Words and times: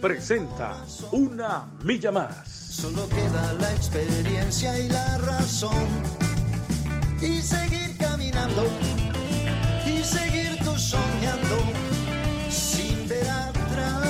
presenta 0.00 0.82
Una 1.12 1.66
Milla 1.84 2.10
Más. 2.10 2.48
Solo 2.48 3.06
queda 3.08 3.52
la 3.60 3.70
experiencia 3.72 4.78
y 4.78 4.88
la 4.88 5.18
razón. 5.18 5.86
Y 7.20 7.40
seguir 7.42 7.96
caminando. 7.98 8.64
Y 9.86 10.02
seguir 10.02 10.58
tú 10.64 10.76
soñando. 10.78 11.56
Sin 12.48 13.08
ver 13.08 13.28
atrás. 13.28 14.06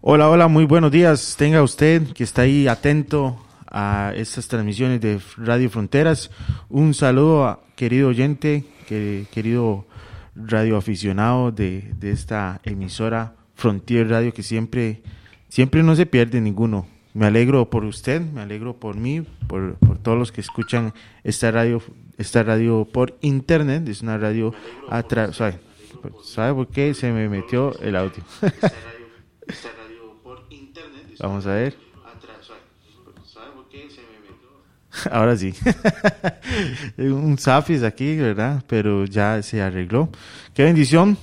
Hola, 0.00 0.28
hola, 0.28 0.48
muy 0.48 0.64
buenos 0.64 0.90
días. 0.90 1.36
Tenga 1.38 1.62
usted 1.62 2.12
que 2.12 2.24
está 2.24 2.42
ahí 2.42 2.66
atento 2.66 3.40
a 3.70 4.12
estas 4.16 4.48
transmisiones 4.48 5.00
de 5.00 5.20
Radio 5.36 5.70
Fronteras. 5.70 6.30
Un 6.68 6.92
saludo 6.94 7.46
a 7.46 7.60
querido 7.76 8.08
oyente, 8.08 8.64
que, 8.88 9.26
querido 9.30 9.85
radioaficionado 10.36 11.50
de, 11.52 11.92
de 11.98 12.10
esta 12.10 12.60
emisora 12.64 13.34
Frontier 13.54 14.08
Radio 14.08 14.32
que 14.34 14.42
siempre, 14.42 15.02
siempre 15.48 15.82
no 15.82 15.96
se 15.96 16.06
pierde 16.06 16.40
ninguno. 16.40 16.86
Me 17.14 17.26
alegro 17.26 17.70
por 17.70 17.84
usted, 17.84 18.20
me 18.20 18.42
alegro 18.42 18.76
por 18.76 18.96
mí, 18.96 19.22
por, 19.46 19.76
por 19.76 19.98
todos 19.98 20.18
los 20.18 20.32
que 20.32 20.42
escuchan 20.42 20.92
esta 21.24 21.50
radio, 21.50 21.80
esta 22.18 22.42
radio 22.42 22.86
por 22.92 23.16
internet. 23.22 23.88
Es 23.88 24.02
una 24.02 24.18
radio 24.18 24.52
a 24.90 25.02
tra- 25.02 25.32
¿sabe? 25.32 25.58
¿Sabe 26.22 26.52
por 26.54 26.68
qué 26.68 26.92
se 26.92 27.10
me 27.12 27.28
metió 27.28 27.76
el 27.80 27.96
audio? 27.96 28.22
Vamos 31.18 31.46
a 31.46 31.54
ver. 31.54 31.85
Ahora 35.10 35.36
sí. 35.36 35.54
Un 36.98 37.38
zafis 37.38 37.82
aquí, 37.82 38.16
¿verdad? 38.16 38.62
Pero 38.66 39.04
ya 39.04 39.42
se 39.42 39.62
arregló. 39.62 40.10
Qué 40.54 40.64
bendición, 40.64 41.16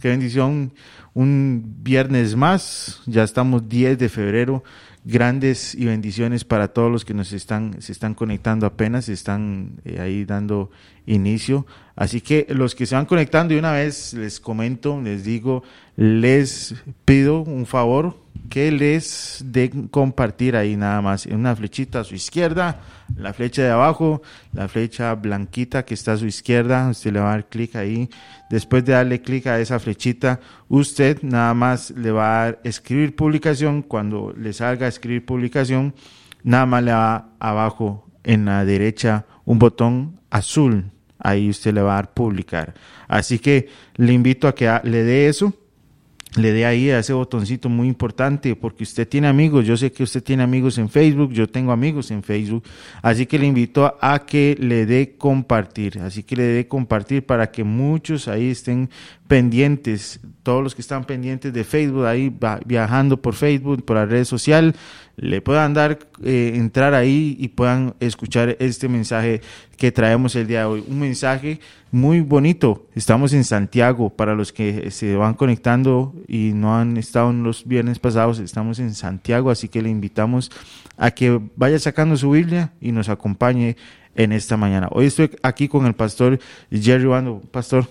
qué 0.00 0.08
bendición. 0.08 0.72
Un 1.12 1.78
viernes 1.82 2.36
más, 2.36 3.02
ya 3.06 3.24
estamos 3.24 3.68
10 3.68 3.98
de 3.98 4.08
febrero. 4.08 4.62
Grandes 5.02 5.74
y 5.74 5.86
bendiciones 5.86 6.44
para 6.44 6.68
todos 6.68 6.92
los 6.92 7.06
que 7.06 7.14
nos 7.14 7.32
están, 7.32 7.80
se 7.80 7.90
están 7.90 8.14
conectando 8.14 8.66
apenas, 8.66 9.08
están 9.08 9.80
eh, 9.84 9.98
ahí 9.98 10.24
dando 10.26 10.70
inicio. 11.06 11.66
Así 12.00 12.22
que 12.22 12.46
los 12.48 12.74
que 12.74 12.86
se 12.86 12.94
van 12.94 13.04
conectando, 13.04 13.52
de 13.52 13.60
una 13.60 13.72
vez 13.72 14.14
les 14.14 14.40
comento, 14.40 14.98
les 15.02 15.22
digo, 15.22 15.62
les 15.96 16.74
pido 17.04 17.42
un 17.42 17.66
favor 17.66 18.16
que 18.48 18.72
les 18.72 19.44
den 19.44 19.86
compartir 19.88 20.56
ahí 20.56 20.78
nada 20.78 21.02
más. 21.02 21.26
Una 21.26 21.54
flechita 21.54 22.00
a 22.00 22.04
su 22.04 22.14
izquierda, 22.14 22.80
la 23.14 23.34
flecha 23.34 23.60
de 23.64 23.68
abajo, 23.68 24.22
la 24.54 24.66
flecha 24.66 25.14
blanquita 25.14 25.84
que 25.84 25.92
está 25.92 26.14
a 26.14 26.16
su 26.16 26.24
izquierda, 26.24 26.88
usted 26.88 27.12
le 27.12 27.20
va 27.20 27.32
a 27.32 27.32
dar 27.32 27.50
clic 27.50 27.76
ahí. 27.76 28.08
Después 28.48 28.82
de 28.86 28.94
darle 28.94 29.20
clic 29.20 29.48
a 29.48 29.60
esa 29.60 29.78
flechita, 29.78 30.40
usted 30.70 31.18
nada 31.20 31.52
más 31.52 31.90
le 31.90 32.12
va 32.12 32.24
a 32.24 32.44
dar 32.44 32.60
escribir 32.64 33.14
publicación. 33.14 33.82
Cuando 33.82 34.32
le 34.34 34.54
salga 34.54 34.88
escribir 34.88 35.26
publicación, 35.26 35.94
nada 36.44 36.64
más 36.64 36.82
le 36.82 36.92
va 36.92 37.28
abajo 37.38 38.08
en 38.24 38.46
la 38.46 38.64
derecha 38.64 39.26
un 39.44 39.58
botón 39.58 40.18
azul. 40.30 40.92
Ahí 41.20 41.50
usted 41.50 41.72
le 41.74 41.82
va 41.82 41.92
a 41.92 41.96
dar 41.96 42.14
publicar. 42.14 42.74
Así 43.08 43.38
que 43.38 43.68
le 43.96 44.12
invito 44.12 44.48
a 44.48 44.54
que 44.54 44.80
le 44.84 45.04
dé 45.04 45.28
eso 45.28 45.54
le 46.36 46.52
dé 46.52 46.64
ahí 46.64 46.90
a 46.90 47.00
ese 47.00 47.12
botoncito 47.12 47.68
muy 47.68 47.88
importante 47.88 48.54
porque 48.54 48.84
usted 48.84 49.08
tiene 49.08 49.26
amigos, 49.26 49.66
yo 49.66 49.76
sé 49.76 49.90
que 49.90 50.04
usted 50.04 50.22
tiene 50.22 50.42
amigos 50.42 50.78
en 50.78 50.88
Facebook, 50.88 51.32
yo 51.32 51.48
tengo 51.48 51.72
amigos 51.72 52.10
en 52.10 52.22
Facebook, 52.22 52.62
así 53.02 53.26
que 53.26 53.38
le 53.38 53.46
invito 53.46 53.96
a 54.00 54.24
que 54.24 54.56
le 54.60 54.86
dé 54.86 55.16
compartir, 55.18 55.98
así 55.98 56.22
que 56.22 56.36
le 56.36 56.44
dé 56.44 56.68
compartir 56.68 57.26
para 57.26 57.50
que 57.50 57.64
muchos 57.64 58.28
ahí 58.28 58.50
estén 58.50 58.90
pendientes, 59.30 60.18
todos 60.42 60.60
los 60.60 60.74
que 60.74 60.80
están 60.82 61.04
pendientes 61.04 61.52
de 61.52 61.62
Facebook, 61.62 62.04
ahí 62.04 62.36
viajando 62.66 63.22
por 63.22 63.34
Facebook, 63.36 63.84
por 63.84 63.94
la 63.94 64.04
red 64.04 64.24
social, 64.24 64.74
le 65.14 65.40
puedan 65.40 65.72
dar, 65.72 66.00
eh, 66.24 66.54
entrar 66.56 66.94
ahí 66.94 67.36
y 67.38 67.46
puedan 67.46 67.94
escuchar 68.00 68.56
este 68.58 68.88
mensaje 68.88 69.40
que 69.76 69.92
traemos 69.92 70.34
el 70.34 70.48
día 70.48 70.60
de 70.60 70.64
hoy. 70.64 70.84
Un 70.88 70.98
mensaje 70.98 71.60
muy 71.92 72.22
bonito. 72.22 72.88
Estamos 72.96 73.32
en 73.32 73.44
Santiago. 73.44 74.10
Para 74.10 74.34
los 74.34 74.52
que 74.52 74.90
se 74.90 75.14
van 75.14 75.34
conectando 75.34 76.12
y 76.26 76.50
no 76.52 76.76
han 76.76 76.96
estado 76.96 77.30
en 77.30 77.44
los 77.44 77.68
viernes 77.68 78.00
pasados, 78.00 78.40
estamos 78.40 78.80
en 78.80 78.94
Santiago. 78.94 79.52
Así 79.52 79.68
que 79.68 79.80
le 79.80 79.90
invitamos 79.90 80.50
a 80.96 81.12
que 81.12 81.40
vaya 81.54 81.78
sacando 81.78 82.16
su 82.16 82.32
Biblia 82.32 82.72
y 82.80 82.90
nos 82.90 83.08
acompañe 83.08 83.76
en 84.16 84.32
esta 84.32 84.56
mañana. 84.56 84.88
Hoy 84.90 85.06
estoy 85.06 85.30
aquí 85.44 85.68
con 85.68 85.86
el 85.86 85.94
pastor 85.94 86.40
Jerry 86.72 87.04
Bando. 87.04 87.40
Pastor, 87.52 87.86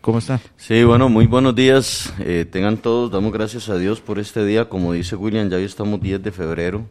¿cómo 0.00 0.18
está? 0.18 0.40
Sí, 0.56 0.84
bueno, 0.84 1.08
muy 1.08 1.26
buenos 1.26 1.54
días. 1.54 2.12
Eh, 2.20 2.46
tengan 2.50 2.78
todos, 2.78 3.10
damos 3.10 3.32
gracias 3.32 3.68
a 3.68 3.76
Dios 3.76 4.00
por 4.00 4.18
este 4.18 4.44
día. 4.44 4.68
Como 4.68 4.92
dice 4.92 5.16
William, 5.16 5.48
ya 5.48 5.56
hoy 5.56 5.64
estamos 5.64 6.00
10 6.00 6.22
de 6.22 6.32
febrero 6.32 6.86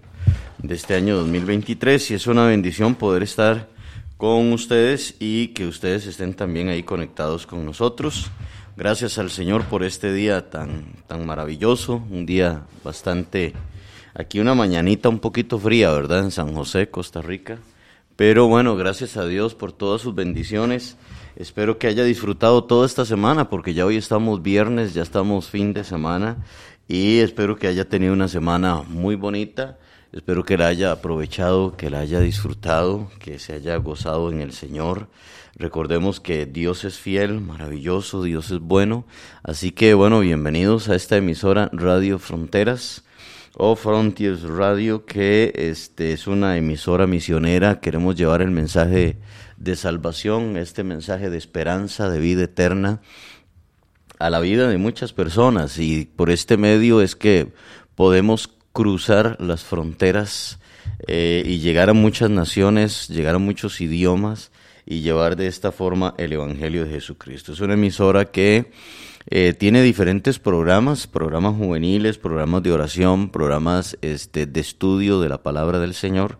de 0.57 0.75
este 0.75 0.95
año 0.95 1.15
2023 1.17 2.11
y 2.11 2.13
es 2.15 2.27
una 2.27 2.45
bendición 2.45 2.95
poder 2.95 3.23
estar 3.23 3.69
con 4.17 4.51
ustedes 4.51 5.15
y 5.19 5.49
que 5.49 5.67
ustedes 5.67 6.07
estén 6.07 6.33
también 6.33 6.69
ahí 6.69 6.83
conectados 6.83 7.45
con 7.45 7.65
nosotros. 7.65 8.31
Gracias 8.75 9.17
al 9.17 9.31
Señor 9.31 9.65
por 9.65 9.83
este 9.83 10.13
día 10.13 10.49
tan, 10.49 10.93
tan 11.07 11.25
maravilloso, 11.25 12.03
un 12.11 12.25
día 12.25 12.63
bastante, 12.83 13.53
aquí 14.13 14.39
una 14.39 14.53
mañanita 14.53 15.09
un 15.09 15.19
poquito 15.19 15.57
fría, 15.57 15.91
¿verdad? 15.91 16.19
En 16.19 16.31
San 16.31 16.53
José, 16.53 16.89
Costa 16.89 17.21
Rica. 17.21 17.57
Pero 18.15 18.47
bueno, 18.47 18.75
gracias 18.75 19.17
a 19.17 19.25
Dios 19.25 19.53
por 19.53 19.71
todas 19.71 20.01
sus 20.01 20.15
bendiciones. 20.15 20.97
Espero 21.37 21.77
que 21.77 21.85
haya 21.85 22.03
disfrutado 22.03 22.63
toda 22.63 22.87
esta 22.87 23.05
semana, 23.05 23.47
porque 23.47 23.75
ya 23.75 23.85
hoy 23.85 23.95
estamos 23.95 24.41
viernes, 24.41 24.95
ya 24.95 25.03
estamos 25.03 25.51
fin 25.51 25.71
de 25.71 25.83
semana, 25.83 26.43
y 26.87 27.19
espero 27.19 27.57
que 27.57 27.67
haya 27.67 27.87
tenido 27.87 28.11
una 28.13 28.27
semana 28.27 28.81
muy 28.81 29.13
bonita. 29.13 29.77
Espero 30.11 30.43
que 30.43 30.57
la 30.57 30.65
haya 30.65 30.91
aprovechado, 30.91 31.77
que 31.77 31.91
la 31.91 31.99
haya 31.99 32.21
disfrutado, 32.21 33.11
que 33.19 33.37
se 33.37 33.53
haya 33.53 33.75
gozado 33.75 34.31
en 34.31 34.41
el 34.41 34.51
Señor. 34.51 35.09
Recordemos 35.55 36.19
que 36.19 36.47
Dios 36.47 36.83
es 36.85 36.97
fiel, 36.97 37.39
maravilloso, 37.39 38.23
Dios 38.23 38.49
es 38.49 38.59
bueno. 38.59 39.05
Así 39.43 39.69
que 39.69 39.93
bueno, 39.93 40.21
bienvenidos 40.21 40.89
a 40.89 40.95
esta 40.95 41.17
emisora 41.17 41.69
Radio 41.71 42.17
Fronteras 42.17 43.03
o 43.53 43.75
Frontiers 43.75 44.41
Radio, 44.41 45.05
que 45.05 45.53
este, 45.55 46.13
es 46.13 46.25
una 46.25 46.57
emisora 46.57 47.05
misionera. 47.05 47.79
Queremos 47.79 48.15
llevar 48.15 48.41
el 48.41 48.49
mensaje 48.49 49.17
de 49.57 49.75
salvación, 49.75 50.57
este 50.57 50.83
mensaje 50.83 51.29
de 51.29 51.37
esperanza, 51.37 52.09
de 52.09 52.19
vida 52.19 52.43
eterna 52.43 53.01
a 54.19 54.29
la 54.29 54.39
vida 54.39 54.67
de 54.67 54.77
muchas 54.77 55.13
personas 55.13 55.77
y 55.77 56.05
por 56.05 56.29
este 56.29 56.57
medio 56.57 57.01
es 57.01 57.15
que 57.15 57.53
podemos 57.95 58.49
cruzar 58.73 59.37
las 59.39 59.63
fronteras 59.63 60.59
eh, 61.07 61.43
y 61.45 61.59
llegar 61.59 61.89
a 61.89 61.93
muchas 61.93 62.29
naciones, 62.29 63.07
llegar 63.09 63.35
a 63.35 63.39
muchos 63.39 63.81
idiomas 63.81 64.51
y 64.85 65.01
llevar 65.01 65.35
de 65.35 65.47
esta 65.47 65.71
forma 65.71 66.13
el 66.17 66.33
Evangelio 66.33 66.85
de 66.85 66.91
Jesucristo. 66.91 67.53
Es 67.53 67.59
una 67.59 67.73
emisora 67.73 68.25
que 68.25 68.71
eh, 69.29 69.53
tiene 69.53 69.81
diferentes 69.81 70.39
programas, 70.39 71.05
programas 71.05 71.55
juveniles, 71.55 72.17
programas 72.17 72.63
de 72.63 72.71
oración, 72.71 73.29
programas 73.29 73.97
este, 74.01 74.45
de 74.45 74.59
estudio 74.61 75.19
de 75.19 75.29
la 75.29 75.43
palabra 75.43 75.79
del 75.79 75.93
Señor, 75.93 76.39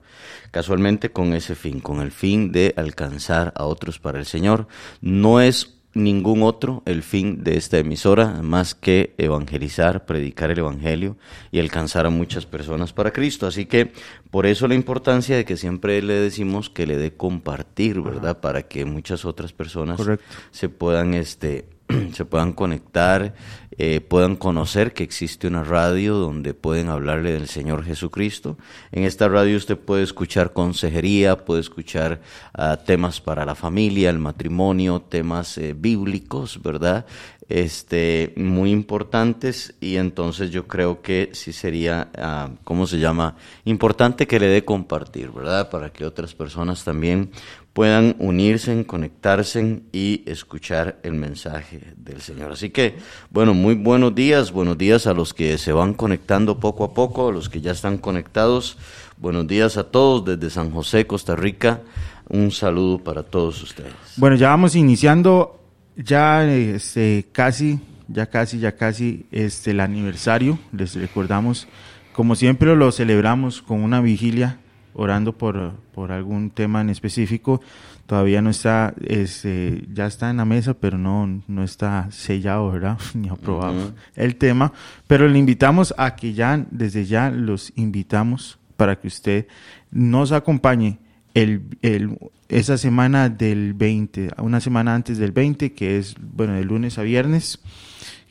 casualmente 0.52 1.12
con 1.12 1.34
ese 1.34 1.56
fin, 1.56 1.82
con 1.82 2.00
el 2.00 2.12
fin 2.12 2.52
de 2.54 2.74
alcanzar 2.78 3.54
a 3.58 3.66
otros 3.66 4.00
para 4.00 4.20
el 4.20 4.26
Señor. 4.26 4.68
No 5.02 5.42
es 5.42 5.78
ningún 5.94 6.44
otro 6.44 6.84
el 6.86 7.04
fin 7.04 7.44
de 7.44 7.58
esta 7.58 7.78
emisora 7.80 8.42
más 8.42 8.74
que 8.76 9.16
evangelizar, 9.18 10.06
predicar 10.06 10.52
el 10.52 10.60
evangelio 10.60 11.18
y 11.52 11.60
alcanzar 11.60 12.06
a 12.06 12.10
muchas 12.10 12.46
personas 12.46 12.94
para 12.94 13.12
Cristo. 13.12 13.48
Así 13.48 13.66
que 13.66 13.92
por 14.32 14.46
eso 14.46 14.68
la 14.68 14.76
importancia 14.76 15.36
de 15.36 15.44
que 15.44 15.58
siempre 15.58 16.02
le 16.02 16.14
decimos 16.14 16.70
que 16.70 16.88
le 16.88 16.98
dé 16.98 17.14
compartir, 17.14 18.00
¿verdad? 18.02 18.40
Para 18.40 18.64
que 18.64 18.86
muchas 18.86 19.26
otras 19.26 19.52
personas 19.52 19.98
Correcto. 19.98 20.26
se 20.52 20.70
puedan 20.70 21.14
este 21.14 21.77
se 22.14 22.26
puedan 22.26 22.54
conectar, 22.54 23.34
eh, 23.78 24.02
puedan 24.02 24.36
conocer 24.36 24.94
que 24.94 25.04
existe 25.04 25.48
una 25.48 25.64
radio 25.64 26.16
donde 26.16 26.54
pueden 26.54 26.90
hablarle 26.90 27.32
del 27.32 27.48
Señor 27.48 27.84
Jesucristo. 27.84 28.58
En 28.92 29.04
esta 29.04 29.28
radio 29.28 29.58
usted 29.58 29.78
puede 29.78 30.04
escuchar 30.04 30.54
consejería, 30.54 31.46
puede 31.46 31.62
escuchar 31.62 32.22
ah, 32.54 32.78
temas 32.78 33.22
para 33.22 33.46
la 33.46 33.56
familia, 33.56 34.10
el 34.10 34.20
matrimonio, 34.20 35.02
temas 35.02 35.58
eh, 35.58 35.74
bíblicos, 35.78 36.62
¿verdad? 36.62 37.06
este, 37.50 38.34
muy 38.36 38.72
importantes 38.72 39.76
y 39.80 39.96
entonces 39.96 40.52
yo 40.52 40.68
creo 40.68 41.02
que 41.02 41.30
sí 41.34 41.54
sería, 41.54 42.10
ah, 42.18 42.50
¿cómo 42.64 42.88
se 42.88 43.00
llama? 43.00 43.36
Importante 43.64 44.28
que 44.28 44.40
le 44.40 44.48
dé 44.48 44.66
compartir, 44.66 45.32
¿verdad? 45.32 45.70
Para 45.70 45.92
que 45.92 46.06
otras 46.06 46.36
personas 46.36 46.84
también 46.84 47.32
puedan 47.78 48.16
unirse, 48.18 48.88
conectarse 48.88 49.84
y 49.92 50.24
escuchar 50.26 50.98
el 51.04 51.14
mensaje 51.14 51.94
del 51.96 52.22
Señor. 52.22 52.52
Así 52.52 52.72
que, 52.72 52.96
bueno, 53.30 53.54
muy 53.54 53.76
buenos 53.76 54.16
días, 54.16 54.52
buenos 54.52 54.80
días 54.80 55.06
a 55.06 55.14
los 55.14 55.32
que 55.32 55.60
se 55.60 55.74
van 55.74 55.94
conectando 55.94 56.60
poco 56.60 56.86
a 56.86 56.96
poco, 56.96 57.30
a 57.30 57.32
los 57.32 57.50
que 57.50 57.62
ya 57.62 57.74
están 57.74 58.00
conectados. 58.00 58.80
Buenos 59.18 59.46
días 59.46 59.78
a 59.78 59.84
todos 59.84 60.26
desde 60.26 60.50
San 60.50 60.72
José, 60.72 61.06
Costa 61.06 61.36
Rica. 61.36 61.82
Un 62.28 62.50
saludo 62.50 62.98
para 62.98 63.22
todos 63.22 63.62
ustedes. 63.62 63.94
Bueno, 64.16 64.38
ya 64.38 64.50
vamos 64.50 64.76
iniciando 64.76 65.62
ya 65.96 66.52
este, 66.52 67.28
casi, 67.32 67.80
ya 68.08 68.26
casi, 68.26 68.58
ya 68.58 68.72
casi 68.72 69.28
este, 69.32 69.70
el 69.70 69.82
aniversario. 69.82 70.58
Les 70.72 70.96
recordamos, 70.96 71.68
como 72.12 72.34
siempre 72.34 72.76
lo 72.76 72.92
celebramos 72.92 73.62
con 73.62 73.84
una 73.84 74.02
vigilia, 74.02 74.58
orando 74.98 75.38
por, 75.38 75.74
por 75.94 76.12
algún 76.12 76.50
tema 76.50 76.82
en 76.82 76.90
específico. 76.90 77.62
Todavía 78.06 78.42
no 78.42 78.50
está, 78.50 78.94
este, 79.06 79.86
ya 79.94 80.06
está 80.08 80.30
en 80.30 80.38
la 80.38 80.46
mesa, 80.46 80.74
pero 80.74 80.98
no, 80.98 81.42
no 81.48 81.64
está 81.64 82.10
sellado, 82.12 82.72
¿verdad? 82.72 82.98
Ni 83.14 83.30
aprobado 83.30 83.94
el 84.16 84.36
tema. 84.36 84.74
Pero 85.08 85.28
le 85.28 85.40
invitamos 85.40 85.94
a 85.98 86.16
que 86.16 86.34
ya, 86.34 86.66
desde 86.72 87.06
ya 87.06 87.30
los 87.30 87.72
invitamos 87.76 88.60
para 88.76 89.00
que 89.00 89.08
usted 89.08 89.48
nos 89.92 90.32
acompañe 90.32 91.00
el, 91.34 91.62
el, 91.82 92.18
esa 92.50 92.78
semana 92.78 93.30
del 93.30 93.74
20, 93.74 94.32
una 94.40 94.60
semana 94.60 94.96
antes 94.96 95.18
del 95.18 95.32
20, 95.32 95.74
que 95.74 95.98
es, 95.98 96.16
bueno, 96.20 96.54
de 96.54 96.64
lunes 96.64 96.98
a 96.98 97.04
viernes, 97.04 97.60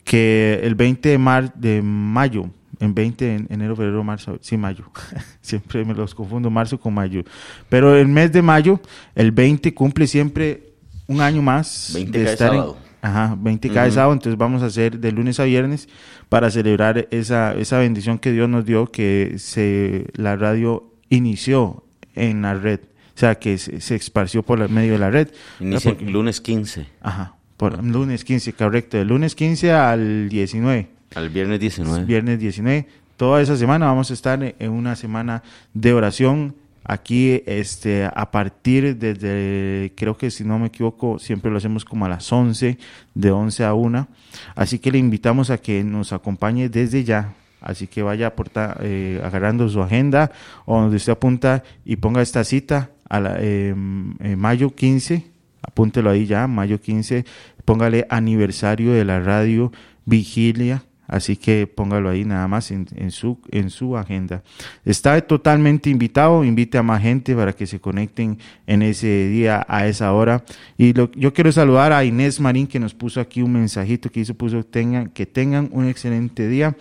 que 0.04 0.60
el 0.62 0.74
20 0.74 1.08
de, 1.08 1.18
mar, 1.18 1.54
de 1.54 1.82
mayo, 1.82 2.50
en 2.80 2.94
20 2.94 3.34
en 3.34 3.46
enero, 3.50 3.76
febrero, 3.76 4.04
marzo, 4.04 4.38
sí, 4.40 4.56
mayo, 4.56 4.84
siempre 5.40 5.84
me 5.84 5.94
los 5.94 6.14
confundo 6.14 6.50
marzo 6.50 6.78
con 6.78 6.94
mayo, 6.94 7.22
pero 7.68 7.96
el 7.96 8.08
mes 8.08 8.32
de 8.32 8.42
mayo, 8.42 8.80
el 9.14 9.32
20 9.32 9.74
cumple 9.74 10.06
siempre 10.06 10.74
un 11.06 11.20
año 11.20 11.42
más 11.42 11.92
20 11.94 12.18
de 12.18 12.24
estar 12.24 12.50
sábado. 12.50 12.76
ajá, 13.02 13.36
20 13.38 13.68
cada 13.70 13.90
sábado, 13.90 14.12
entonces 14.12 14.38
vamos 14.38 14.62
a 14.62 14.66
hacer 14.66 14.98
de 14.98 15.12
lunes 15.12 15.40
a 15.40 15.44
viernes 15.44 15.88
para 16.28 16.50
celebrar 16.50 17.08
esa, 17.10 17.54
esa 17.54 17.78
bendición 17.78 18.18
que 18.18 18.32
Dios 18.32 18.48
nos 18.48 18.64
dio, 18.64 18.86
que 18.86 19.34
se, 19.38 20.06
la 20.14 20.36
radio 20.36 20.92
inició 21.08 21.84
en 22.14 22.42
la 22.42 22.54
red 22.54 22.80
o 23.16 23.18
sea, 23.18 23.36
que 23.36 23.56
se, 23.56 23.80
se 23.80 23.94
esparció 23.94 24.42
por 24.42 24.60
el 24.60 24.68
medio 24.68 24.92
de 24.92 24.98
la 24.98 25.10
red. 25.10 25.28
Inicia 25.58 25.92
Porque, 25.92 26.04
lunes 26.04 26.42
15. 26.42 26.86
Ajá, 27.00 27.34
por 27.56 27.82
lunes 27.82 28.24
15, 28.24 28.52
correcto, 28.52 28.98
del 28.98 29.08
lunes 29.08 29.34
15 29.34 29.72
al 29.72 30.28
19. 30.28 30.95
Al 31.14 31.30
viernes 31.30 31.60
19. 31.60 32.04
Viernes 32.04 32.38
19. 32.38 32.86
Toda 33.16 33.40
esa 33.40 33.56
semana 33.56 33.86
vamos 33.86 34.10
a 34.10 34.14
estar 34.14 34.42
en 34.42 34.70
una 34.70 34.96
semana 34.96 35.42
de 35.72 35.92
oración. 35.92 36.54
Aquí 36.84 37.42
este 37.46 38.04
a 38.04 38.30
partir 38.30 38.96
desde 38.96 39.92
creo 39.96 40.16
que 40.16 40.30
si 40.30 40.44
no 40.44 40.58
me 40.58 40.66
equivoco 40.66 41.18
siempre 41.18 41.50
lo 41.50 41.56
hacemos 41.56 41.84
como 41.84 42.04
a 42.04 42.08
las 42.08 42.32
11 42.32 42.78
de 43.12 43.30
11 43.32 43.64
a 43.64 43.74
1 43.74 44.08
así 44.54 44.78
que 44.78 44.92
le 44.92 44.98
invitamos 44.98 45.50
a 45.50 45.58
que 45.58 45.82
nos 45.82 46.12
acompañe 46.12 46.68
desde 46.68 47.02
ya. 47.02 47.34
Así 47.60 47.88
que 47.88 48.02
vaya 48.02 48.28
aporta, 48.28 48.76
eh, 48.80 49.20
agarrando 49.24 49.68
su 49.68 49.82
agenda 49.82 50.30
o 50.66 50.80
donde 50.80 50.98
usted 50.98 51.12
apunta 51.12 51.64
y 51.84 51.96
ponga 51.96 52.22
esta 52.22 52.44
cita 52.44 52.90
a 53.08 53.18
la, 53.18 53.36
eh, 53.40 53.74
mayo 53.74 54.74
15, 54.74 55.26
apúntelo 55.62 56.10
ahí 56.10 56.26
ya, 56.26 56.46
mayo 56.46 56.80
15, 56.80 57.24
póngale 57.64 58.06
aniversario 58.10 58.92
de 58.92 59.04
la 59.04 59.18
radio 59.18 59.72
Vigilia, 60.04 60.84
así 61.06 61.36
que 61.36 61.66
póngalo 61.66 62.08
ahí 62.08 62.24
nada 62.24 62.48
más 62.48 62.70
en, 62.70 62.86
su, 63.10 63.38
en 63.50 63.70
su 63.70 63.96
agenda. 63.96 64.42
Está 64.84 65.20
totalmente 65.20 65.90
invitado, 65.90 66.44
invite 66.44 66.78
a 66.78 66.82
más 66.82 67.02
gente 67.02 67.34
para 67.34 67.52
que 67.52 67.66
se 67.66 67.80
conecten 67.80 68.38
en 68.66 68.82
ese 68.82 69.28
día, 69.28 69.64
a 69.68 69.86
esa 69.86 70.12
hora. 70.12 70.44
Y 70.76 70.92
lo, 70.92 71.10
yo 71.12 71.32
quiero 71.32 71.52
saludar 71.52 71.92
a 71.92 72.04
Inés 72.04 72.40
Marín 72.40 72.66
que 72.66 72.80
nos 72.80 72.94
puso 72.94 73.20
aquí 73.20 73.42
un 73.42 73.52
mensajito 73.52 74.10
que 74.10 74.20
hizo, 74.20 74.34
puso 74.34 74.64
tengan, 74.64 75.08
que 75.08 75.26
tengan 75.26 75.68
un 75.72 75.86
excelente 75.88 76.48
día 76.48 76.76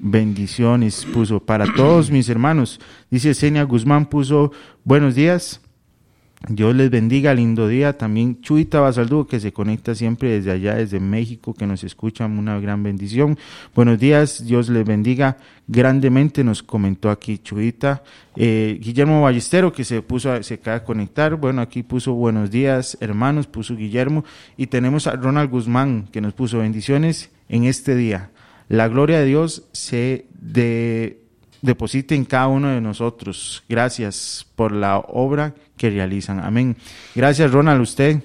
bendiciones 0.00 1.04
puso 1.12 1.40
para 1.40 1.66
todos 1.74 2.10
mis 2.10 2.28
hermanos. 2.28 2.80
Dice 3.10 3.34
Senia 3.34 3.64
Guzmán 3.64 4.06
puso 4.06 4.52
buenos 4.84 5.14
días. 5.14 5.60
Dios 6.46 6.74
les 6.76 6.88
bendiga, 6.88 7.34
lindo 7.34 7.66
día. 7.66 7.98
También 7.98 8.40
Chuita 8.40 8.80
Basaldúo, 8.80 9.26
que 9.26 9.40
se 9.40 9.52
conecta 9.52 9.94
siempre 9.96 10.30
desde 10.30 10.52
allá, 10.52 10.76
desde 10.76 11.00
México, 11.00 11.52
que 11.52 11.66
nos 11.66 11.82
escucha, 11.82 12.26
una 12.26 12.60
gran 12.60 12.82
bendición. 12.84 13.36
Buenos 13.74 13.98
días, 13.98 14.46
Dios 14.46 14.68
les 14.68 14.86
bendiga 14.86 15.36
grandemente, 15.66 16.44
nos 16.44 16.62
comentó 16.62 17.10
aquí 17.10 17.38
Chuita. 17.38 18.04
Eh, 18.36 18.78
Guillermo 18.80 19.22
Ballestero, 19.22 19.72
que 19.72 19.82
se 19.82 20.00
puso, 20.00 20.30
a, 20.30 20.42
se 20.44 20.54
acaba 20.54 20.78
de 20.78 20.84
conectar. 20.84 21.34
Bueno, 21.34 21.60
aquí 21.60 21.82
puso 21.82 22.14
buenos 22.14 22.52
días, 22.52 22.96
hermanos, 23.00 23.48
puso 23.48 23.74
Guillermo. 23.74 24.24
Y 24.56 24.68
tenemos 24.68 25.08
a 25.08 25.16
Ronald 25.16 25.50
Guzmán, 25.50 26.08
que 26.12 26.20
nos 26.20 26.34
puso 26.34 26.58
bendiciones 26.58 27.30
en 27.48 27.64
este 27.64 27.96
día. 27.96 28.30
La 28.68 28.86
gloria 28.86 29.18
de 29.18 29.26
Dios 29.26 29.64
se 29.72 30.26
de 30.40 31.20
deposite 31.62 32.14
en 32.14 32.24
cada 32.24 32.48
uno 32.48 32.68
de 32.68 32.80
nosotros. 32.80 33.64
Gracias 33.68 34.46
por 34.56 34.72
la 34.72 34.98
obra 34.98 35.54
que 35.76 35.90
realizan. 35.90 36.40
Amén. 36.40 36.76
Gracias, 37.14 37.50
Ronald, 37.50 37.80
a 37.80 37.82
usted, 37.82 38.22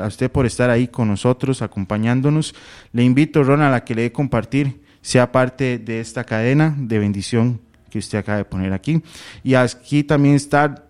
a 0.00 0.06
usted 0.06 0.30
por 0.30 0.46
estar 0.46 0.70
ahí 0.70 0.88
con 0.88 1.08
nosotros, 1.08 1.62
acompañándonos. 1.62 2.54
Le 2.92 3.04
invito, 3.04 3.42
Ronald, 3.42 3.74
a 3.74 3.84
que 3.84 3.94
le 3.94 4.02
dé 4.02 4.12
compartir, 4.12 4.82
sea 5.02 5.32
parte 5.32 5.78
de 5.78 6.00
esta 6.00 6.24
cadena 6.24 6.74
de 6.78 6.98
bendición 6.98 7.60
que 7.90 7.98
usted 7.98 8.18
acaba 8.18 8.38
de 8.38 8.44
poner 8.44 8.72
aquí. 8.72 9.02
Y 9.42 9.54
aquí 9.54 10.04
también 10.04 10.34
está 10.34 10.86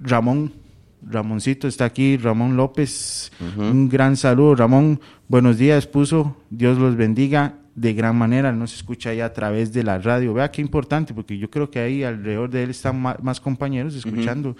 Ramón. 0.00 0.52
Ramoncito 1.04 1.66
está 1.66 1.84
aquí, 1.84 2.16
Ramón 2.16 2.56
López. 2.56 3.32
Uh 3.40 3.60
-huh. 3.60 3.70
Un 3.70 3.88
gran 3.88 4.16
saludo, 4.16 4.54
Ramón. 4.54 5.00
Buenos 5.26 5.58
días, 5.58 5.86
puso. 5.86 6.36
Dios 6.48 6.78
los 6.78 6.96
bendiga 6.96 7.54
de 7.74 7.94
gran 7.94 8.16
manera, 8.16 8.52
no 8.52 8.66
se 8.66 8.76
escucha 8.76 9.10
ahí 9.10 9.20
a 9.20 9.32
través 9.32 9.72
de 9.72 9.82
la 9.82 9.98
radio. 9.98 10.34
Vea 10.34 10.50
qué 10.50 10.60
importante, 10.60 11.14
porque 11.14 11.38
yo 11.38 11.50
creo 11.50 11.70
que 11.70 11.78
ahí 11.78 12.04
alrededor 12.04 12.50
de 12.50 12.64
él 12.64 12.70
están 12.70 13.00
más, 13.00 13.40
compañeros 13.40 13.94
escuchando. 13.94 14.50
Uh 14.50 14.52
-huh. 14.52 14.56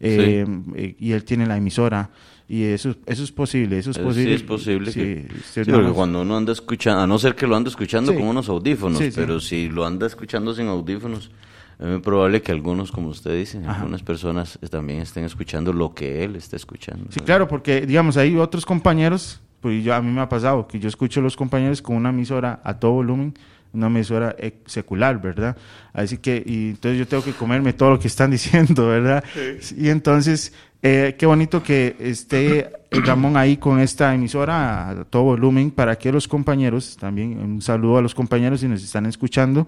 eh, 0.00 0.44
sí. 0.46 0.72
eh, 0.76 0.96
y 0.98 1.12
él 1.12 1.24
tiene 1.24 1.46
la 1.46 1.56
emisora 1.56 2.10
y 2.48 2.64
eso 2.64 2.94
eso 3.06 3.24
es 3.24 3.32
posible 3.32 3.78
eso 3.78 3.92
es 3.92 3.98
posible 3.98 4.30
sí 4.30 4.34
es 4.34 4.42
posible 4.42 4.92
sí, 4.92 5.00
que, 5.00 5.26
sí, 5.64 5.70
porque 5.70 5.90
cuando 5.90 6.20
uno 6.20 6.36
anda 6.36 6.52
escuchando 6.52 7.00
a 7.00 7.06
no 7.06 7.18
ser 7.18 7.34
que 7.34 7.46
lo 7.46 7.56
ande 7.56 7.70
escuchando 7.70 8.14
con 8.14 8.24
unos 8.24 8.48
audífonos 8.48 9.00
pero 9.14 9.40
si 9.40 9.68
lo 9.68 9.86
anda 9.86 10.06
escuchando 10.06 10.52
sin 10.54 10.66
audífonos 10.66 11.30
es 11.78 11.86
muy 11.86 12.00
probable 12.00 12.42
que 12.42 12.52
algunos 12.52 12.92
como 12.92 13.08
usted 13.08 13.38
dice 13.38 13.58
Ajá. 13.58 13.76
algunas 13.78 14.02
personas 14.02 14.58
también 14.70 15.00
estén 15.00 15.24
escuchando 15.24 15.72
lo 15.72 15.94
que 15.94 16.24
él 16.24 16.36
está 16.36 16.56
escuchando 16.56 17.06
sí 17.10 17.20
claro 17.20 17.48
porque 17.48 17.86
digamos 17.86 18.18
hay 18.18 18.36
otros 18.36 18.66
compañeros 18.66 19.40
pues 19.62 19.82
yo 19.82 19.94
a 19.94 20.02
mí 20.02 20.10
me 20.10 20.20
ha 20.20 20.28
pasado 20.28 20.68
que 20.68 20.78
yo 20.78 20.88
escucho 20.88 21.20
a 21.20 21.22
los 21.22 21.36
compañeros 21.36 21.80
con 21.80 21.96
una 21.96 22.10
emisora 22.10 22.60
a 22.62 22.78
todo 22.78 22.92
volumen 22.92 23.34
una 23.72 23.86
emisora 23.86 24.36
secular, 24.66 25.20
¿verdad? 25.20 25.56
Así 25.92 26.18
que, 26.18 26.42
y 26.44 26.70
entonces 26.70 26.98
yo 26.98 27.08
tengo 27.08 27.24
que 27.24 27.32
comerme 27.32 27.72
todo 27.72 27.90
lo 27.90 27.98
que 27.98 28.08
están 28.08 28.30
diciendo, 28.38 28.88
¿verdad? 28.88 29.24
Sí. 29.60 29.76
Y 29.78 29.88
entonces, 29.88 30.52
eh, 30.82 31.16
qué 31.18 31.26
bonito 31.26 31.62
que 31.62 31.96
esté 31.98 32.70
Ramón 32.90 33.36
ahí 33.36 33.56
con 33.56 33.80
esta 33.80 34.14
emisora 34.14 34.90
a 34.90 35.04
todo 35.04 35.22
volumen 35.22 35.70
para 35.70 35.96
que 35.96 36.12
los 36.12 36.28
compañeros, 36.28 36.96
también 37.00 37.38
un 37.38 37.62
saludo 37.62 37.98
a 37.98 38.02
los 38.02 38.14
compañeros 38.14 38.60
si 38.60 38.68
nos 38.68 38.82
están 38.82 39.06
escuchando 39.06 39.66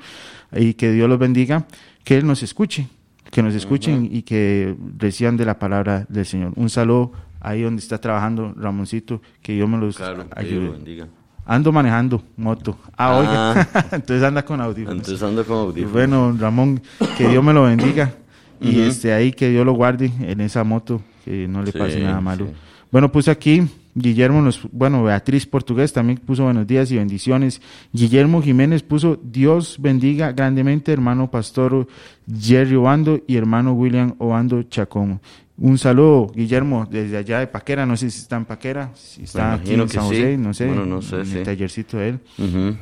y 0.53 0.75
que 0.75 0.93
Dios 0.93 1.09
los 1.09 1.19
bendiga, 1.19 1.67
que 2.05 2.17
Él 2.17 2.27
nos 2.27 2.43
escuche, 2.43 2.89
que 3.31 3.43
nos 3.43 3.55
escuchen 3.55 4.03
uh 4.03 4.07
-huh. 4.07 4.09
y 4.13 4.23
que 4.23 4.75
reciban 4.99 5.37
de 5.37 5.47
la 5.47 5.59
palabra 5.59 6.05
del 6.09 6.27
Señor. 6.27 6.53
Un 6.57 6.69
saludo 6.69 7.13
ahí 7.45 7.63
donde 7.63 7.81
está 7.81 7.99
trabajando 8.01 8.55
Ramoncito, 8.57 9.21
que 9.43 9.53
Dios 9.53 9.69
me 9.69 9.79
los 9.79 9.97
claro, 9.97 10.27
ayude. 10.35 10.71
Bendiga. 10.71 11.07
Ando 11.47 11.73
manejando 11.73 12.23
moto. 12.37 12.79
Ah, 12.97 13.11
ah. 13.11 13.19
oiga. 13.19 13.69
Entonces 13.93 14.23
anda 14.23 14.45
con 14.45 14.61
audífonos. 14.61 15.01
Entonces 15.01 15.23
anda 15.23 15.45
con 15.45 15.59
audífonos. 15.59 15.93
Bueno, 15.93 16.35
Ramón, 16.39 16.81
que 17.19 17.29
Dios 17.29 17.45
me 17.45 17.53
lo 17.53 17.65
bendiga. 17.65 18.15
y 18.61 18.69
uh 18.69 18.73
-huh. 18.73 18.89
este 18.89 19.13
ahí 19.13 19.33
que 19.33 19.51
Dios 19.51 19.67
lo 19.67 19.75
guarde 19.75 20.11
en 20.21 20.41
esa 20.41 20.65
moto, 20.65 21.03
que 21.25 21.47
no 21.47 21.63
le 21.63 21.71
sí, 21.71 21.79
pase 21.79 22.01
nada 22.01 22.21
malo. 22.21 22.47
Sí. 22.47 22.53
Bueno, 22.91 23.13
puse 23.13 23.31
aquí 23.31 23.69
Guillermo, 23.97 24.43
nos, 24.43 24.61
bueno, 24.73 25.05
Beatriz 25.05 25.47
Portugués 25.47 25.93
también 25.93 26.19
puso 26.19 26.45
buenos 26.45 26.67
días 26.67 26.91
y 26.91 26.97
bendiciones. 26.97 27.63
Guillermo 27.93 28.43
Jiménez 28.43 28.83
puso 28.83 29.17
Dios 29.23 29.77
bendiga 29.79 30.33
grandemente, 30.33 30.93
hermano 30.93 31.31
pastor 31.31 31.87
Jerry 32.29 32.75
Obando 32.75 33.21
y 33.29 33.37
hermano 33.37 33.73
William 33.73 34.15
Obando 34.19 34.63
Chacón. 34.65 35.21
Un 35.57 35.79
saludo, 35.79 36.33
Guillermo, 36.35 36.87
desde 36.91 37.17
allá 37.17 37.39
de 37.39 37.47
Paquera, 37.47 37.87
no 37.87 37.97
sé 37.97 38.11
si 38.11 38.21
está 38.21 38.37
en 38.37 38.45
Paquera, 38.45 38.91
si 38.95 39.23
está 39.23 39.55
aquí 39.55 39.75
en 39.75 39.89
San 39.89 40.05
José, 40.05 40.33
sí. 40.33 40.37
no 40.37 40.53
sé, 40.53 40.67
bueno, 40.67 40.85
no 40.85 41.01
sé 41.01 41.17
en 41.17 41.27
sí. 41.27 41.39
el 41.39 41.45
tallercito 41.45 41.99
de 41.99 42.09
él. 42.09 42.21
Uh 42.39 42.43
-huh. 42.43 42.77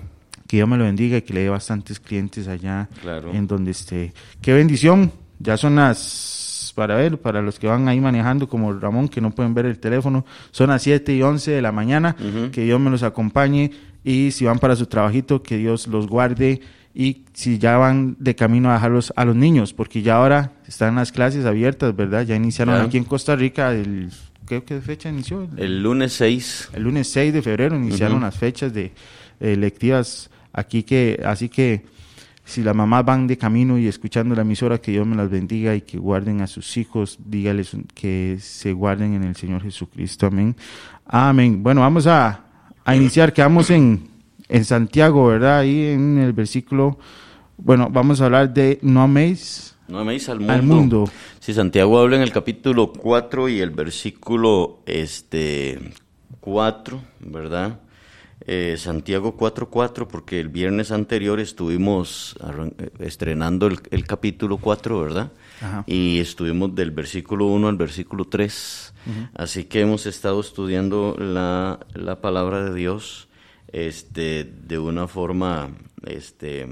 Que 0.46 0.56
Dios 0.56 0.68
me 0.68 0.76
lo 0.78 0.84
bendiga 0.84 1.18
y 1.18 1.22
que 1.22 1.34
le 1.34 1.40
dé 1.40 1.48
bastantes 1.48 2.00
clientes 2.00 2.48
allá 2.48 2.88
claro. 3.02 3.32
en 3.32 3.46
donde 3.46 3.70
esté. 3.70 4.12
Qué 4.40 4.54
bendición, 4.54 5.12
ya 5.38 5.56
son 5.56 5.76
las 5.76 6.72
para 6.74 6.96
ver, 6.96 7.18
para 7.18 7.42
los 7.42 7.58
que 7.58 7.66
van 7.66 7.88
ahí 7.88 8.00
manejando, 8.00 8.48
como 8.48 8.72
Ramón, 8.72 9.08
que 9.08 9.20
no 9.20 9.30
pueden 9.30 9.54
ver 9.54 9.66
el 9.66 9.78
teléfono. 9.78 10.24
Son 10.50 10.70
las 10.70 10.82
7 10.82 11.14
y 11.14 11.22
11 11.22 11.50
de 11.50 11.62
la 11.62 11.72
mañana. 11.72 12.16
Que 12.50 12.62
Dios 12.62 12.80
me 12.80 12.90
los 12.90 13.02
acompañe. 13.02 13.70
Y 14.04 14.32
si 14.32 14.44
van 14.44 14.58
para 14.58 14.74
su 14.74 14.86
trabajito, 14.86 15.42
que 15.42 15.56
Dios 15.56 15.86
los 15.86 16.06
guarde. 16.06 16.60
Y 16.94 17.22
si 17.32 17.58
ya 17.58 17.78
van 17.78 18.16
de 18.18 18.34
camino 18.34 18.70
a 18.70 18.75
dejarlos 18.75 19.12
a 19.16 19.25
los 19.25 19.34
niños, 19.34 19.72
porque 19.72 20.02
ya 20.02 20.16
ahora 20.16 20.52
están 20.66 20.96
las 20.96 21.11
clases 21.11 21.46
abiertas, 21.46 21.96
¿verdad? 21.96 22.26
Ya 22.26 22.37
iniciaron 22.37 22.80
aquí 22.80 22.99
en 22.99 23.04
Costa 23.04 23.34
Rica 23.34 23.72
el... 23.72 24.11
¿Qué, 24.46 24.62
qué 24.64 24.80
fecha 24.80 25.08
inició? 25.08 25.49
El 25.56 25.82
lunes 25.82 26.12
6. 26.14 26.70
El 26.75 26.82
lunes 26.82 27.08
6 27.08 27.32
de 27.32 27.42
febrero 27.42 27.76
iniciaron 27.76 28.20
las 28.20 28.37
fechas 28.37 28.72
de 28.75 28.92
eh, 29.40 29.56
lectivas 29.56 30.30
aquí 30.52 30.82
que 30.82 31.20
así 31.25 31.49
que 31.49 31.84
si 32.44 32.62
las 32.62 32.75
mamás 32.75 33.04
van 33.04 33.26
de 33.26 33.38
camino 33.38 33.78
y 33.78 33.87
escuchando 33.87 34.34
la 34.34 34.42
emisora 34.42 34.78
que 34.78 34.92
Dios 34.92 35.06
me 35.06 35.16
las 35.16 35.30
bendiga 35.30 35.75
y 35.75 35.82
que 35.82 35.96
guarden 35.96 36.40
a 36.40 36.46
sus 36.46 36.76
hijos, 36.76 37.18
dígales 37.25 37.70
que 37.94 38.37
se 38.40 38.72
guarden 38.72 39.14
en 39.14 39.22
el 39.22 39.37
Señor 39.37 39.62
Jesucristo. 39.62 40.26
Amén. 40.26 40.56
Amén. 41.06 41.62
Bueno, 41.62 41.82
vamos 41.82 42.06
a, 42.06 42.44
a 42.84 42.96
iniciar. 42.96 43.32
Quedamos 43.32 43.70
en, 43.70 44.08
en 44.52 44.64
Santiago, 44.64 45.26
¿verdad? 45.26 45.61
Ahí 45.61 45.87
en 45.87 46.18
el 46.18 46.32
versículo. 46.32 46.99
Bueno, 47.56 47.88
vamos 47.90 48.21
a 48.21 48.26
hablar 48.26 48.52
de 48.52 48.78
no 48.82 49.02
améis 49.02 49.75
No 49.88 50.00
améis 50.00 50.28
al 50.28 50.38
mundo. 50.40 50.52
al 50.52 50.62
mundo. 50.62 51.11
Sí, 51.40 51.54
Santiago 51.54 51.99
habla 51.99 52.16
en 52.16 52.23
el 52.23 52.32
capítulo 52.32 52.92
4 52.92 53.49
y 53.49 53.61
el 53.61 53.71
versículo 53.71 54.80
este 54.87 55.92
4, 56.40 57.00
¿verdad? 57.21 57.80
Eh, 58.44 58.75
Santiago 58.76 59.37
4.4, 59.37 60.09
porque 60.09 60.40
el 60.40 60.49
viernes 60.49 60.90
anterior 60.90 61.38
estuvimos 61.38 62.37
eh, 62.78 62.90
estrenando 62.99 63.68
el, 63.68 63.78
el 63.92 64.04
capítulo 64.04 64.56
4, 64.59 65.00
¿verdad? 65.00 65.30
Ajá. 65.61 65.85
Y 65.87 66.18
estuvimos 66.18 66.75
del 66.75 66.90
versículo 66.90 67.47
1 67.47 67.68
al 67.68 67.76
versículo 67.76 68.25
3. 68.25 68.94
Así 69.35 69.64
que 69.64 69.80
hemos 69.80 70.06
estado 70.06 70.40
estudiando 70.40 71.16
la, 71.18 71.78
la 71.94 72.21
palabra 72.21 72.64
de 72.64 72.75
Dios 72.75 73.28
este, 73.72 74.44
de 74.44 74.78
una 74.78 75.08
forma 75.08 75.70
este, 76.04 76.66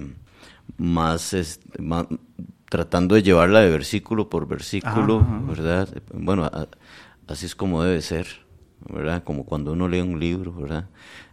más, 0.79 1.35
este, 1.35 1.83
ma- 1.83 2.09
tratando 2.69 3.15
de 3.15 3.23
llevarla 3.23 3.61
de 3.61 3.71
versículo 3.71 4.29
por 4.31 4.47
versículo, 4.47 5.21
Ajá, 5.21 5.37
ajá. 5.37 5.51
¿verdad? 5.51 5.89
Bueno, 6.15 6.45
a- 6.45 6.69
así 7.27 7.47
es 7.47 7.55
como 7.55 7.83
debe 7.83 8.01
ser, 8.03 8.27
¿verdad? 8.89 9.25
Como 9.25 9.45
cuando 9.45 9.73
uno 9.73 9.89
lee 9.89 10.01
un 10.01 10.19
libro, 10.21 10.53
¿verdad? 10.53 10.89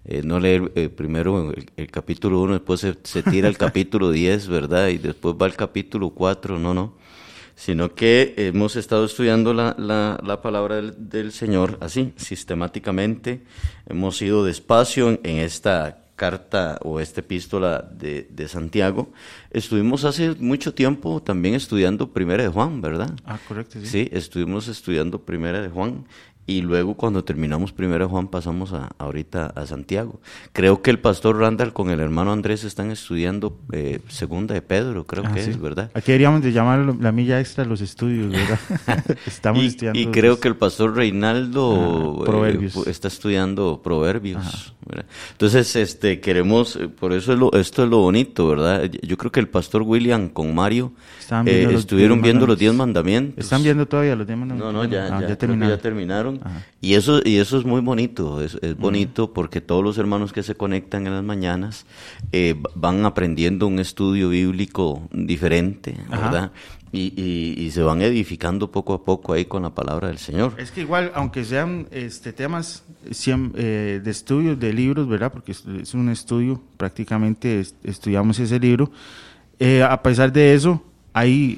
Eh, 0.06 0.22
no 0.24 0.40
leer 0.40 0.72
eh, 0.76 0.90
primero 0.90 1.52
el, 1.52 1.72
el 1.78 1.92
capítulo 1.92 2.42
1, 2.42 2.54
después 2.54 2.80
se, 2.82 2.98
se 3.04 3.24
tira 3.24 3.48
el 3.50 3.58
capítulo 3.58 4.12
10, 4.12 4.48
¿verdad? 4.48 4.88
Y 4.90 4.98
después 4.98 5.36
va 5.42 5.46
el 5.48 5.56
capítulo 5.56 6.10
4, 6.12 6.60
no, 6.60 6.74
no. 6.74 6.96
Sino 7.58 7.96
que 7.96 8.36
hemos 8.38 8.76
estado 8.76 9.04
estudiando 9.06 9.52
la, 9.52 9.76
la, 9.80 10.20
la 10.24 10.44
palabra 10.44 10.76
del, 10.76 11.10
del 11.10 11.32
Señor 11.32 11.80
así, 11.82 12.14
sistemáticamente. 12.16 13.42
Hemos 13.88 14.22
ido 14.22 14.46
despacio 14.46 15.10
en, 15.10 15.20
en 15.24 15.38
esta 15.40 16.04
carta 16.16 16.78
o 16.84 17.00
esta 17.00 17.22
epístola 17.22 17.82
de, 17.82 18.28
de 18.30 18.48
Santiago. 18.48 19.12
Estuvimos 19.50 20.06
hace 20.06 20.36
mucho 20.40 20.76
tiempo 20.76 21.20
también 21.24 21.56
estudiando 21.56 22.14
Primera 22.14 22.44
de 22.44 22.50
Juan, 22.50 22.80
¿verdad? 22.80 23.12
Ah, 23.26 23.40
correcto, 23.48 23.80
sí. 23.82 23.88
Sí, 23.88 24.10
estuvimos 24.12 24.68
estudiando 24.68 25.26
Primera 25.26 25.60
de 25.60 25.70
Juan 25.70 26.06
y 26.48 26.62
luego 26.62 26.96
cuando 26.96 27.24
terminamos 27.26 27.74
Primera 27.74 28.06
de 28.06 28.10
Juan 28.10 28.30
pasamos 28.30 28.72
a, 28.74 28.90
ahorita 28.98 29.48
a 29.48 29.66
Santiago. 29.66 30.22
Creo 30.54 30.82
que 30.82 30.90
el 30.90 31.00
pastor 31.00 31.38
Randall 31.38 31.74
con 31.74 31.90
el 31.90 32.00
hermano 32.00 32.32
Andrés 32.32 32.64
están 32.64 32.90
estudiando 32.90 33.60
eh, 33.74 34.00
Segunda 34.08 34.54
de 34.54 34.62
Pedro, 34.62 35.06
creo 35.06 35.26
Ah, 35.28 35.34
que 35.34 35.44
sí. 35.44 35.50
es, 35.52 35.60
¿verdad? 35.60 35.92
Aquí 35.94 36.14
deberíamos 36.14 36.42
de 36.42 36.54
llamarlo 36.54 36.96
la 37.00 37.12
milla 37.12 37.40
extra 37.42 37.66
los 37.66 37.82
estudios, 37.82 38.32
¿verdad? 38.32 38.60
Estamos 39.28 39.62
y, 39.64 39.68
estudiando. 39.68 40.00
y 40.00 40.08
creo 40.08 40.40
que 40.40 40.48
el 40.48 40.56
pastor 40.56 40.96
Reinaldo 40.96 42.24
Ajá, 42.26 42.50
eh, 42.50 42.70
está 42.88 43.10
estudiando 43.10 43.82
Proverbios. 43.84 44.74
Entonces, 45.32 45.76
este, 45.76 46.22
queremos, 46.22 46.78
eh, 46.78 46.88
por 46.88 47.12
eso 47.12 47.34
es 47.34 47.40
lo, 47.40 47.52
esto 47.52 47.84
es 47.84 47.90
lo 47.90 47.98
bonito, 48.00 48.48
¿verdad? 48.48 48.90
Yo 49.02 49.18
creo 49.18 49.34
que 49.34 49.42
el 49.42 49.50
pastor 49.50 49.82
William 49.82 50.30
con 50.30 50.56
Mario 50.56 50.94
Estaban 51.28 51.46
eh, 51.50 51.52
viendo 51.56 51.72
los 51.74 51.82
estuvieron 51.82 52.18
diez 52.20 52.24
viendo 52.24 52.48
los 52.48 52.58
diez 52.58 52.74
mandamientos. 52.74 53.04
mandamientos. 53.04 53.44
¿Están 53.44 53.64
viendo 53.64 53.86
todavía 53.86 54.16
los 54.16 54.26
demás? 54.28 54.48
No, 54.48 54.72
no, 54.72 54.86
ya, 54.86 55.08
Ah, 55.18 55.20
ya, 55.22 55.28
que 55.28 55.36
terminaron. 55.36 55.76
ya 55.76 55.82
terminaron. 55.82 56.40
Y 56.80 56.94
eso, 56.94 57.20
y 57.26 57.36
eso 57.36 57.58
es 57.58 57.66
muy 57.66 57.82
bonito, 57.82 58.42
es, 58.42 58.58
es 58.62 58.78
bonito 58.78 59.34
porque 59.34 59.60
todos 59.60 59.84
los 59.84 59.98
hermanos 59.98 60.32
que 60.32 60.42
se 60.42 60.56
conectan 60.56 61.06
en 61.06 61.14
las 61.16 61.26
mañanas 61.26 61.86
eh, 62.32 62.56
van 62.76 63.04
aprendiendo 63.06 63.68
un 63.68 63.80
estudio 63.80 64.30
bíblico 64.30 65.02
diferente, 65.12 65.98
Ajá. 66.10 66.22
¿verdad? 66.32 66.52
Y, 66.94 67.12
y- 67.22 67.62
y 67.62 67.72
se 67.72 67.82
van 67.82 68.02
edificando 68.02 68.72
poco 68.72 68.94
a 68.94 69.04
poco 69.04 69.34
ahí 69.34 69.44
con 69.44 69.64
la 69.64 69.76
palabra 69.76 70.08
del 70.08 70.20
Señor. 70.20 70.54
Es 70.58 70.72
que 70.72 70.80
igual, 70.80 71.12
aunque 71.14 71.44
sean 71.44 71.88
este 71.92 72.32
temas 72.32 72.86
eh, 73.56 74.00
de 74.02 74.12
estudios, 74.12 74.58
de 74.58 74.72
libros, 74.72 75.10
¿verdad? 75.10 75.34
Porque 75.34 75.52
es, 75.52 75.66
es 75.82 75.94
un 75.94 76.08
estudio, 76.08 76.62
prácticamente 76.78 77.60
es- 77.60 77.76
estudiamos 77.84 78.40
ese 78.40 78.58
libro. 78.62 78.90
eh, 79.60 79.84
a 79.84 80.02
pesar 80.04 80.32
de 80.32 80.54
eso, 80.54 80.82
ahí, 81.18 81.58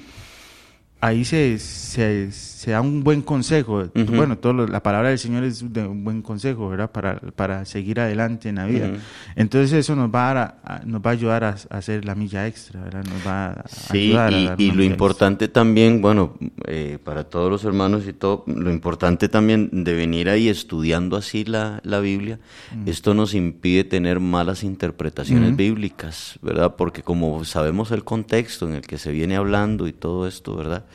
ahí 1.01 1.23
se, 1.23 1.59
se, 1.59 2.31
se 2.31 2.71
da 2.71 2.81
un 2.81 3.03
buen 3.03 3.21
consejo. 3.21 3.85
Bueno, 3.93 4.37
todo 4.37 4.51
lo- 4.53 4.67
la 4.67 4.83
palabra 4.83 5.09
del 5.09 5.17
Señor 5.19 5.43
es 5.45 5.71
de 5.71 5.87
un 5.87 6.03
buen 6.03 6.21
consejo, 6.21 6.67
¿verdad? 6.69 6.91
Para, 6.91 7.19
para 7.35 7.63
seguir 7.65 7.99
adelante 8.01 8.49
en 8.49 8.55
la 8.55 8.65
vida. 8.65 8.87
Entonces 9.35 9.71
eso 9.73 9.95
nos 9.95 10.09
va 10.13 10.31
a, 10.31 10.43
a- 10.43 10.75
a- 10.75 10.81
nos 10.85 11.01
va 11.01 11.11
a 11.11 11.13
ayudar 11.13 11.43
a, 11.45 11.55
a 11.69 11.77
hacer 11.77 12.03
la 12.03 12.15
milla 12.15 12.47
extra, 12.47 12.83
¿verdad? 12.83 13.03
Nos 13.05 13.25
va 13.25 13.47
a 13.51 13.63
Sí, 13.69 14.11
ayudar 14.11 14.33
a 14.33 14.37
y, 14.41 14.45
dar 14.45 14.59
y 14.59 14.71
lo 14.71 14.83
importante 14.83 15.47
también, 15.47 16.01
bueno, 16.01 16.33
eh, 16.67 16.97
para 17.03 17.23
todos 17.23 17.49
los 17.49 17.63
hermanos 17.63 18.05
y 18.07 18.13
todo, 18.13 18.43
lo 18.47 18.69
importante 18.71 19.29
también 19.29 19.69
de 19.71 19.93
venir 19.93 20.29
ahí 20.29 20.49
estudiando 20.49 21.15
así 21.15 21.45
la, 21.45 21.79
la 21.83 21.99
Biblia, 22.01 22.39
esto 22.85 23.13
nos 23.13 23.33
impide 23.33 23.83
tener 23.85 24.19
malas 24.19 24.63
interpretaciones 24.63 25.55
bíblicas, 25.55 26.37
¿verdad? 26.41 26.75
Porque 26.75 27.03
como 27.03 27.45
sabemos 27.45 27.91
el 27.91 28.03
contexto 28.03 28.67
en 28.67 28.75
el 28.75 28.81
que 28.81 28.97
se 28.97 29.11
viene 29.11 29.37
hablando 29.37 29.87
y 29.87 29.93
todo 29.93 30.27
esto, 30.27 30.55
¿verdad? 30.55 30.85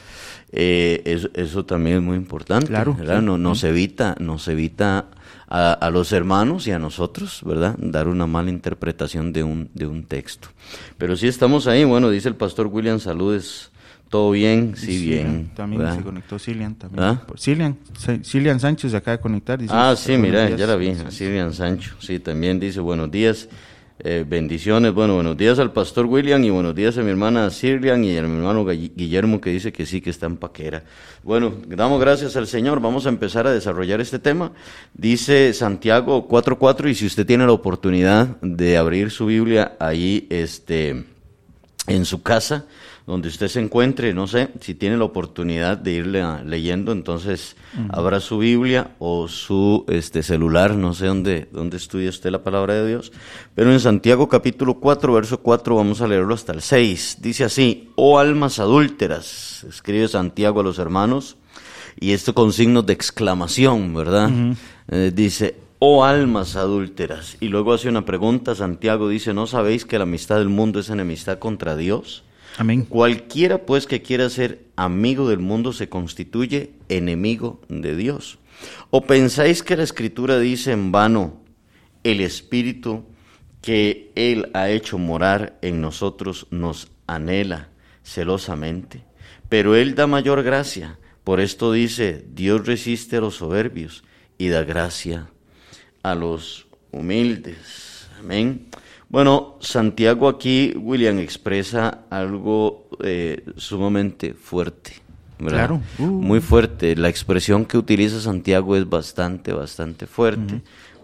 Eh, 0.53 1.03
eso, 1.05 1.29
eso 1.35 1.65
también 1.65 1.97
es 1.97 2.03
muy 2.03 2.17
importante, 2.17 2.67
Claro, 2.69 2.95
¿verdad? 2.95 3.21
sí. 3.21 3.25
No, 3.27 3.39
nos 3.39 3.65
evita, 3.65 4.15
nos 4.21 4.47
evita 4.49 5.07
a, 5.49 5.73
a 5.73 5.91
los 5.91 6.13
hermanos 6.13 6.67
y 6.67 6.71
a 6.73 6.79
nosotros, 6.79 7.41
¿verdad? 7.45 7.75
Dar 7.79 8.09
una 8.09 8.27
mala 8.27 8.51
interpretación 8.51 9.33
de 9.33 9.43
un, 9.43 9.69
de 9.75 9.87
un 9.87 10.05
texto. 10.05 10.49
Pero 10.99 11.17
sí 11.17 11.27
estamos 11.27 11.67
ahí, 11.67 11.85
bueno, 11.85 12.09
dice 12.11 12.29
el 12.29 12.37
pastor 12.37 12.69
William, 12.69 13.01
saludes, 13.01 13.71
¿todo 14.09 14.31
bien? 14.31 14.75
Sí, 14.77 15.05
bien. 15.05 15.51
También 15.57 15.83
¿verdad? 15.83 15.97
se 15.97 16.03
conectó 16.05 16.39
Cilian. 16.39 16.75
También. 16.77 17.03
¿Ah? 17.05 17.23
Cilian, 17.37 17.77
Sa- 17.99 18.19
Cilian 18.23 18.61
Sánchez 18.61 18.93
se 18.93 18.97
acaba 18.97 19.17
de 19.17 19.23
conectar. 19.23 19.59
dice, 19.59 19.75
Ah, 19.77 19.95
sí, 19.97 20.17
mira, 20.17 20.47
días. 20.47 20.61
ya 20.61 20.67
la 20.69 20.77
vi, 20.77 20.95
Silvian 21.11 21.53
Sancho, 21.53 21.97
sí, 21.99 22.21
también 22.21 22.61
dice 22.61 22.79
buenos 22.81 23.11
días, 23.11 23.49
eh, 24.01 24.25
bendiciones, 24.27 24.93
bueno, 24.93 25.15
buenos 25.15 25.37
días 25.37 25.61
al 25.61 25.73
pastor 25.73 26.07
William 26.07 26.43
y 26.43 26.51
buenos 26.51 26.75
días 26.75 26.99
a 26.99 27.03
mi 27.03 27.11
hermana 27.11 27.49
Sirlian 27.51 28.03
y 28.03 28.19
a 28.19 28.23
mi 28.23 28.37
hermano 28.37 28.67
Guillermo 28.67 29.41
que 29.41 29.51
dice 29.51 29.73
que 29.73 29.87
sí, 29.87 30.01
que 30.01 30.11
está 30.11 30.27
en 30.27 30.37
paquera. 30.37 30.83
Bueno, 31.23 31.55
damos 31.69 32.01
gracias 32.01 32.35
al 32.37 32.49
Señor, 32.49 32.81
vamos 32.81 33.07
a 33.07 33.11
empezar 33.11 33.47
a 33.47 33.53
desarrollar 33.53 34.01
este 34.01 34.19
tema. 34.19 34.51
Dice 34.95 35.53
Santiago 35.53 36.27
4.4 36.29 36.91
y 36.91 36.95
si 36.97 37.07
usted 37.07 37.25
tiene 37.25 37.47
la 37.47 37.53
oportunidad 37.53 38.41
de 38.41 38.77
abrir 38.77 39.13
su 39.13 39.27
Biblia 39.27 39.77
ahí, 39.79 40.27
este 40.29 41.05
en 41.87 42.05
su 42.05 42.23
casa, 42.23 42.65
donde 43.07 43.29
usted 43.29 43.49
se 43.49 43.61
encuentre, 43.61 44.15
no 44.15 44.27
sé, 44.27 44.49
si 44.61 44.75
tiene 44.75 44.97
la 44.97 45.05
oportunidad 45.05 45.77
de 45.77 45.93
irle 45.93 46.23
a- 46.23 46.43
leyendo, 46.43 46.91
entonces 46.93 47.55
abra 47.91 48.19
su 48.21 48.39
Biblia 48.39 48.93
o 48.99 49.29
su 49.29 49.85
este 49.89 50.23
celular, 50.23 50.75
no 50.75 50.95
sé 50.95 51.07
dónde, 51.07 51.47
dónde 51.53 51.77
estudia 51.77 52.09
usted 52.09 52.31
la 52.31 52.43
palabra 52.43 52.75
de 52.75 52.89
Dios, 52.89 53.13
pero 53.55 53.71
en 53.73 53.81
Santiago 53.81 54.29
capítulo 54.29 54.75
4, 54.81 55.13
verso 55.13 55.41
4, 55.41 55.77
vamos 55.77 56.01
a 56.01 56.09
leerlo 56.09 56.33
hasta 56.35 56.53
el 56.55 56.63
6. 56.63 57.19
Dice 57.21 57.45
así, 57.45 57.91
oh 57.97 58.19
almas 58.19 58.59
adúlteras, 58.59 59.65
escribe 59.69 60.09
Santiago 60.09 60.61
a 60.61 60.65
los 60.65 60.79
hermanos, 60.79 61.37
y 62.01 62.13
esto 62.13 62.35
con 62.35 62.53
signos 62.53 62.87
de 62.87 62.95
exclamación, 62.95 63.95
¿verdad? 63.95 64.31
Eh, 64.89 65.13
dice, 65.15 65.57
oh 65.79 66.05
almas 66.05 66.57
adúlteras. 66.57 67.37
Y 67.41 67.49
luego 67.49 67.73
hace 67.75 67.89
una 67.89 68.05
pregunta, 68.07 68.55
Santiago 68.55 69.09
dice, 69.09 69.35
¿no 69.35 69.47
sabéis 69.47 69.85
que 69.85 69.99
la 69.99 70.05
amistad 70.05 70.39
del 70.39 70.49
mundo 70.49 70.81
es 70.81 70.89
enemistad 70.91 71.39
contra 71.39 71.77
Dios? 71.77 72.25
Amén. 72.57 72.85
Cualquiera 72.85 73.67
pues 73.67 73.87
que 73.87 74.03
quiera 74.03 74.31
ser 74.31 74.67
amigo 74.77 75.29
del 75.29 75.41
mundo 75.41 75.73
se 75.73 75.89
constituye 75.89 76.73
enemigo 76.89 77.61
de 77.69 77.97
Dios. 77.97 78.39
¿O 78.91 79.03
pensáis 79.03 79.63
que 79.63 79.77
la 79.77 79.83
escritura 79.83 80.39
dice 80.39 80.73
en 80.73 80.93
vano, 80.93 81.43
el 82.05 82.21
Espíritu 82.21 83.05
que 83.61 84.13
Él 84.15 84.51
ha 84.55 84.71
hecho 84.71 84.99
morar 84.99 85.59
en 85.63 85.81
nosotros 85.81 86.47
nos 86.51 86.93
anhela 87.07 87.71
celosamente? 88.05 89.03
Pero 89.49 89.75
Él 89.75 89.95
da 89.95 90.07
mayor 90.07 90.43
gracia. 90.43 90.99
Por 91.25 91.41
esto 91.41 91.73
dice, 91.73 92.25
Dios 92.35 92.67
resiste 92.67 93.17
a 93.17 93.21
los 93.21 93.37
soberbios 93.37 94.05
y 94.39 94.49
da 94.49 94.63
gracia 94.63 95.29
a 96.03 96.15
los 96.15 96.67
humildes. 96.93 98.09
Amén. 98.21 98.69
Bueno, 99.14 99.59
Santiago 99.61 100.26
aquí, 100.26 100.75
William, 100.76 101.21
expresa 101.21 102.00
algo 102.11 102.88
eh, 103.00 103.44
sumamente 103.56 104.35
fuerte, 104.35 104.94
Claro. 105.38 105.80
Uh. 106.00 106.06
Muy 106.06 106.40
fuerte. 106.40 106.97
La 106.97 107.11
expresión 107.11 107.64
que 107.64 107.78
utiliza 107.78 108.21
Santiago 108.21 108.75
es 108.75 108.90
bastante, 108.90 109.52
bastante 109.52 110.09
fuerte, 110.09 110.62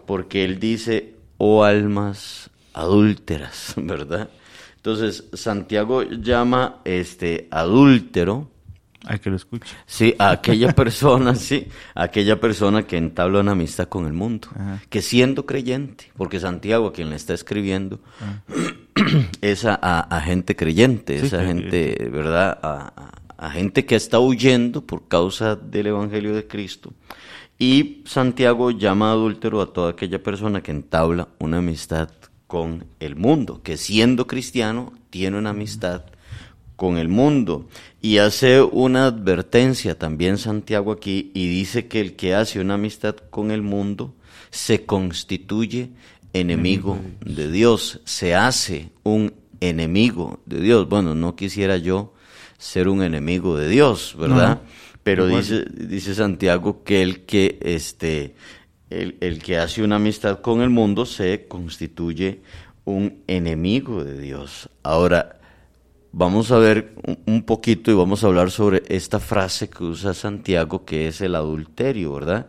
porque 0.08 0.44
él 0.44 0.58
dice, 0.58 1.14
oh 1.38 1.62
almas 1.62 2.50
adúlteras, 2.74 3.74
¿verdad? 3.76 4.28
Entonces, 4.74 5.26
Santiago 5.32 6.02
llama 6.02 6.80
este 6.84 7.46
adúltero 7.52 8.49
Hay 9.06 9.18
que 9.18 9.30
lo 9.30 9.36
escuche. 9.36 9.74
Sí, 9.86 10.14
a 10.18 10.30
aquella 10.30 10.72
persona, 10.74 11.34
sí, 11.34 11.68
a 11.94 12.04
aquella 12.04 12.38
persona 12.40 12.82
que 12.86 12.96
entabla 12.98 13.40
una 13.40 13.52
amistad 13.52 13.88
con 13.88 14.06
el 14.06 14.12
mundo, 14.12 14.48
Ajá. 14.54 14.82
que 14.90 15.00
siendo 15.02 15.46
creyente, 15.46 16.10
porque 16.16 16.38
Santiago, 16.40 16.88
a 16.88 16.92
quien 16.92 17.10
le 17.10 17.16
está 17.16 17.32
escribiendo, 17.34 17.98
es 19.40 19.64
a, 19.64 19.78
a- 19.80 20.00
a 20.00 20.20
gente 20.20 20.56
creyente, 20.56 21.18
Sí, 21.20 21.26
es 21.26 21.34
a 21.34 21.44
gente, 21.44 22.08
¿verdad? 22.12 22.58
A, 22.62 22.92
a- 22.96 23.46
a 23.46 23.50
gente 23.50 23.86
que 23.86 23.96
está 23.96 24.18
huyendo 24.20 24.82
por 24.84 25.08
causa 25.08 25.56
del 25.56 25.86
Evangelio 25.86 26.34
de 26.34 26.46
Cristo. 26.46 26.92
Y 27.58 28.02
Santiago 28.04 28.70
llama 28.70 29.12
adúltero 29.12 29.62
a 29.62 29.72
toda 29.72 29.92
aquella 29.92 30.22
persona 30.22 30.62
que 30.62 30.72
entabla 30.72 31.28
una 31.38 31.58
amistad 31.58 32.10
con 32.46 32.84
el 33.00 33.16
mundo, 33.16 33.62
que 33.62 33.78
siendo 33.78 34.26
cristiano 34.26 34.92
tiene 35.08 35.38
una 35.38 35.50
amistad 35.50 36.02
con 36.76 36.98
el 36.98 37.08
mundo. 37.08 37.66
Y 38.02 38.18
hace 38.18 38.62
una 38.62 39.06
advertencia 39.06 39.98
también 39.98 40.38
Santiago 40.38 40.92
aquí 40.92 41.30
y 41.34 41.48
dice 41.48 41.86
que 41.86 42.00
el 42.00 42.16
que 42.16 42.34
hace 42.34 42.60
una 42.60 42.74
amistad 42.74 43.16
con 43.16 43.50
el 43.50 43.62
mundo 43.62 44.14
se 44.50 44.86
constituye 44.86 45.90
enemigo 46.32 46.98
de 47.24 47.50
Dios, 47.50 48.00
se 48.04 48.34
hace 48.34 48.90
un 49.02 49.34
enemigo 49.60 50.40
de 50.46 50.60
Dios. 50.60 50.88
Bueno, 50.88 51.14
no 51.14 51.36
quisiera 51.36 51.76
yo 51.76 52.14
ser 52.56 52.88
un 52.88 53.02
enemigo 53.02 53.56
de 53.56 53.68
Dios, 53.68 54.16
¿verdad? 54.18 54.56
No, 54.56 54.60
Pero 55.02 55.26
igual. 55.26 55.42
dice, 55.42 55.64
dice 55.70 56.14
Santiago 56.14 56.82
que 56.84 57.02
el 57.02 57.20
que 57.26 57.58
este 57.60 58.34
el, 58.88 59.16
el 59.20 59.42
que 59.42 59.58
hace 59.58 59.82
una 59.82 59.96
amistad 59.96 60.40
con 60.40 60.62
el 60.62 60.70
mundo 60.70 61.06
se 61.06 61.46
constituye 61.46 62.40
un 62.84 63.22
enemigo 63.26 64.04
de 64.04 64.18
Dios. 64.18 64.68
Ahora, 64.82 65.39
vamos 66.12 66.50
a 66.50 66.58
ver 66.58 66.94
un- 67.26 67.42
poquito 67.42 67.90
y 67.90 67.94
vamos 67.94 68.22
a 68.22 68.26
hablar 68.28 68.50
sobre 68.50 68.82
esta 68.88 69.18
frase 69.20 69.68
que 69.68 69.84
usa 69.84 70.14
Santiago, 70.14 70.84
que 70.84 71.08
es 71.08 71.20
el 71.20 71.34
adulterio, 71.34 72.12
¿verdad? 72.14 72.46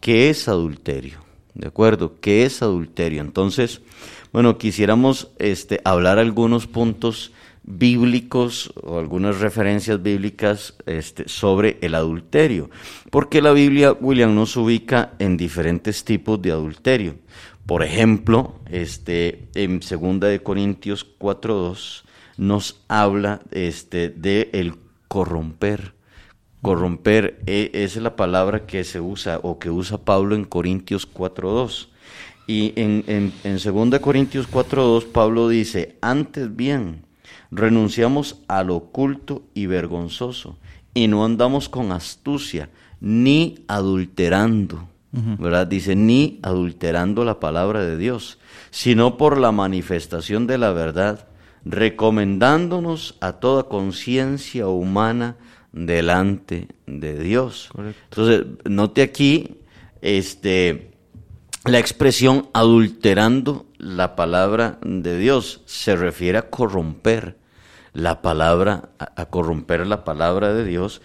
¿Qué 0.00 0.30
es 0.30 0.48
adulterio? 0.48 1.18
¿De 1.54 1.68
acuerdo? 1.68 2.16
¿Qué 2.20 2.44
es 2.44 2.62
adulterio? 2.62 3.20
Entonces, 3.22 3.80
bueno, 4.32 4.58
quisiéramos 4.58 5.28
este, 5.38 5.80
hablar 5.84 6.18
algunos 6.18 6.66
puntos 6.66 7.32
bíblicos 7.62 8.72
o 8.82 8.98
algunas 8.98 9.40
referencias 9.40 10.02
bíblicas 10.02 10.74
este, 10.86 11.28
sobre 11.28 11.78
el 11.80 11.94
adulterio, 11.94 12.68
porque 13.10 13.40
la 13.40 13.52
Biblia, 13.52 13.92
William, 13.92 14.34
nos 14.34 14.56
ubica 14.56 15.12
en 15.18 15.36
diferentes 15.36 16.04
tipos 16.04 16.40
de 16.42 16.50
adulterio. 16.52 17.14
Por 17.66 17.82
ejemplo, 17.82 18.56
este, 18.70 19.48
en 19.54 19.80
2 19.80 20.20
de 20.20 20.40
Corintios 20.42 21.06
4.2 21.18 22.03
nos 22.36 22.80
habla 22.88 23.40
este, 23.50 24.08
de 24.08 24.50
el 24.52 24.74
corromper. 25.08 25.94
Corromper 26.62 27.40
eh, 27.46 27.70
es 27.74 27.96
la 27.96 28.16
palabra 28.16 28.66
que 28.66 28.84
se 28.84 29.00
usa 29.00 29.38
o 29.42 29.58
que 29.58 29.70
usa 29.70 29.98
Pablo 29.98 30.34
en 30.34 30.44
Corintios 30.44 31.12
4.2. 31.12 31.88
Y 32.46 32.72
en, 32.76 33.04
en, 33.06 33.32
en 33.44 33.90
2 33.90 34.00
Corintios 34.00 34.50
4.2 34.50 35.06
Pablo 35.06 35.48
dice, 35.48 35.96
antes 36.00 36.54
bien, 36.54 37.04
renunciamos 37.50 38.40
al 38.48 38.70
oculto 38.70 39.42
y 39.54 39.66
vergonzoso 39.66 40.58
y 40.94 41.08
no 41.08 41.24
andamos 41.24 41.68
con 41.68 41.92
astucia 41.92 42.70
ni 43.00 43.64
adulterando, 43.68 44.88
¿verdad? 45.12 45.66
Dice, 45.66 45.94
ni 45.94 46.40
adulterando 46.42 47.24
la 47.24 47.38
palabra 47.38 47.84
de 47.84 47.98
Dios, 47.98 48.38
sino 48.70 49.16
por 49.16 49.38
la 49.38 49.52
manifestación 49.52 50.46
de 50.46 50.58
la 50.58 50.72
verdad, 50.72 51.26
recomendándonos 51.64 53.16
a 53.20 53.34
toda 53.34 53.64
conciencia 53.64 54.68
humana 54.68 55.36
delante 55.72 56.68
de 56.86 57.18
Dios. 57.18 57.70
Correcto. 57.72 58.02
Entonces, 58.10 58.46
note 58.64 59.02
aquí, 59.02 59.58
este, 60.02 60.92
la 61.64 61.78
expresión 61.78 62.48
adulterando 62.52 63.66
la 63.78 64.16
palabra 64.16 64.78
de 64.84 65.18
Dios 65.18 65.62
se 65.66 65.96
refiere 65.96 66.38
a 66.38 66.50
corromper 66.50 67.36
la 67.92 68.22
palabra, 68.22 68.90
a, 68.98 69.20
a 69.20 69.26
corromper 69.26 69.86
la 69.86 70.04
palabra 70.04 70.52
de 70.52 70.64
Dios 70.64 71.00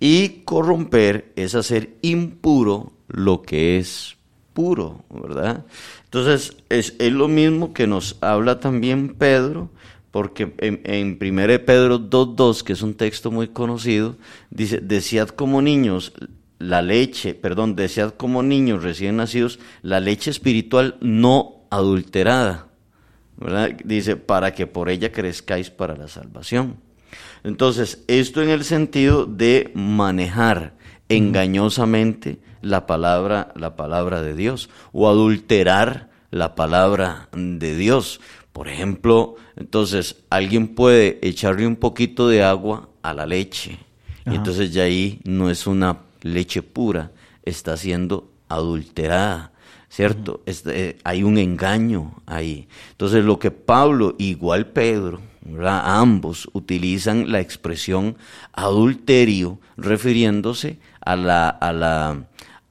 y 0.00 0.42
corromper 0.44 1.32
es 1.36 1.54
hacer 1.54 1.96
impuro 2.02 2.92
lo 3.08 3.42
que 3.42 3.78
es 3.78 4.16
puro, 4.52 5.04
¿verdad? 5.10 5.64
Entonces 6.04 6.56
es, 6.68 6.94
es 6.98 7.12
lo 7.12 7.28
mismo 7.28 7.74
que 7.74 7.86
nos 7.86 8.16
habla 8.20 8.60
también 8.60 9.14
Pedro, 9.14 9.70
porque 10.14 10.54
en, 10.58 10.80
en 10.84 11.18
1 11.20 11.64
Pedro 11.66 11.98
2.2, 11.98 12.62
que 12.62 12.74
es 12.74 12.82
un 12.82 12.94
texto 12.94 13.32
muy 13.32 13.48
conocido, 13.48 14.14
dice, 14.48 14.78
desead 14.78 15.30
como 15.30 15.60
niños 15.60 16.12
la 16.60 16.82
leche, 16.82 17.34
perdón, 17.34 17.74
desead 17.74 18.12
como 18.12 18.44
niños 18.44 18.84
recién 18.84 19.16
nacidos 19.16 19.58
la 19.82 19.98
leche 19.98 20.30
espiritual 20.30 20.98
no 21.00 21.66
adulterada. 21.68 22.68
Dice, 23.84 24.14
para 24.14 24.54
que 24.54 24.68
por 24.68 24.88
ella 24.88 25.10
crezcáis 25.10 25.70
para 25.70 25.96
la 25.96 26.06
salvación. 26.06 26.76
Entonces, 27.42 28.04
esto 28.06 28.40
en 28.40 28.50
el 28.50 28.62
sentido 28.62 29.26
de 29.26 29.72
manejar 29.74 30.74
engañosamente 31.08 32.38
la 32.62 32.86
palabra, 32.86 33.52
la 33.56 33.74
palabra 33.74 34.22
de 34.22 34.36
Dios, 34.36 34.70
o 34.92 35.08
adulterar 35.08 36.10
la 36.30 36.54
palabra 36.54 37.28
de 37.32 37.74
Dios. 37.74 38.20
Por 38.54 38.68
ejemplo, 38.68 39.34
entonces 39.56 40.14
alguien 40.30 40.76
puede 40.76 41.18
echarle 41.26 41.66
un 41.66 41.74
poquito 41.74 42.28
de 42.28 42.44
agua 42.44 42.88
a 43.02 43.12
la 43.12 43.26
leche, 43.26 43.80
y 44.26 44.36
entonces 44.36 44.72
ya 44.72 44.84
ahí 44.84 45.18
no 45.24 45.50
es 45.50 45.66
una 45.66 45.98
leche 46.22 46.62
pura, 46.62 47.10
está 47.42 47.76
siendo 47.76 48.30
adulterada. 48.48 49.50
¿Cierto? 49.88 50.42
Este, 50.46 50.88
eh, 50.88 50.96
hay 51.04 51.22
un 51.22 51.38
engaño 51.38 52.14
ahí. 52.26 52.66
Entonces, 52.92 53.24
lo 53.24 53.38
que 53.38 53.52
Pablo, 53.52 54.16
igual 54.18 54.66
Pedro, 54.66 55.20
¿verdad? 55.42 55.82
ambos 56.00 56.48
utilizan 56.52 57.30
la 57.30 57.40
expresión 57.40 58.16
adulterio 58.52 59.58
refiriéndose 59.76 60.78
a 61.00 61.14
la, 61.16 61.48
a 61.48 61.72
la, 61.72 62.24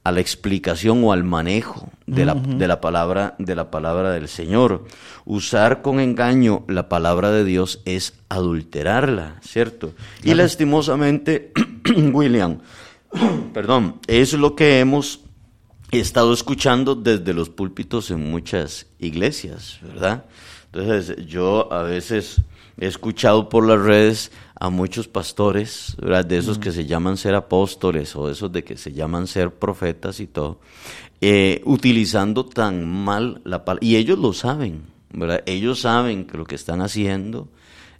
a 0.04 0.12
la 0.12 0.20
explicación 0.20 1.02
o 1.02 1.12
al 1.12 1.24
manejo 1.24 1.90
de 2.06 2.26
la, 2.26 2.34
de 2.34 2.68
la 2.68 2.80
palabra 2.80 3.34
de 3.38 3.54
la 3.54 3.70
palabra 3.70 4.12
del 4.12 4.28
Señor. 4.28 4.84
Usar 5.24 5.80
con 5.80 5.98
engaño 5.98 6.64
la 6.68 6.88
palabra 6.88 7.30
de 7.30 7.44
Dios 7.44 7.80
es 7.86 8.14
adulterarla, 8.28 9.40
¿cierto? 9.42 9.94
Y 10.22 10.34
lastimosamente, 10.34 11.52
William, 12.12 12.58
perdón, 13.54 13.96
es 14.06 14.34
lo 14.34 14.54
que 14.54 14.80
hemos 14.80 15.20
he 15.90 16.00
estado 16.00 16.32
escuchando 16.32 16.94
desde 16.94 17.32
los 17.34 17.50
púlpitos 17.50 18.10
en 18.10 18.30
muchas 18.30 18.86
iglesias, 18.98 19.78
¿verdad? 19.82 20.24
Entonces 20.72 21.26
yo 21.26 21.72
a 21.72 21.82
veces 21.82 22.40
he 22.80 22.86
escuchado 22.86 23.48
por 23.48 23.66
las 23.66 23.80
redes 23.80 24.32
a 24.64 24.70
muchos 24.70 25.08
pastores, 25.08 25.94
¿verdad? 26.00 26.24
De 26.24 26.38
esos 26.38 26.58
que 26.58 26.72
se 26.72 26.86
llaman 26.86 27.18
ser 27.18 27.34
apóstoles 27.34 28.16
o 28.16 28.30
esos 28.30 28.50
de 28.50 28.64
que 28.64 28.78
se 28.78 28.92
llaman 28.92 29.26
ser 29.26 29.50
profetas 29.50 30.20
y 30.20 30.26
todo, 30.26 30.58
eh, 31.20 31.60
utilizando 31.66 32.46
tan 32.46 32.88
mal 32.88 33.42
la 33.44 33.62
palabra. 33.62 33.86
Y 33.86 33.96
ellos 33.96 34.18
lo 34.18 34.32
saben, 34.32 34.84
¿verdad? 35.12 35.42
Ellos 35.44 35.80
saben 35.80 36.24
que 36.24 36.38
lo 36.38 36.46
que 36.46 36.54
están 36.54 36.80
haciendo 36.80 37.48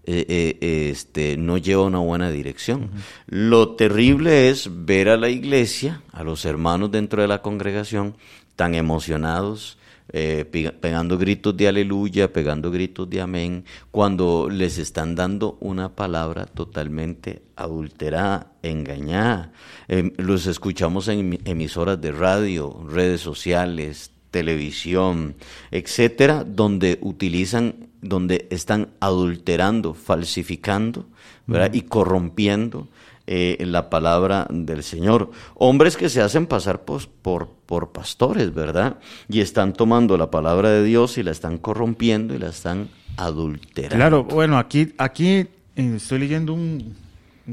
eh, 0.04 0.24
eh, 0.26 0.88
este, 0.90 1.36
no 1.36 1.58
lleva 1.58 1.82
una 1.82 1.98
buena 1.98 2.30
dirección. 2.30 2.90
Lo 3.26 3.74
terrible 3.76 4.48
es 4.48 4.70
ver 4.72 5.10
a 5.10 5.18
la 5.18 5.28
iglesia, 5.28 6.00
a 6.12 6.24
los 6.24 6.46
hermanos 6.46 6.90
dentro 6.90 7.20
de 7.20 7.28
la 7.28 7.42
congregación, 7.42 8.16
tan 8.56 8.74
emocionados, 8.74 9.76
eh, 10.12 10.44
pega- 10.50 10.72
pegando 10.72 11.16
gritos 11.18 11.56
de 11.56 11.68
aleluya, 11.68 12.32
pegando 12.32 12.70
gritos 12.70 13.08
de 13.10 13.20
amén, 13.20 13.64
cuando 13.90 14.48
les 14.50 14.78
están 14.78 15.14
dando 15.14 15.56
una 15.60 15.94
palabra 15.96 16.44
totalmente 16.46 17.42
adulterada, 17.56 18.52
engañada. 18.62 19.52
Em, 19.88 20.12
los 20.16 20.46
escuchamos 20.46 21.08
en 21.08 21.32
emi- 21.32 21.40
emisoras 21.44 22.00
de 22.00 22.12
radio, 22.12 22.84
redes 22.88 23.20
sociales, 23.20 24.10
televisión, 24.30 25.36
etcétera, 25.70 26.44
donde 26.44 26.98
utilizan, 27.00 27.88
donde 28.02 28.46
están 28.50 28.88
adulterando, 29.00 29.94
falsificando, 29.94 31.06
¿verdad? 31.46 31.72
Y 31.72 31.82
corrompiendo 31.82 32.88
eh, 33.26 33.56
la 33.60 33.90
palabra 33.90 34.46
del 34.50 34.82
Señor. 34.82 35.30
Hombres 35.54 35.96
que 35.96 36.08
se 36.08 36.20
hacen 36.20 36.46
pasar 36.46 36.84
por, 36.84 37.08
por 37.08 37.92
pastores, 37.92 38.52
¿verdad? 38.52 38.98
Y 39.28 39.40
están 39.40 39.72
tomando 39.72 40.16
la 40.16 40.30
palabra 40.30 40.70
de 40.70 40.84
Dios 40.84 41.18
y 41.18 41.22
la 41.22 41.30
están 41.30 41.58
corrompiendo 41.58 42.34
y 42.34 42.38
la 42.38 42.48
están 42.48 42.88
adulterando. 43.16 43.96
Claro, 43.96 44.24
bueno, 44.24 44.58
aquí, 44.58 44.92
aquí 44.98 45.28
eh, 45.28 45.48
estoy 45.76 46.18
leyendo 46.18 46.52
un, 46.52 46.94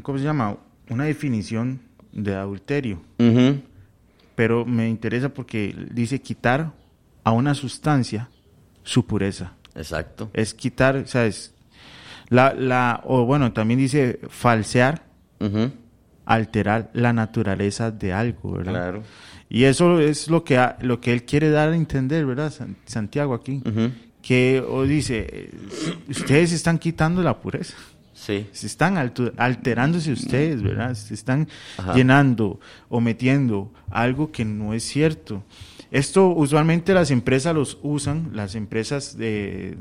¿cómo 0.01 0.17
se 0.17 0.23
llama? 0.23 0.57
una 0.91 1.05
definición 1.05 1.79
de 2.11 2.35
adulterio, 2.35 3.01
pero 4.35 4.65
me 4.65 4.89
interesa 4.89 5.29
porque 5.29 5.73
dice 5.91 6.21
quitar 6.21 6.73
a 7.23 7.31
una 7.31 7.53
sustancia 7.53 8.29
su 8.83 9.05
pureza. 9.05 9.53
Exacto. 9.73 10.29
Es 10.33 10.53
quitar, 10.53 11.07
¿sabes? 11.07 11.53
La, 12.27 12.53
la, 12.53 13.01
o 13.05 13.25
bueno, 13.25 13.53
también 13.53 13.79
dice 13.79 14.19
falsear, 14.27 15.03
Alterar 16.25 16.89
la 16.93 17.13
naturaleza 17.13 17.91
de 17.91 18.13
algo, 18.13 18.51
¿verdad? 18.53 18.71
Claro. 18.71 19.03
Y 19.49 19.63
eso 19.63 19.99
es 19.99 20.29
lo 20.29 20.43
que, 20.43 20.63
lo 20.81 21.01
que 21.01 21.11
él 21.13 21.23
quiere 21.25 21.49
dar 21.49 21.69
a 21.69 21.75
entender, 21.75 22.25
¿verdad? 22.25 22.51
San- 22.53 22.77
Santiago 22.85 23.33
aquí. 23.33 23.61
Que 24.21 24.63
o 24.65 24.83
dice, 24.83 25.27
eh, 25.29 25.51
ustedes 26.07 26.51
están 26.53 26.77
quitando 26.77 27.23
la 27.23 27.39
pureza. 27.41 27.75
Sí. 28.13 28.45
Se 28.51 28.67
están 28.67 28.97
alterándose 29.37 30.11
ustedes, 30.11 30.61
¿verdad? 30.61 30.93
Se 30.93 31.15
están 31.15 31.47
Ajá. 31.77 31.95
llenando 31.95 32.59
o 32.87 33.01
metiendo 33.01 33.73
algo 33.89 34.31
que 34.31 34.45
no 34.45 34.75
es 34.75 34.83
cierto. 34.83 35.43
Esto 35.89 36.27
usualmente 36.27 36.93
las 36.93 37.09
empresas 37.09 37.53
los 37.55 37.79
usan, 37.81 38.29
las 38.33 38.53
empresas 38.55 39.17
de, 39.17 39.75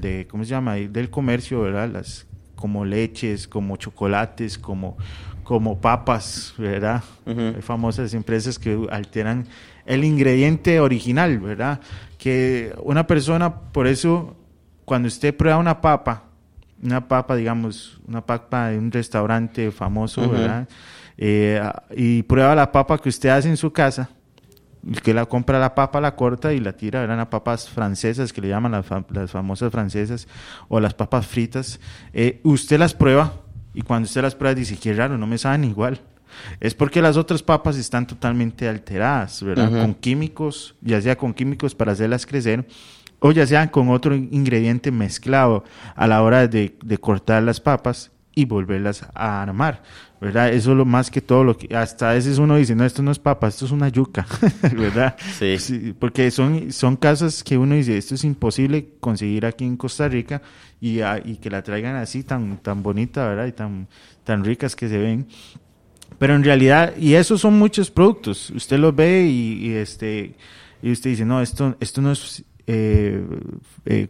de 0.00 0.26
¿cómo 0.28 0.42
se 0.44 0.50
llama? 0.50 0.76
Del 0.76 1.10
comercio, 1.10 1.60
¿verdad? 1.60 1.90
Las 1.92 2.26
como 2.60 2.84
leches, 2.84 3.48
como 3.48 3.76
chocolates, 3.76 4.58
como, 4.58 4.96
como 5.42 5.80
papas, 5.80 6.54
¿verdad? 6.58 7.02
Hay 7.26 7.62
famosas 7.62 8.14
empresas 8.14 8.58
que 8.58 8.86
alteran 8.90 9.46
el 9.86 10.04
ingrediente 10.04 10.78
original, 10.78 11.40
¿verdad? 11.40 11.80
Que 12.18 12.72
una 12.82 13.06
persona, 13.06 13.52
por 13.72 13.86
eso, 13.86 14.36
cuando 14.84 15.08
usted 15.08 15.34
prueba 15.34 15.58
una 15.58 15.80
papa, 15.80 16.24
una 16.82 17.08
papa, 17.08 17.34
digamos, 17.34 17.98
una 18.06 18.24
papa 18.24 18.68
de 18.68 18.78
un 18.78 18.92
restaurante 18.92 19.70
famoso. 19.70 20.28
¿verdad? 20.28 20.68
Eh, 21.16 21.60
y 21.96 22.22
prueba 22.22 22.54
la 22.54 22.70
papa 22.70 22.98
que 22.98 23.08
usted 23.08 23.28
hace 23.30 23.48
en 23.48 23.56
su 23.56 23.72
casa, 23.72 24.08
que 25.02 25.14
la 25.14 25.26
compra 25.26 25.58
la 25.58 25.74
papa, 25.74 26.00
la 26.00 26.16
corta 26.16 26.52
y 26.52 26.60
la 26.60 26.72
tira, 26.72 27.02
eran 27.02 27.18
las 27.18 27.28
papas 27.28 27.68
francesas, 27.68 28.32
que 28.32 28.40
le 28.40 28.48
llaman 28.48 28.72
las, 28.72 28.86
las 29.10 29.30
famosas 29.30 29.70
francesas, 29.70 30.26
o 30.68 30.80
las 30.80 30.94
papas 30.94 31.26
fritas, 31.26 31.80
eh, 32.12 32.40
usted 32.44 32.78
las 32.78 32.94
prueba 32.94 33.34
y 33.74 33.82
cuando 33.82 34.06
usted 34.06 34.22
las 34.22 34.34
prueba 34.34 34.54
dice, 34.54 34.76
qué 34.76 34.92
raro, 34.94 35.18
no 35.18 35.26
me 35.26 35.38
saben 35.38 35.64
igual. 35.64 36.00
Es 36.60 36.74
porque 36.74 37.02
las 37.02 37.16
otras 37.16 37.42
papas 37.42 37.76
están 37.76 38.06
totalmente 38.06 38.68
alteradas, 38.68 39.42
¿verdad? 39.42 39.68
Con 39.68 39.94
químicos, 39.94 40.76
ya 40.80 41.00
sea 41.00 41.16
con 41.16 41.34
químicos 41.34 41.74
para 41.74 41.92
hacerlas 41.92 42.24
crecer, 42.24 42.66
o 43.18 43.32
ya 43.32 43.46
sea 43.46 43.70
con 43.70 43.90
otro 43.90 44.14
ingrediente 44.14 44.90
mezclado 44.90 45.64
a 45.94 46.06
la 46.06 46.22
hora 46.22 46.46
de, 46.46 46.76
de 46.82 46.98
cortar 46.98 47.42
las 47.42 47.60
papas 47.60 48.12
y 48.34 48.44
volverlas 48.44 49.06
a 49.14 49.42
armar, 49.42 49.82
¿verdad? 50.20 50.52
Eso 50.52 50.72
es 50.72 50.76
lo 50.76 50.84
más 50.84 51.10
que 51.10 51.20
todo 51.20 51.44
lo 51.44 51.56
que, 51.56 51.74
hasta 51.74 52.10
a 52.10 52.14
veces 52.14 52.38
uno 52.38 52.56
dice, 52.56 52.74
no, 52.74 52.84
esto 52.84 53.02
no 53.02 53.10
es 53.10 53.18
papa, 53.18 53.48
esto 53.48 53.64
es 53.64 53.70
una 53.70 53.88
yuca, 53.88 54.26
¿verdad? 54.76 55.16
Sí. 55.38 55.94
porque 55.98 56.30
son, 56.30 56.72
son 56.72 56.96
casas 56.96 57.42
que 57.42 57.56
uno 57.56 57.74
dice, 57.74 57.96
esto 57.96 58.14
es 58.14 58.24
imposible 58.24 58.90
conseguir 59.00 59.46
aquí 59.46 59.64
en 59.64 59.76
Costa 59.76 60.08
Rica 60.08 60.42
y, 60.80 61.00
a- 61.00 61.20
y 61.24 61.36
que 61.36 61.48
la 61.50 61.62
traigan 61.62 61.96
así 61.96 62.22
tan, 62.22 62.58
tan 62.58 62.82
bonita, 62.82 63.26
¿verdad? 63.28 63.46
Y 63.46 63.52
tan, 63.52 63.88
tan 64.24 64.44
ricas 64.44 64.76
que 64.76 64.88
se 64.88 64.98
ven. 64.98 65.26
Pero 66.18 66.34
en 66.34 66.44
realidad, 66.44 66.92
y 66.98 67.14
esos 67.14 67.40
son 67.40 67.58
muchos 67.58 67.90
productos, 67.90 68.50
usted 68.50 68.78
los 68.78 68.94
ve 68.94 69.22
y, 69.26 69.68
y, 69.68 69.72
este, 69.72 70.34
y 70.82 70.92
usted 70.92 71.10
dice, 71.10 71.24
no, 71.24 71.40
esto, 71.40 71.76
esto 71.80 72.02
no 72.02 72.12
es, 72.12 72.44
eh, 72.66 73.24
eh, 73.86 74.08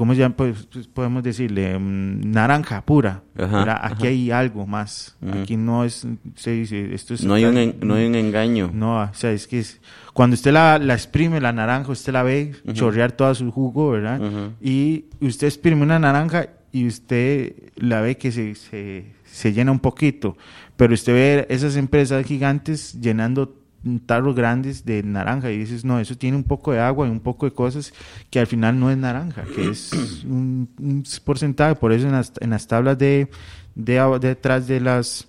¿cómo 0.00 0.14
llama? 0.14 0.34
Pues, 0.34 0.66
pues, 0.72 0.86
podemos 0.86 1.22
decirle, 1.22 1.78
mm, 1.78 2.30
naranja 2.32 2.80
pura. 2.86 3.22
Ajá. 3.36 3.84
Aquí 3.86 4.04
ajá. 4.04 4.06
hay 4.08 4.30
algo 4.30 4.66
más. 4.66 5.18
Aquí 5.30 5.58
no 5.58 5.84
es, 5.84 6.06
se 6.36 6.52
dice, 6.52 6.94
esto 6.94 7.12
es... 7.12 7.22
No 7.22 7.34
hay 7.34 7.44
un, 7.44 7.58
en- 7.58 7.76
no 7.82 7.96
hay 7.96 8.06
un 8.06 8.14
engaño. 8.14 8.70
No, 8.72 9.02
o 9.02 9.12
sea, 9.12 9.30
es 9.32 9.46
que 9.46 9.58
es- 9.58 9.78
cuando 10.14 10.32
usted 10.32 10.52
la, 10.54 10.78
la 10.78 10.94
exprime, 10.94 11.38
la 11.38 11.52
naranja, 11.52 11.92
usted 11.92 12.14
la 12.14 12.22
ve 12.22 12.52
chorrear 12.72 13.12
todo 13.12 13.34
su 13.34 13.50
jugo, 13.50 13.90
¿verdad? 13.90 14.18
Y 14.62 15.04
usted 15.20 15.48
exprime 15.48 15.82
una 15.82 15.98
naranja 15.98 16.48
y 16.72 16.86
usted 16.86 17.52
la 17.76 18.00
ve 18.00 18.16
que 18.16 18.32
se, 18.32 18.54
se, 18.54 19.04
se 19.24 19.52
llena 19.52 19.70
un 19.70 19.80
poquito, 19.80 20.34
pero 20.78 20.94
usted 20.94 21.12
ve 21.12 21.46
esas 21.50 21.76
empresas 21.76 22.24
gigantes 22.24 22.98
llenando 22.98 23.54
tarros 24.06 24.34
grandes 24.34 24.84
de 24.84 25.02
naranja 25.02 25.50
y 25.50 25.58
dices, 25.58 25.84
no, 25.84 26.00
eso 26.00 26.16
tiene 26.16 26.36
un 26.36 26.44
poco 26.44 26.72
de 26.72 26.80
agua 26.80 27.06
y 27.06 27.10
un 27.10 27.20
poco 27.20 27.46
de 27.46 27.52
cosas 27.52 27.92
que 28.28 28.38
al 28.38 28.46
final 28.46 28.78
no 28.78 28.90
es 28.90 28.98
naranja, 28.98 29.44
que 29.54 29.70
es 29.70 29.92
un, 30.24 30.68
un 30.78 31.04
porcentaje, 31.24 31.74
por 31.76 31.92
eso 31.92 32.06
en 32.06 32.12
las, 32.12 32.32
en 32.40 32.50
las 32.50 32.66
tablas 32.66 32.98
de, 32.98 33.28
de, 33.74 34.18
detrás 34.20 34.66
de 34.66 34.80
las 34.80 35.26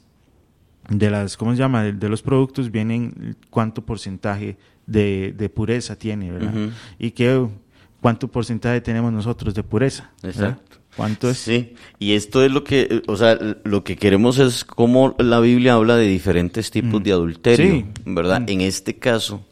de 0.90 1.10
las, 1.10 1.38
¿cómo 1.38 1.52
se 1.52 1.58
llama? 1.60 1.84
De, 1.84 1.94
de 1.94 2.10
los 2.10 2.22
productos 2.22 2.72
vienen 2.72 3.38
cuánto 3.50 3.86
porcentaje 3.86 4.58
de, 4.86 5.34
de 5.38 5.50
pureza 5.50 5.96
tiene, 5.96 6.32
¿verdad? 6.32 6.54
Y 7.00 7.12
qué, 7.12 7.48
cuánto 8.02 8.28
porcentaje 8.30 8.82
tenemos 8.82 9.14
nosotros 9.14 9.54
de 9.54 9.64
pureza. 9.64 10.12
¿verdad? 10.22 10.58
¿Cuánto 10.96 11.30
es? 11.30 11.38
Sí, 11.38 11.74
y 12.00 12.14
esto 12.14 12.44
es 12.44 12.52
lo 12.52 12.64
que, 12.64 13.02
o 13.08 13.16
sea, 13.16 13.38
lo 13.64 13.84
que 13.84 13.96
queremos 13.96 14.40
es 14.40 14.66
cómo 14.66 15.16
la 15.20 15.40
Biblia 15.40 15.74
habla 15.76 15.96
de 15.96 16.08
diferentes 16.08 16.70
tipos 16.72 17.00
Mm. 17.00 17.04
de 17.04 17.12
adulterio, 17.12 17.72
Sí. 17.76 17.86
¿verdad? 18.06 18.42
Mm. 18.42 18.50
En 18.50 18.62
este 18.62 18.98
caso, 19.00 19.46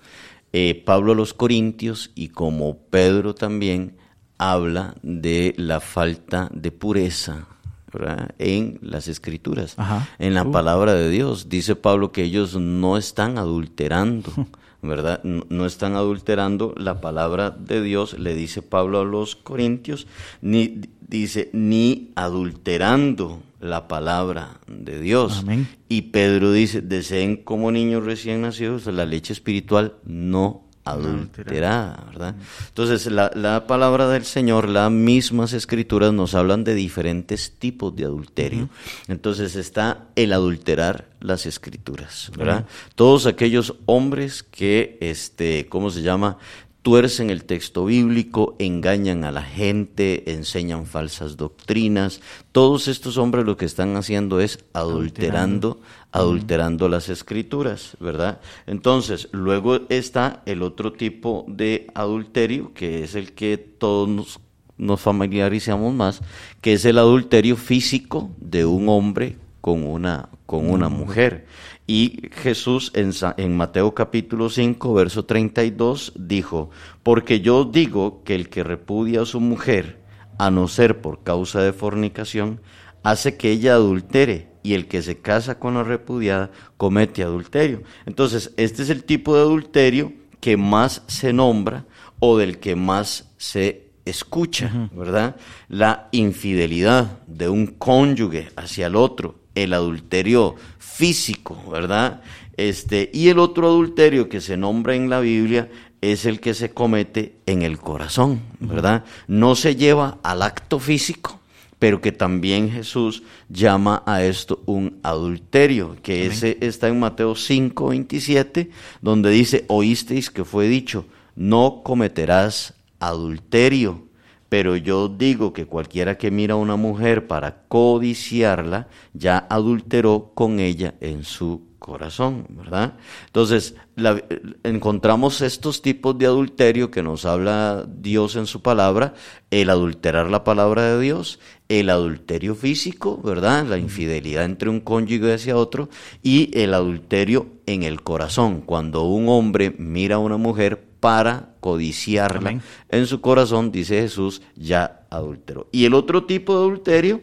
eh, 0.51 0.81
Pablo 0.85 1.13
a 1.13 1.15
los 1.15 1.33
Corintios 1.33 2.11
y 2.15 2.29
como 2.29 2.77
Pedro 2.89 3.35
también 3.35 3.95
habla 4.37 4.95
de 5.01 5.53
la 5.57 5.79
falta 5.79 6.49
de 6.53 6.71
pureza, 6.71 7.47
¿verdad? 7.93 8.33
En 8.37 8.77
las 8.81 9.07
escrituras, 9.07 9.73
Ajá. 9.77 10.07
en 10.19 10.33
la 10.33 10.43
Uh. 10.43 10.51
palabra 10.51 10.93
de 10.93 11.09
Dios. 11.09 11.49
Dice 11.49 11.75
Pablo 11.75 12.11
que 12.11 12.23
ellos 12.23 12.55
no 12.55 12.97
están 12.97 13.37
adulterando. 13.37 14.31
¿Verdad? 14.81 15.21
No, 15.23 15.45
no 15.49 15.65
están 15.65 15.95
adulterando 15.95 16.73
la 16.77 17.01
palabra 17.01 17.51
de 17.51 17.81
Dios, 17.81 18.17
le 18.17 18.33
dice 18.33 18.61
Pablo 18.61 19.01
a 19.01 19.05
los 19.05 19.35
Corintios, 19.35 20.07
ni 20.41 20.81
dice 21.01 21.49
ni 21.53 22.11
adulterando 22.15 23.41
la 23.59 23.87
palabra 23.87 24.59
de 24.67 24.99
Dios. 24.99 25.39
Amén. 25.39 25.67
Y 25.89 26.03
Pedro 26.03 26.51
dice, 26.51 26.81
deseen 26.81 27.35
como 27.37 27.71
niños 27.71 28.05
recién 28.05 28.41
nacidos 28.41 28.85
la 28.87 29.05
leche 29.05 29.33
espiritual 29.33 29.95
no 30.05 30.68
adulterada, 30.85 32.05
¿verdad? 32.07 32.35
Entonces, 32.67 33.05
la, 33.07 33.31
la 33.35 33.67
palabra 33.67 34.07
del 34.09 34.25
Señor, 34.25 34.69
las 34.69 34.91
mismas 34.91 35.53
escrituras 35.53 36.13
nos 36.13 36.35
hablan 36.35 36.63
de 36.63 36.75
diferentes 36.75 37.53
tipos 37.59 37.95
de 37.95 38.05
adulterio. 38.05 38.69
Entonces 39.07 39.55
está 39.55 40.07
el 40.15 40.33
adulterar 40.33 41.09
las 41.19 41.45
escrituras, 41.45 42.31
¿verdad? 42.37 42.65
Todos 42.95 43.25
aquellos 43.25 43.75
hombres 43.85 44.43
que, 44.43 44.97
este, 45.01 45.67
¿cómo 45.67 45.89
se 45.89 46.01
llama? 46.01 46.37
Tuercen 46.81 47.29
el 47.29 47.43
texto 47.43 47.85
bíblico, 47.85 48.55
engañan 48.57 49.23
a 49.23 49.31
la 49.31 49.43
gente, 49.43 50.31
enseñan 50.31 50.85
falsas 50.85 51.37
doctrinas. 51.37 52.21
Todos 52.51 52.87
estos 52.87 53.17
hombres 53.17 53.45
lo 53.45 53.57
que 53.57 53.65
están 53.65 53.95
haciendo 53.95 54.39
es 54.39 54.63
adulterando, 54.73 55.81
adulterando 56.11 56.87
las 56.87 57.09
escrituras, 57.09 57.97
¿verdad? 57.99 58.39
Entonces, 58.65 59.27
luego 59.31 59.81
está 59.89 60.41
el 60.45 60.61
otro 60.61 60.93
tipo 60.93 61.45
de 61.47 61.87
adulterio, 61.93 62.73
que 62.73 63.03
es 63.03 63.15
el 63.15 63.33
que 63.33 63.57
todos 63.57 64.07
nos, 64.07 64.39
nos 64.77 65.01
familiarizamos 65.01 65.93
más, 65.93 66.21
que 66.61 66.73
es 66.73 66.85
el 66.85 66.97
adulterio 66.97 67.57
físico 67.57 68.29
de 68.39 68.65
un 68.65 68.87
hombre 68.87 69.35
con 69.61 69.83
una, 69.83 70.29
con 70.45 70.69
una 70.69 70.89
mujer. 70.89 71.45
Y 71.91 72.29
Jesús 72.31 72.91
en, 72.93 73.13
Sa- 73.13 73.33
en 73.35 73.57
Mateo 73.57 73.95
capítulo 73.95 74.51
5, 74.51 74.93
verso 74.93 75.25
32, 75.25 76.13
dijo, 76.15 76.69
porque 77.01 77.41
yo 77.41 77.65
digo 77.65 78.21
que 78.23 78.35
el 78.35 78.47
que 78.49 78.63
repudia 78.63 79.23
a 79.23 79.25
su 79.25 79.39
mujer, 79.39 79.97
a 80.37 80.51
no 80.51 80.67
ser 80.67 81.01
por 81.01 81.23
causa 81.23 81.63
de 81.63 81.73
fornicación, 81.73 82.61
hace 83.01 83.37
que 83.37 83.49
ella 83.49 83.73
adultere, 83.73 84.49
y 84.61 84.75
el 84.75 84.87
que 84.87 85.01
se 85.01 85.17
casa 85.17 85.57
con 85.57 85.73
la 85.73 85.83
repudiada 85.83 86.51
comete 86.77 87.23
adulterio. 87.23 87.81
Entonces, 88.05 88.53
este 88.57 88.83
es 88.83 88.91
el 88.91 89.03
tipo 89.03 89.33
de 89.33 89.41
adulterio 89.41 90.13
que 90.41 90.57
más 90.57 91.01
se 91.07 91.33
nombra 91.33 91.87
o 92.19 92.37
del 92.37 92.59
que 92.59 92.75
más 92.75 93.31
se 93.37 93.89
escucha, 94.05 94.91
¿verdad? 94.93 95.37
La 95.69 96.07
infidelidad 96.11 97.25
de 97.25 97.49
un 97.49 97.65
cónyuge 97.65 98.49
hacia 98.57 98.85
el 98.85 98.95
otro, 98.95 99.38
el 99.55 99.73
adulterio 99.73 100.55
físico, 100.77 101.61
¿verdad? 101.71 102.21
Este, 102.57 103.09
y 103.13 103.29
el 103.29 103.39
otro 103.39 103.67
adulterio 103.67 104.27
que 104.27 104.41
se 104.41 104.57
nombra 104.57 104.95
en 104.95 105.09
la 105.09 105.21
Biblia 105.21 105.69
es 106.01 106.25
el 106.25 106.39
que 106.39 106.53
se 106.53 106.71
comete 106.71 107.35
en 107.45 107.61
el 107.61 107.77
corazón, 107.77 108.41
¿verdad? 108.59 109.05
No 109.27 109.55
se 109.55 109.75
lleva 109.75 110.17
al 110.23 110.41
acto 110.41 110.79
físico, 110.79 111.39
pero 111.77 112.01
que 112.01 112.11
también 112.11 112.69
Jesús 112.69 113.23
llama 113.47 114.03
a 114.05 114.23
esto 114.23 114.61
un 114.65 114.99
adulterio, 115.03 115.95
que 116.01 116.25
ese 116.25 116.57
está 116.61 116.89
en 116.89 116.99
Mateo 116.99 117.35
5, 117.35 117.87
27, 117.87 118.69
donde 119.01 119.29
dice, 119.29 119.65
oísteis 119.67 120.29
que 120.29 120.43
fue 120.43 120.67
dicho, 120.67 121.05
no 121.35 121.81
cometerás 121.83 122.73
adulterio, 122.99 124.08
Pero 124.49 124.75
yo 124.75 125.07
digo 125.09 125.53
que 125.53 125.65
cualquiera 125.67 126.17
que 126.17 126.31
mira 126.31 126.55
a 126.55 126.57
una 126.57 126.75
mujer 126.75 127.27
para 127.27 127.63
codiciarla, 127.67 128.87
ya 129.13 129.45
adulteró 129.49 130.31
con 130.33 130.59
ella 130.59 130.95
en 131.01 131.23
su 131.23 131.69
corazón, 131.79 132.45
¿verdad? 132.49 132.95
Entonces, 133.27 133.75
la- 133.95 134.21
encontramos 134.63 135.41
estos 135.41 135.81
tipos 135.81 136.17
de 136.17 136.25
adulterio 136.25 136.91
que 136.91 137.01
nos 137.01 137.25
habla 137.25 137.85
Dios 137.87 138.35
en 138.35 138.47
su 138.47 138.61
palabra, 138.61 139.13
el 139.49 139.69
adulterar 139.69 140.29
la 140.29 140.43
palabra 140.43 140.83
de 140.83 140.99
Dios, 140.99 141.39
el 141.69 141.89
adulterio 141.89 142.55
físico, 142.55 143.21
¿verdad? 143.23 143.65
La 143.65 143.77
infidelidad 143.77 144.43
entre 144.45 144.69
un 144.69 144.81
cónyuge 144.81 145.33
hacia 145.33 145.55
otro 145.55 145.89
y 146.21 146.51
el 146.59 146.73
adulterio 146.73 147.47
en 147.65 147.83
el 147.83 148.01
corazón, 148.01 148.61
cuando 148.61 149.03
un 149.03 149.29
hombre 149.29 149.73
mira 149.77 150.15
a 150.15 150.19
una 150.19 150.37
mujer 150.37 150.88
para 150.99 151.49
codiciarla 151.59 152.49
Amén. 152.49 152.61
en 152.89 153.07
su 153.07 153.21
corazón, 153.21 153.71
dice 153.71 154.01
Jesús, 154.01 154.41
ya 154.55 155.01
adulteró. 155.09 155.67
Y 155.71 155.85
el 155.85 155.93
otro 155.93 156.25
tipo 156.25 156.53
de 156.53 156.59
adulterio 156.59 157.21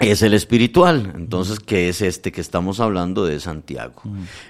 es 0.00 0.22
el 0.22 0.34
espiritual. 0.34 1.12
Entonces, 1.14 1.60
¿qué 1.60 1.88
es 1.88 2.02
este 2.02 2.32
que 2.32 2.40
estamos 2.40 2.80
hablando 2.80 3.24
de 3.24 3.38
Santiago? 3.38 4.02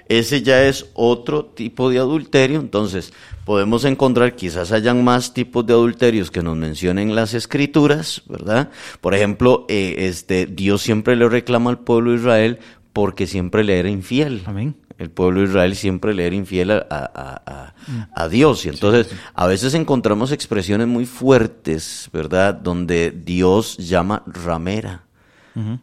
Ese 0.09 0.41
ya 0.41 0.63
es 0.63 0.87
otro 0.95 1.45
tipo 1.45 1.89
de 1.91 1.99
adulterio. 1.99 2.59
Entonces, 2.59 3.13
podemos 3.45 3.85
encontrar, 3.85 4.35
quizás 4.35 4.71
hayan 4.71 5.03
más 5.03 5.33
tipos 5.35 5.65
de 5.65 5.73
adulterios 5.73 6.31
que 6.31 6.41
nos 6.41 6.57
mencionen 6.57 7.13
las 7.13 7.33
escrituras, 7.35 8.23
¿verdad? 8.27 8.69
Por 9.01 9.13
ejemplo, 9.13 9.65
eh, 9.69 9.95
este, 9.99 10.47
Dios 10.47 10.81
siempre 10.81 11.15
le 11.15 11.29
reclama 11.29 11.69
al 11.69 11.79
pueblo 11.79 12.11
de 12.11 12.17
Israel 12.17 12.59
porque 12.91 13.27
siempre 13.27 13.63
le 13.63 13.77
era 13.77 13.89
infiel. 13.89 14.41
Amén. 14.45 14.75
El 14.97 15.11
pueblo 15.11 15.41
de 15.41 15.47
Israel 15.47 15.75
siempre 15.75 16.13
le 16.13 16.25
era 16.25 16.35
infiel 16.35 16.71
a, 16.71 16.77
a- 16.89 17.11
a- 17.45 17.74
a 18.13 18.27
Dios. 18.27 18.65
Y 18.65 18.69
entonces, 18.69 19.09
a 19.33 19.47
veces 19.47 19.73
encontramos 19.73 20.31
expresiones 20.31 20.87
muy 20.87 21.05
fuertes, 21.05 22.09
¿verdad? 22.11 22.53
Donde 22.53 23.11
Dios 23.11 23.77
llama 23.77 24.23
ramera 24.25 25.05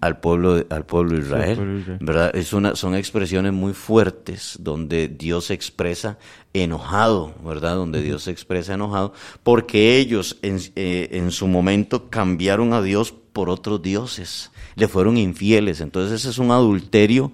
al 0.00 0.20
pueblo 0.20 0.64
al 0.68 0.84
pueblo 0.84 1.14
de 1.14 1.22
Israel, 1.22 1.56
pueblo 1.56 1.74
de 1.74 1.80
Israel. 1.80 1.98
¿verdad? 2.02 2.36
Es 2.36 2.52
una, 2.52 2.76
son 2.76 2.94
expresiones 2.94 3.52
muy 3.52 3.72
fuertes 3.72 4.58
donde 4.60 5.08
Dios 5.08 5.46
se 5.46 5.54
expresa 5.54 6.18
enojado, 6.52 7.34
¿verdad? 7.42 7.76
Donde 7.76 8.02
Dios 8.02 8.24
se 8.24 8.30
expresa 8.30 8.74
enojado 8.74 9.14
porque 9.42 9.96
ellos 9.96 10.36
en, 10.42 10.58
eh, 10.76 11.08
en 11.12 11.30
su 11.30 11.46
momento 11.46 12.10
cambiaron 12.10 12.74
a 12.74 12.82
Dios 12.82 13.14
por 13.32 13.48
otros 13.48 13.80
dioses, 13.80 14.50
le 14.74 14.88
fueron 14.88 15.16
infieles. 15.16 15.80
Entonces 15.80 16.20
ese 16.20 16.30
es 16.30 16.38
un 16.38 16.50
adulterio 16.50 17.32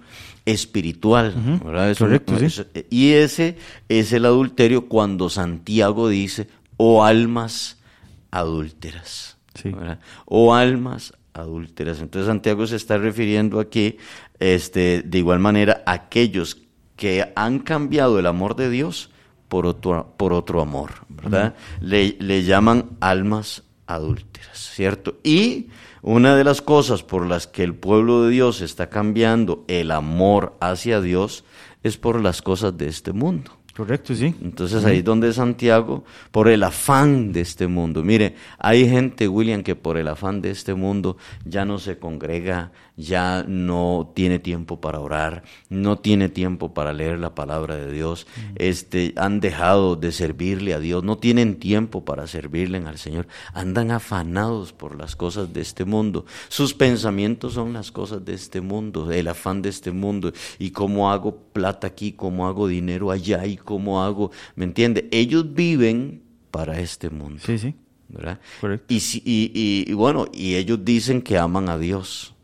espiritual, 0.53 1.35
¿verdad? 1.65 1.91
Es 1.91 2.01
un- 2.01 2.07
Correcto, 2.09 2.39
sí. 2.39 2.63
y 2.91 3.13
ese 3.13 3.57
es 3.89 4.13
el 4.13 4.25
adulterio 4.25 4.87
cuando 4.89 5.29
Santiago 5.29 6.09
dice, 6.09 6.49
o 6.77 7.05
almas 7.05 7.79
adúlteras. 8.31 9.37
Sí. 9.55 9.73
O 10.27 10.55
almas 10.55 11.13
adúlteras. 11.35 12.01
Entonces 12.01 12.27
Santiago 12.29 12.67
se 12.67 12.77
está 12.77 12.99
refiriendo 12.99 13.61
aquí, 13.61 13.97
este, 14.39 15.03
de 15.03 15.19
igual 15.19 15.39
manera, 15.41 15.83
a 15.87 15.93
aquellos 15.93 16.59
que 16.97 17.33
han 17.37 17.61
cambiado 17.61 18.19
el 18.19 18.27
amor 18.27 18.57
de 18.57 18.71
Dios 18.71 19.11
por 19.49 19.67
otro, 19.67 20.15
por 20.17 20.33
otro 20.33 20.61
amor, 20.61 20.91
¿verdad? 21.09 21.55
le, 21.81 22.17
le 22.21 22.45
llaman 22.45 22.91
almas 23.01 23.63
adúlteras, 23.89 24.57
¿cierto? 24.75 25.17
Y 25.25 25.69
una 26.03 26.37
de 26.37 26.45
las 26.45 26.63
cosas 26.63 27.03
por 27.03 27.27
las 27.27 27.49
que 27.49 27.65
el 27.65 27.75
pueblo 27.75 28.23
de 28.23 28.31
Dios 28.31 28.61
está 28.61 28.89
cambiando 28.89 29.65
el 29.67 29.91
amor 29.91 30.57
hacia 30.61 31.01
Dios 31.01 31.45
es 31.83 31.97
por 31.97 32.21
las 32.23 32.43
cosas 32.43 32.77
de 32.79 32.87
este 32.87 33.13
mundo. 33.13 33.51
Correcto, 33.79 34.13
sí. 34.13 34.35
Entonces 34.43 34.85
ahí 34.85 34.99
es 34.99 35.05
donde 35.05 35.33
Santiago, 35.33 36.05
por 36.33 36.49
el 36.49 36.65
afán 36.65 37.33
de 37.33 37.43
este 37.43 37.69
mundo, 37.69 38.03
mire, 38.03 38.35
hay 38.59 38.89
gente, 38.89 39.29
William, 39.29 39.63
que 39.63 39.77
por 39.77 39.97
el 39.97 40.09
afán 40.09 40.43
de 40.43 40.51
este 40.51 40.75
mundo 40.75 41.17
ya 41.45 41.65
no 41.65 41.79
se 41.79 41.97
congrega, 41.97 42.73
ya 42.99 43.45
no 43.47 44.11
tiene 44.15 44.41
tiempo 44.41 44.81
para 44.81 44.99
orar, 44.99 45.45
no 45.71 45.99
tiene 45.99 46.29
tiempo 46.29 46.75
para 46.75 46.93
leer 46.93 47.21
la 47.21 47.33
palabra 47.35 47.77
de 47.77 47.93
Dios, 47.93 48.27
este, 48.57 49.15
han 49.17 49.39
dejado 49.39 49.95
de 49.95 50.11
servirle 50.11 50.75
a 50.75 50.81
Dios, 50.81 51.05
no 51.05 51.17
tienen 51.17 51.61
tiempo 51.61 52.05
para 52.05 52.27
servirle 52.27 52.79
al 52.79 52.99
Señor, 52.99 53.29
andan 53.55 53.93
afanados 53.93 54.73
por 54.73 54.99
las 54.99 55.15
cosas 55.15 55.53
de 55.53 55.61
este 55.61 55.85
mundo, 55.85 56.27
sus 56.49 56.75
pensamientos 56.75 57.55
son 57.55 57.73
las 57.73 57.93
cosas 57.93 58.25
de 58.25 58.35
este 58.35 58.61
mundo, 58.61 59.11
el 59.13 59.29
afán 59.29 59.63
de 59.63 59.69
este 59.69 59.93
mundo, 59.93 60.33
y 60.59 60.73
cómo 60.73 61.11
hago 61.13 61.37
plata 61.53 61.87
aquí, 61.87 62.13
cómo 62.13 62.49
hago 62.49 62.67
dinero 62.67 63.13
allá, 63.13 63.47
y 63.47 63.57
cómo 63.57 64.03
hago, 64.03 64.33
¿me 64.57 64.65
entiende? 64.65 65.09
Ellos 65.13 65.55
viven 65.55 66.23
para 66.51 66.81
este 66.81 67.11
mundo. 67.11 67.41
Sí, 67.47 67.59
sí. 67.59 67.75
¿verdad? 68.09 68.41
Correcto. 68.61 68.93
Y, 68.93 69.01
si- 69.01 69.23
y, 69.25 69.53
y- 69.55 69.85
y 69.89 69.93
bueno, 69.93 70.27
y 70.33 70.55
ellos 70.57 70.83
dicen 70.85 71.21
que 71.23 71.37
aman 71.39 71.69
a 71.69 71.77
Dios, 71.79 72.35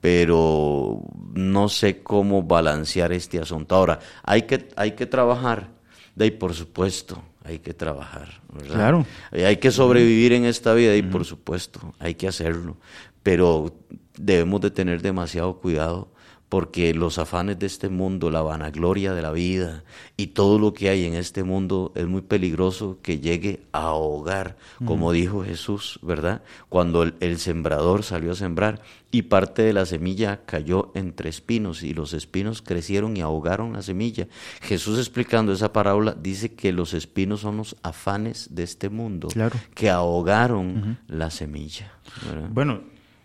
pero 0.00 1.02
no 1.34 1.68
sé 1.68 2.02
cómo 2.02 2.42
balancear 2.42 3.12
este 3.12 3.38
asunto. 3.38 3.74
Ahora, 3.74 3.98
hay 4.22 4.42
que, 4.42 4.68
hay 4.76 4.92
que 4.92 5.06
trabajar, 5.06 5.68
de 6.14 6.24
ahí 6.24 6.30
por 6.30 6.54
supuesto, 6.54 7.22
hay 7.44 7.58
que 7.58 7.74
trabajar, 7.74 8.40
¿verdad? 8.52 8.74
Claro. 8.74 9.06
Y 9.32 9.42
hay 9.42 9.56
que 9.56 9.70
sobrevivir 9.70 10.32
en 10.32 10.44
esta 10.44 10.74
vida 10.74 10.96
y 10.96 11.02
por 11.02 11.24
supuesto, 11.24 11.94
hay 11.98 12.14
que 12.14 12.28
hacerlo, 12.28 12.76
pero 13.22 13.74
debemos 14.16 14.60
de 14.60 14.70
tener 14.70 15.02
demasiado 15.02 15.58
cuidado 15.58 16.08
porque 16.50 16.92
los 16.92 17.18
afanes 17.18 17.58
de 17.58 17.66
este 17.66 17.88
mundo, 17.88 18.30
la 18.30 18.42
vanagloria 18.42 19.14
de 19.14 19.22
la 19.22 19.30
vida 19.30 19.84
y 20.18 20.28
todo 20.28 20.58
lo 20.58 20.74
que 20.74 20.90
hay 20.90 21.04
en 21.06 21.14
este 21.14 21.42
mundo 21.44 21.92
es 21.94 22.06
muy 22.06 22.20
peligroso 22.20 22.98
que 23.02 23.20
llegue 23.20 23.62
a 23.72 23.84
ahogar, 23.84 24.58
como 24.84 25.12
dijo 25.12 25.42
Jesús, 25.44 25.98
¿verdad? 26.02 26.42
Cuando 26.68 27.04
el, 27.04 27.14
el 27.20 27.38
sembrador 27.38 28.02
salió 28.02 28.32
a 28.32 28.34
sembrar 28.34 28.82
y 29.12 29.22
parte 29.22 29.62
de 29.62 29.72
la 29.72 29.86
semilla 29.86 30.40
cayó 30.44 30.90
entre 30.94 31.30
espinos 31.30 31.82
y 31.84 31.94
los 31.94 32.12
espinos 32.12 32.62
crecieron 32.62 33.16
y 33.16 33.20
ahogaron 33.22 33.72
la 33.72 33.82
semilla. 33.82 34.26
Jesús 34.60 34.98
explicando 34.98 35.52
esa 35.52 35.72
parábola 35.72 36.14
dice 36.20 36.52
que 36.54 36.72
los 36.72 36.94
espinos 36.94 37.40
son 37.40 37.56
los 37.58 37.76
afanes 37.82 38.48
de 38.54 38.64
este 38.64 38.88
mundo 38.88 39.28
Claro. 39.28 39.56
que 39.74 39.88
ahogaron 39.88 40.98
la 41.06 41.30
semilla. 41.30 41.92
¿verdad? 42.28 42.48
Bueno, 42.52 42.80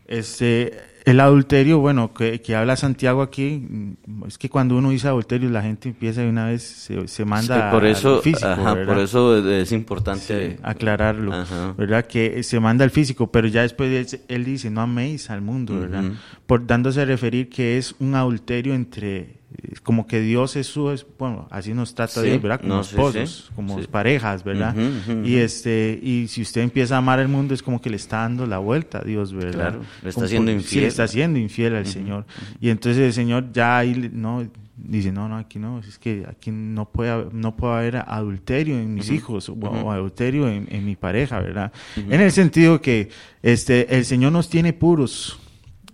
este, 0.08 0.80
el 1.06 1.20
adulterio, 1.20 1.80
bueno, 1.80 2.13
que, 2.13 2.41
que 2.41 2.56
habla 2.56 2.76
Santiago 2.76 3.22
aquí, 3.22 3.63
mm, 3.70 4.26
es 4.28 4.39
que 4.39 4.50
cuando 4.50 4.76
uno 4.76 4.89
dice 4.89 5.08
adulterio, 5.08 5.50
la 5.52 5.62
gente 5.62 5.89
empieza 5.89 6.22
de 6.22 6.30
una 6.30 6.48
vez, 6.48 6.63
se, 6.63 7.08
se 7.08 7.26
manda 7.26 7.70
por 7.70 7.84
al 7.84 7.91
eso, 7.91 8.22
físico, 8.22 8.48
ajá, 8.48 8.76
por 8.86 8.98
eso 8.98 9.48
es 9.48 9.72
importante 9.72 10.56
Sí, 10.56 10.60
aclararlo, 10.63 11.32
Ajá. 11.32 11.74
¿verdad? 11.78 12.06
Que 12.08 12.41
se 12.41 12.60
manda 12.60 12.84
al 12.84 12.89
físico, 12.89 13.32
pero 13.32 13.48
ya 13.48 13.62
después 13.62 14.13
él, 14.13 14.22
él 14.28 14.46
dice, 14.46 14.72
no 14.72 14.82
améis 14.82 15.30
al 15.30 15.41
mundo, 15.41 15.80
¿verdad? 15.80 16.04
Por 16.48 16.65
dándose 16.65 17.02
a 17.02 17.06
referir 17.06 17.50
que 17.50 17.78
es 17.78 17.96
un 18.00 18.15
adulterio 18.15 18.74
entre, 18.74 19.36
como 19.84 20.08
que 20.08 20.20
Dios 20.22 20.56
es 20.56 20.68
su, 20.68 20.86
bueno, 21.20 21.48
así 21.52 21.74
nos 21.74 21.94
trata 21.96 22.22
Sí, 22.22 22.28
Dios, 22.28 22.41
¿verdad? 22.41 22.62
Como 22.62 22.74
no, 22.76 22.82
esposos, 22.82 23.46
sí, 23.48 23.54
como 23.56 23.80
parejas, 23.88 24.44
¿verdad? 24.44 24.76
Y 25.24 25.36
este, 25.38 26.00
y 26.02 26.28
si 26.28 26.41
usted 26.41 26.62
empieza 26.62 26.96
a 26.96 26.98
amar 27.00 27.20
el 27.20 27.28
mundo, 27.28 27.54
es 27.54 27.62
como 27.63 27.82
que 27.82 27.89
le 27.89 27.96
está 27.98 28.18
dando 28.20 28.46
la 28.46 28.58
vuelta 28.58 29.00
a 29.00 29.04
Dios, 29.04 29.34
¿verdad? 29.34 29.52
Claro, 29.72 29.82
le 30.04 30.10
está 30.10 30.28
Sí, 30.28 30.36
infiel. 30.36 30.82
le 30.84 30.88
está 30.88 31.08
siendo 31.08 31.39
infiel 31.39 31.76
al 31.76 31.86
Señor. 31.86 32.26
Y 32.60 32.70
entonces 32.70 33.02
el 33.04 33.13
Señor 33.13 33.52
ya 33.54 33.78
ahí, 33.78 34.10
no, 34.13 34.46
dice, 34.78 35.12
no, 35.12 35.30
no, 35.30 35.38
aquí 35.38 35.58
no, 35.58 35.80
es 35.80 35.98
que 35.98 36.26
aquí 36.30 36.52
no 36.52 36.86
puede, 36.89 37.10
haber- 37.12 37.34
no 37.34 37.56
puede 37.56 37.74
haber 37.76 37.96
adulterio 38.08 38.78
en 38.78 38.94
mis 38.94 39.10
hijos 39.10 39.48
o, 39.50 39.54
o 39.54 39.91
adulterio 39.91 40.50
en, 40.50 40.68
en 40.70 40.86
mi 40.86 40.96
pareja, 40.96 41.39
¿verdad? 41.39 41.72
En 41.96 42.20
el 42.22 42.32
sentido 42.32 42.82
que 42.82 43.10
este, 43.41 43.96
el 43.96 44.04
Señor 44.06 44.32
nos 44.34 44.50
tiene 44.50 44.74
puros, 44.74 45.39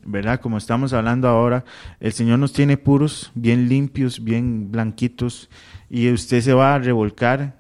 ¿verdad? 0.06 0.40
Como 0.40 0.58
estamos 0.58 0.94
hablando 0.94 1.28
ahora, 1.28 1.64
el 2.00 2.14
Señor 2.14 2.40
nos 2.40 2.54
tiene 2.54 2.78
puros, 2.78 3.32
bien 3.36 3.70
limpios, 3.70 4.24
bien 4.24 4.72
blanquitos, 4.72 5.50
y 5.90 6.10
usted 6.12 6.42
se 6.42 6.54
va 6.54 6.76
a 6.76 6.80
revolcar 6.80 7.56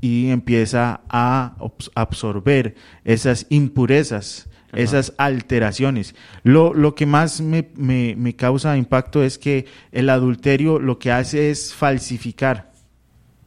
y 0.00 0.28
empieza 0.30 1.00
a 1.08 1.56
absorber 1.94 2.74
esas 3.04 3.46
impurezas, 3.48 4.48
esas 4.72 5.14
alteraciones. 5.18 6.14
Lo, 6.44 6.74
lo 6.74 6.94
que 6.94 7.06
más 7.06 7.40
me, 7.40 7.68
me- 7.76 8.14
me 8.16 8.36
causa 8.36 8.76
impacto 8.76 9.22
es 9.22 9.38
que 9.38 9.66
el 9.92 10.10
adulterio 10.10 10.78
lo 10.78 10.98
que 10.98 11.10
hace 11.10 11.50
es 11.50 11.74
falsificar 11.74 12.70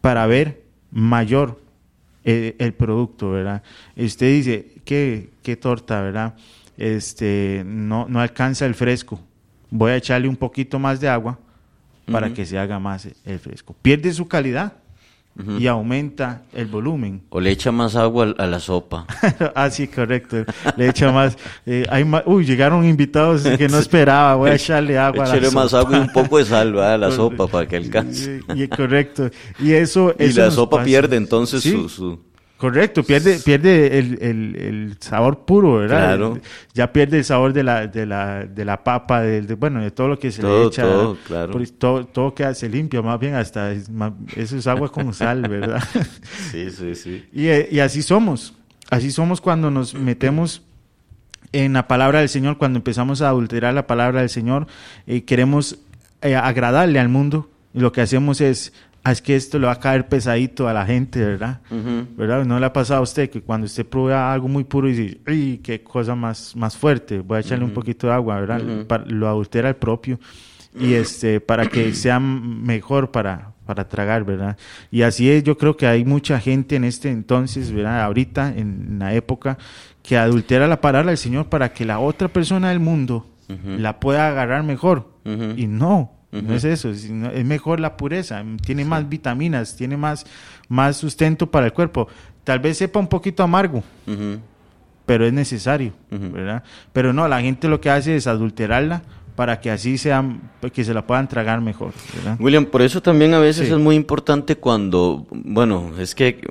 para 0.02 0.26
ver 0.26 0.64
mayor 0.92 1.62
eh, 2.24 2.56
el 2.60 2.74
producto, 2.74 3.32
¿verdad? 3.32 3.64
Y 3.96 4.06
usted 4.06 4.28
dice, 4.32 4.74
qué, 4.84 5.30
qué 5.44 5.56
torta, 5.56 6.02
¿verdad? 6.02 6.36
Este, 6.78 7.64
no, 7.66 8.08
no 8.10 8.20
alcanza 8.22 8.66
el 8.66 8.76
fresco. 8.76 9.20
Voy 9.70 9.92
a 9.92 9.96
echarle 9.98 10.28
un 10.28 10.36
poquito 10.36 10.80
más 10.80 11.00
de 11.00 11.10
agua 11.10 11.40
para 12.12 12.34
que 12.34 12.46
se 12.46 12.58
haga 12.58 12.80
más 12.80 13.08
el 13.26 13.40
fresco. 13.40 13.76
Pierde 13.82 14.12
su 14.12 14.28
calidad 14.28 14.74
y 15.58 15.68
aumenta 15.68 16.42
el 16.54 16.66
volumen. 16.66 17.22
O 17.30 17.40
le 17.40 17.52
echa 17.52 17.72
más 17.72 17.96
agua 17.96 18.36
a 18.38 18.46
la 18.48 18.60
sopa. 18.60 19.06
ah, 19.56 19.70
sí, 19.70 19.88
correcto. 19.88 20.44
Le 20.76 20.90
echa 20.90 21.10
más. 21.14 21.38
eh, 21.66 21.86
hay 21.90 22.04
más 22.04 22.24
uy, 22.26 22.46
llegaron 22.46 22.84
invitados 22.84 23.44
que 23.44 23.70
no 23.70 23.78
esperaba. 23.80 24.36
Voy 24.36 24.50
a 24.50 24.56
echarle 24.56 24.98
agua. 24.98 25.24
a 25.32 25.36
la 25.38 25.52
más 25.52 25.72
sopa. 25.72 25.80
agua 25.88 25.98
y 25.98 26.02
un 26.02 26.12
poco 26.12 26.38
de 26.38 26.46
sal 26.46 26.78
a 26.80 26.98
la 26.98 27.12
sopa 27.16 27.48
para 27.48 27.66
que 27.66 27.78
alcance. 27.78 28.42
Y, 28.56 28.64
y- 28.64 28.68
correcto. 28.68 29.30
Y 29.60 29.72
eso. 29.72 30.14
Y 30.20 30.26
eso 30.26 30.42
la 30.42 30.52
sopa 30.52 30.78
pasa. 30.78 30.86
pierde 30.86 31.16
entonces 31.16 31.62
Sí, 31.64 31.72
su, 31.72 31.88
su, 31.88 32.20
Correcto, 32.62 33.02
pierde, 33.04 33.40
pierde 33.40 33.98
el, 33.98 34.20
el, 34.22 34.56
el 34.56 34.98
sabor 35.00 35.46
puro, 35.46 35.78
¿verdad? 35.80 35.98
Claro. 36.16 36.38
Ya 36.76 36.94
pierde 36.94 37.18
el 37.18 37.26
sabor 37.26 37.54
de 37.54 37.64
la, 37.64 37.88
de 37.88 38.06
la, 38.06 38.46
de 38.46 38.64
la 38.66 38.84
papa, 38.84 39.22
de, 39.22 39.42
de- 39.42 39.56
bueno, 39.56 39.82
de 39.82 39.90
todo 39.90 40.10
lo 40.10 40.20
que 40.20 40.32
se 40.32 40.44
Todo, 40.44 40.62
le 40.62 40.68
echa. 40.68 40.84
todo, 40.84 41.18
claro. 41.26 41.52
Por- 41.54 41.68
todo, 41.70 42.06
todo 42.06 42.36
queda, 42.36 42.54
se 42.54 42.70
limpia, 42.70 43.02
más 43.02 43.20
bien 43.20 43.34
hasta, 43.34 43.72
es 43.72 43.90
más- 43.90 44.14
eso 44.36 44.58
es 44.58 44.68
agua 44.68 44.92
con 44.92 45.12
sal, 45.12 45.42
¿verdad? 45.50 45.82
Sí, 46.52 46.70
sí, 46.70 46.94
sí. 46.94 47.26
Y, 47.34 47.48
eh, 47.48 47.68
y 47.72 47.80
así 47.80 48.04
somos. 48.04 48.54
Así 48.92 49.10
somos 49.10 49.42
cuando 49.42 49.72
nos 49.72 49.96
metemos 49.96 50.62
en 51.54 51.74
la 51.74 51.88
palabra 51.88 52.20
del 52.20 52.30
Señor, 52.30 52.60
cuando 52.60 52.78
empezamos 52.78 53.24
a 53.24 53.30
adulterar 53.30 53.74
la 53.74 53.88
palabra 53.88 54.20
del 54.20 54.30
Señor, 54.30 54.68
eh, 55.08 55.24
queremos 55.24 55.80
eh, 56.22 56.36
agradarle 56.36 57.00
al 57.00 57.10
mundo. 57.10 57.50
Y 57.74 57.80
lo 57.80 57.92
que 57.92 58.02
hacemos 58.02 58.40
es, 58.40 58.72
"Ah, 59.04 59.12
es 59.12 59.22
que 59.22 59.36
esto 59.36 59.58
le 59.60 59.66
va 59.66 59.74
a 59.74 59.80
caer 59.80 60.08
pesadito 60.08 60.68
a 60.68 60.74
la 60.74 60.86
gente, 60.86 61.24
¿verdad? 61.24 61.60
¿Verdad? 62.18 62.46
¿No 62.46 62.60
le 62.60 62.66
ha 62.68 62.74
pasado 62.74 63.00
a 63.00 63.04
usted 63.04 63.30
que 63.30 63.42
cuando 63.42 63.66
usted 63.66 63.86
prueba 63.86 64.32
algo 64.32 64.48
muy 64.48 64.64
puro 64.64 64.88
y 64.90 64.94
dice, 64.94 65.22
¡ay, 65.26 65.60
qué 65.64 65.82
cosa 65.84 66.14
más, 66.16 66.56
más 66.56 66.78
fuerte! 66.78 67.20
Voy 67.20 67.38
a 67.38 67.40
echarle 67.42 67.66
un 67.66 67.72
poquito 67.72 68.08
de 68.08 68.14
agua, 68.14 68.40
¿verdad? 68.40 68.62
Ujú. 68.80 68.88
Pa- 68.88 69.04
lo 69.08 69.28
adultera 69.28 69.70
el 69.70 69.76
propio. 69.76 70.20
Y 70.80 70.94
este, 70.94 71.42
para 71.42 71.66
que 71.66 71.94
sea 71.94 72.20
mejor 72.20 73.12
para, 73.12 73.52
para 73.66 73.90
tragar, 73.90 74.24
¿verdad? 74.24 74.56
Y 74.90 75.02
así 75.02 75.30
es, 75.30 75.44
yo 75.44 75.58
creo 75.58 75.76
que 75.76 75.86
hay 75.88 76.06
mucha 76.06 76.40
gente 76.40 76.76
en 76.78 76.84
este 76.86 77.10
entonces, 77.10 77.72
¿verdad? 77.74 78.02
Ahorita, 78.04 78.54
en 78.56 78.98
la 79.00 79.14
época, 79.14 79.58
que 80.02 80.18
adultera 80.18 80.68
la 80.68 80.80
palabra 80.80 81.10
del 81.10 81.18
Señor 81.18 81.48
para 81.50 81.74
que 81.74 81.84
la 81.86 82.00
otra 82.00 82.30
persona 82.30 82.70
del 82.70 82.80
mundo 82.80 83.26
la 83.82 84.00
pueda 84.00 84.30
agarrar 84.30 84.64
mejor. 84.64 85.10
Y 85.58 85.68
no, 85.68 86.14
no 86.32 86.56
es 86.56 86.64
eso, 86.64 86.94
sino 86.94 87.30
es 87.30 87.44
mejor 87.46 87.80
la 87.80 87.98
pureza, 87.98 88.44
tiene 88.66 88.86
más 88.86 89.08
vitaminas, 89.10 89.76
tiene 89.76 89.98
más, 89.98 90.26
más 90.70 90.98
sustento 90.98 91.50
para 91.52 91.66
el 91.66 91.74
cuerpo. 91.74 92.08
Tal 92.44 92.60
vez 92.60 92.78
sepa 92.78 93.00
un 93.00 93.08
poquito 93.08 93.44
amargo, 93.44 93.84
pero 95.06 95.26
es 95.26 95.34
necesario. 95.34 95.94
¿verdad? 96.10 96.64
Pero 96.94 97.12
no, 97.14 97.28
la 97.28 97.42
gente 97.42 97.68
lo 97.68 97.82
que 97.82 97.90
hace 97.90 98.16
es 98.16 98.28
adulterarla 98.28 99.02
para 99.36 99.60
que 99.60 99.72
así 99.72 99.98
sean, 99.98 100.42
que 100.74 100.84
se 100.84 100.94
la 100.94 101.06
puedan 101.08 101.28
tragar 101.28 101.62
mejor, 101.62 101.94
¿verdad? 102.16 102.38
William, 102.40 102.66
por 102.66 102.82
eso 102.82 103.02
también 103.02 103.34
a 103.34 103.40
veces 103.40 103.68
Sí. 103.68 103.74
es 103.74 103.80
muy 103.80 103.96
importante 103.96 104.56
cuando, 104.56 105.26
bueno, 105.32 105.92
es 105.98 106.14
que 106.16 106.42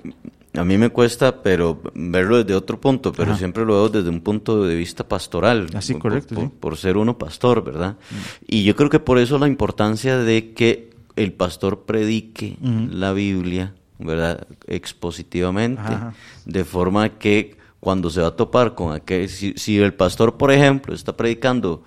a 0.54 0.64
mí 0.64 0.76
me 0.78 0.88
cuesta, 0.90 1.42
pero 1.42 1.80
verlo 1.94 2.38
desde 2.42 2.54
otro 2.54 2.80
punto, 2.80 3.12
pero 3.12 3.30
Ajá. 3.32 3.38
siempre 3.38 3.64
lo 3.64 3.74
veo 3.74 3.88
desde 3.88 4.08
un 4.10 4.20
punto 4.20 4.64
de 4.64 4.74
vista 4.74 5.06
pastoral. 5.06 5.68
Así, 5.74 5.92
por- 5.94 6.02
correcto, 6.02 6.34
por, 6.34 6.44
sí. 6.44 6.50
por 6.58 6.76
ser 6.76 6.96
uno 6.96 7.16
pastor, 7.18 7.62
¿verdad? 7.62 7.96
Y 8.46 8.64
yo 8.64 8.74
creo 8.74 8.90
que 8.90 8.98
por 9.00 9.18
eso 9.18 9.38
la 9.38 9.46
importancia 9.46 10.18
de 10.18 10.52
que 10.52 10.90
el 11.16 11.32
pastor 11.32 11.82
predique 11.84 12.56
la 12.60 13.12
Biblia, 13.12 13.74
¿verdad? 13.98 14.46
Expositivamente, 14.66 15.82
Ajá. 15.82 16.14
de 16.44 16.64
forma 16.64 17.10
que 17.10 17.56
cuando 17.78 18.10
se 18.10 18.20
va 18.20 18.28
a 18.28 18.36
topar 18.36 18.74
con 18.74 18.92
aquel, 18.92 19.28
si, 19.28 19.54
si 19.56 19.78
el 19.78 19.94
pastor, 19.94 20.36
por 20.36 20.50
ejemplo, 20.52 20.94
está 20.94 21.16
predicando 21.16 21.82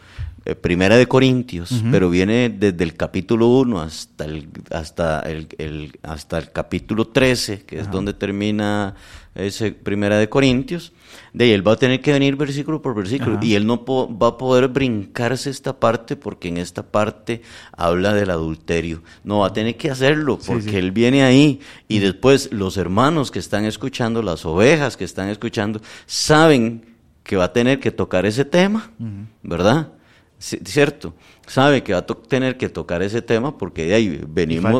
eh, 0.46 0.56
Primera 0.56 0.98
de 0.98 1.08
Corintios, 1.08 1.72
pero 1.92 2.10
viene 2.10 2.50
desde 2.50 2.84
el 2.84 2.96
capítulo 2.96 3.48
1 3.48 3.80
hasta 3.82 4.26
el, 4.26 4.50
hasta 4.72 5.20
el, 5.22 5.48
el- 5.58 5.98
hasta 6.04 6.38
el 6.38 6.52
capítulo 6.52 7.08
13, 7.08 7.64
que 7.64 7.80
es 7.80 7.90
donde 7.92 8.14
termina 8.14 8.96
ese 9.36 9.72
Primera 9.72 10.18
de 10.18 10.30
Corintios, 10.30 10.92
de 11.34 11.46
ahí 11.46 11.52
él 11.52 11.66
va 11.68 11.74
a 11.74 11.76
tener 11.78 12.02
que 12.02 12.12
venir 12.12 12.36
versículo 12.36 12.82
por 12.82 12.94
versículo 12.94 13.40
y 13.42 13.56
él 13.56 13.66
no 13.66 13.84
va 13.86 14.28
a 14.28 14.38
poder 14.38 14.68
brincarse 14.68 15.50
esta 15.50 15.80
parte 15.80 16.16
porque 16.16 16.50
en 16.50 16.58
esta 16.58 16.84
parte 16.84 17.42
habla 17.76 18.14
del 18.14 18.30
adulterio. 18.30 19.02
No 19.24 19.40
va 19.40 19.48
a 19.48 19.54
tener 19.54 19.76
que 19.78 19.90
hacerlo 19.90 20.38
Sí, 20.40 20.48
porque 20.48 20.70
sí. 20.72 20.76
él 20.76 20.92
viene 20.92 21.24
ahí 21.24 21.60
y 21.88 22.00
después 22.00 22.52
los 22.52 22.78
hermanos 22.78 23.32
que 23.32 23.40
están 23.40 23.66
escuchando, 23.66 24.22
las 24.22 24.46
ovejas 24.46 24.98
que 24.98 25.06
están 25.06 25.30
escuchando, 25.30 25.82
saben 26.06 26.86
que 27.24 27.36
va 27.38 27.46
a 27.46 27.54
tener 27.54 27.80
que 27.80 27.92
tocar 27.92 28.26
ese 28.26 28.46
tema, 28.46 28.92
¿verdad? 29.42 29.94
¿Cierto? 30.44 31.14
Sabe 31.46 31.84
que 31.84 31.92
va 31.92 32.00
a 32.00 32.06
tener 32.06 32.58
que 32.58 32.70
tocar 32.70 33.02
ese 33.04 33.22
tema 33.22 33.58
porque 33.58 33.86
de 33.86 33.94
ahí 33.96 34.22
venimos, 34.28 34.72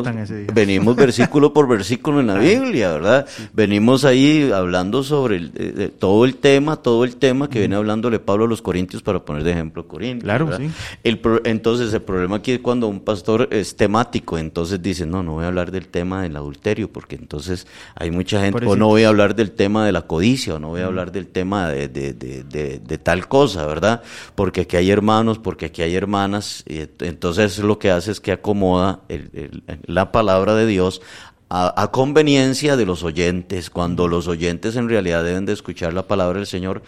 venimos 0.54 0.96
versículo 0.96 1.52
por 1.52 1.68
versículo 1.68 2.20
en 2.20 2.26
la 2.28 2.34
Biblia, 2.38 2.90
¿verdad? 2.92 3.26
Venimos 3.52 4.04
ahí 4.06 4.50
hablando 4.50 5.02
sobre 5.02 5.36
el- 5.36 5.52
eh, 5.56 5.90
todo 5.98 6.24
el 6.24 6.36
tema, 6.36 6.76
todo 6.76 7.04
el 7.04 7.16
tema 7.16 7.50
que 7.50 7.58
viene 7.58 7.76
hablándole 7.76 8.18
Pablo 8.18 8.46
a 8.46 8.48
los 8.48 8.62
Corintios 8.62 9.02
para 9.02 9.22
poner 9.24 9.44
de 9.44 9.50
ejemplo 9.52 9.86
Corintios. 9.86 10.24
Claro, 10.24 10.46
¿verdad? 10.46 10.60
sí. 10.66 10.70
El 11.04 11.18
pro- 11.18 11.42
entonces, 11.44 11.92
el 11.92 12.00
problema 12.02 12.36
aquí 12.36 12.52
es 12.52 12.60
cuando 12.60 12.88
un 12.88 13.00
pastor 13.00 13.48
es 13.50 13.76
temático, 13.76 14.38
entonces 14.38 14.80
dice, 14.82 15.04
no, 15.06 15.22
no 15.22 15.32
voy 15.34 15.44
a 15.44 15.48
hablar 15.48 15.70
del 15.70 15.88
tema 15.88 16.22
del 16.22 16.34
adulterio, 16.34 16.90
porque 16.90 17.16
entonces 17.16 17.66
hay 17.94 18.10
mucha 18.10 18.40
gente, 18.40 18.64
o 18.64 18.76
no 18.76 18.86
voy 18.88 19.02
a 19.04 19.08
hablar 19.10 19.34
del 19.36 19.52
tema 19.52 19.84
de 19.84 19.92
la 19.92 20.02
codicia, 20.02 20.54
o 20.54 20.58
no 20.58 20.68
voy 20.68 20.80
a 20.80 20.86
hablar 20.86 21.12
del 21.12 21.26
tema 21.28 21.68
de- 21.68 21.88
de- 21.88 22.12
de- 22.14 22.78
de 22.78 22.98
tal 22.98 23.28
cosa, 23.28 23.66
¿verdad? 23.66 24.02
Porque 24.34 24.62
aquí 24.62 24.76
hay 24.78 24.90
hermanos, 24.90 25.38
porque 25.38 25.66
aquí 25.66 25.82
hay 25.82 25.94
hermanas, 25.94 26.53
entonces 26.66 27.58
lo 27.58 27.78
que 27.78 27.90
hace 27.90 28.10
es 28.12 28.20
que 28.20 28.32
acomoda 28.32 29.00
el- 29.08 29.30
el- 29.66 29.80
la 29.86 30.12
palabra 30.12 30.54
de 30.54 30.66
Dios 30.66 31.00
a, 31.48 31.80
a 31.80 31.90
conveniencia 31.90 32.76
de 32.76 32.86
los 32.86 33.02
oyentes, 33.02 33.70
cuando 33.70 34.08
los 34.08 34.28
oyentes 34.28 34.76
en 34.76 34.88
realidad 34.88 35.24
deben 35.24 35.46
de 35.46 35.52
escuchar 35.52 35.92
la 35.92 36.06
palabra 36.06 36.38
del 36.38 36.46
Señor 36.46 36.82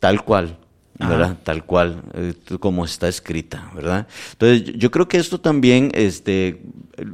tal 0.00 0.24
cual, 0.24 0.58
¿verdad? 0.98 1.22
Ajá. 1.32 1.36
Tal 1.44 1.64
cual, 1.64 2.02
eh, 2.14 2.34
como 2.60 2.84
está 2.84 3.08
escrita, 3.08 3.70
¿verdad? 3.74 4.06
Entonces, 4.32 4.64
yo- 4.64 4.72
yo 4.74 4.90
creo 4.90 5.08
que 5.08 5.18
esto 5.18 5.40
también, 5.40 5.90
este, 5.94 6.62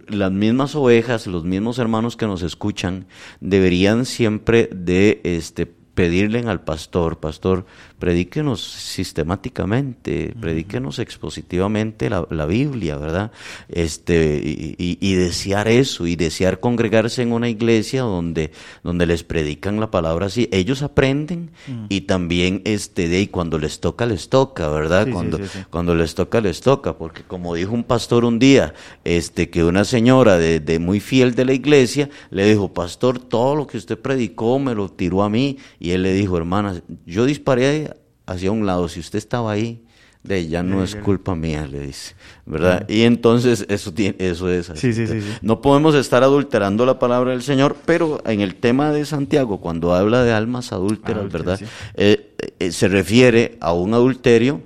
las 0.08 0.30
mismas 0.32 0.74
ovejas, 0.74 1.26
los 1.26 1.44
mismos 1.44 1.78
hermanos 1.78 2.16
que 2.16 2.26
nos 2.26 2.42
escuchan, 2.42 3.06
deberían 3.40 4.04
siempre 4.06 4.68
de, 4.72 5.20
este, 5.24 5.66
pedirle 5.66 6.40
al 6.40 6.60
pastor, 6.62 7.18
pastor, 7.20 7.66
predíquenos 8.00 8.60
sistemáticamente, 8.62 10.34
predíquenos 10.40 10.98
expositivamente 10.98 12.10
la, 12.10 12.26
la 12.30 12.46
Biblia, 12.46 12.96
¿verdad? 12.96 13.30
Este, 13.68 14.40
y, 14.42 14.74
y- 14.78 14.98
y 15.00 15.14
desear 15.14 15.68
eso, 15.68 16.06
y 16.06 16.16
desear 16.16 16.58
congregarse 16.60 17.22
en 17.22 17.32
una 17.32 17.48
iglesia 17.48 18.02
donde, 18.02 18.50
donde 18.82 19.06
les 19.06 19.22
predican 19.22 19.78
la 19.78 19.90
palabra 19.90 20.26
así. 20.26 20.48
Ellos 20.50 20.82
aprenden 20.82 21.50
y 21.88 22.02
también, 22.02 22.62
este, 22.64 23.08
de 23.08 23.18
ahí 23.18 23.26
cuando 23.28 23.58
les 23.58 23.80
toca, 23.80 24.06
les 24.06 24.28
toca, 24.28 24.68
¿verdad? 24.70 25.04
Sí, 25.06 25.12
cuando, 25.12 25.36
sí, 25.38 25.44
sí. 25.52 25.58
cuando 25.70 25.94
les 25.94 26.14
toca, 26.14 26.40
les 26.40 26.60
toca, 26.60 26.96
porque 26.98 27.22
como 27.22 27.54
dijo 27.54 27.72
un 27.72 27.84
pastor 27.84 28.24
un 28.24 28.38
día, 28.38 28.74
este, 29.04 29.50
que 29.50 29.62
una 29.62 29.84
señora 29.84 30.38
de, 30.38 30.58
de 30.60 30.78
muy 30.78 31.00
fiel 31.00 31.34
de 31.34 31.44
la 31.44 31.52
iglesia 31.52 32.08
le 32.30 32.48
dijo, 32.48 32.72
pastor, 32.72 33.18
todo 33.20 33.54
lo 33.54 33.66
que 33.66 33.76
usted 33.76 33.98
predicó 33.98 34.58
me 34.58 34.74
lo 34.74 34.88
tiró 34.90 35.22
a 35.22 35.28
mí, 35.28 35.58
y 35.78 35.90
él 35.90 36.02
le 36.02 36.12
dijo, 36.14 36.36
hermana, 36.36 36.82
yo 37.06 37.26
disparé 37.26 37.89
hacia 38.30 38.52
un 38.52 38.64
lado, 38.66 38.88
si 38.88 39.00
usted 39.00 39.18
estaba 39.18 39.52
ahí, 39.52 39.82
de 40.22 40.48
ya 40.48 40.62
no 40.62 40.84
es 40.84 40.96
culpa 40.96 41.34
mía, 41.34 41.66
le 41.66 41.80
dice, 41.80 42.14
¿verdad? 42.44 42.86
Y 42.88 43.02
entonces 43.02 43.64
eso 43.68 43.94
tiene, 43.94 44.16
eso 44.18 44.50
es 44.50 44.68
así. 44.68 44.92
Sí, 44.92 45.06
sí, 45.06 45.20
sí. 45.20 45.26
No 45.40 45.62
podemos 45.62 45.94
estar 45.94 46.22
adulterando 46.22 46.84
la 46.84 46.98
palabra 46.98 47.30
del 47.30 47.42
Señor, 47.42 47.76
pero 47.86 48.20
en 48.26 48.42
el 48.42 48.56
tema 48.56 48.92
de 48.92 49.06
Santiago, 49.06 49.60
cuando 49.60 49.94
habla 49.94 50.22
de 50.22 50.32
almas 50.32 50.72
adúlteras, 50.72 51.32
¿verdad? 51.32 51.58
Eh, 51.94 52.34
eh, 52.58 52.70
se 52.70 52.88
refiere 52.88 53.56
a 53.60 53.72
un 53.72 53.94
adulterio 53.94 54.60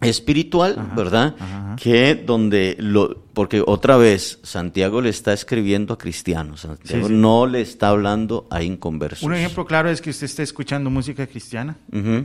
espiritual, 0.00 0.76
Ajá, 0.78 0.94
¿verdad? 0.94 1.34
ajá, 1.38 1.58
ajá. 1.64 1.76
Que 1.76 2.14
donde 2.14 2.76
lo, 2.78 3.25
porque 3.36 3.62
otra 3.66 3.98
vez 3.98 4.38
Santiago 4.42 5.02
le 5.02 5.10
está 5.10 5.34
escribiendo 5.34 5.92
a 5.92 5.98
cristianos, 5.98 6.62
Santiago 6.62 7.06
Sí, 7.08 7.12
sí. 7.12 7.20
no 7.20 7.44
le 7.46 7.60
está 7.60 7.90
hablando 7.90 8.46
a 8.48 8.62
inconversos. 8.62 9.22
Un 9.24 9.34
ejemplo 9.34 9.66
claro 9.66 9.90
es 9.90 10.00
que 10.00 10.08
usted 10.08 10.24
esté 10.24 10.42
escuchando 10.42 10.88
música 10.88 11.26
cristiana 11.26 11.76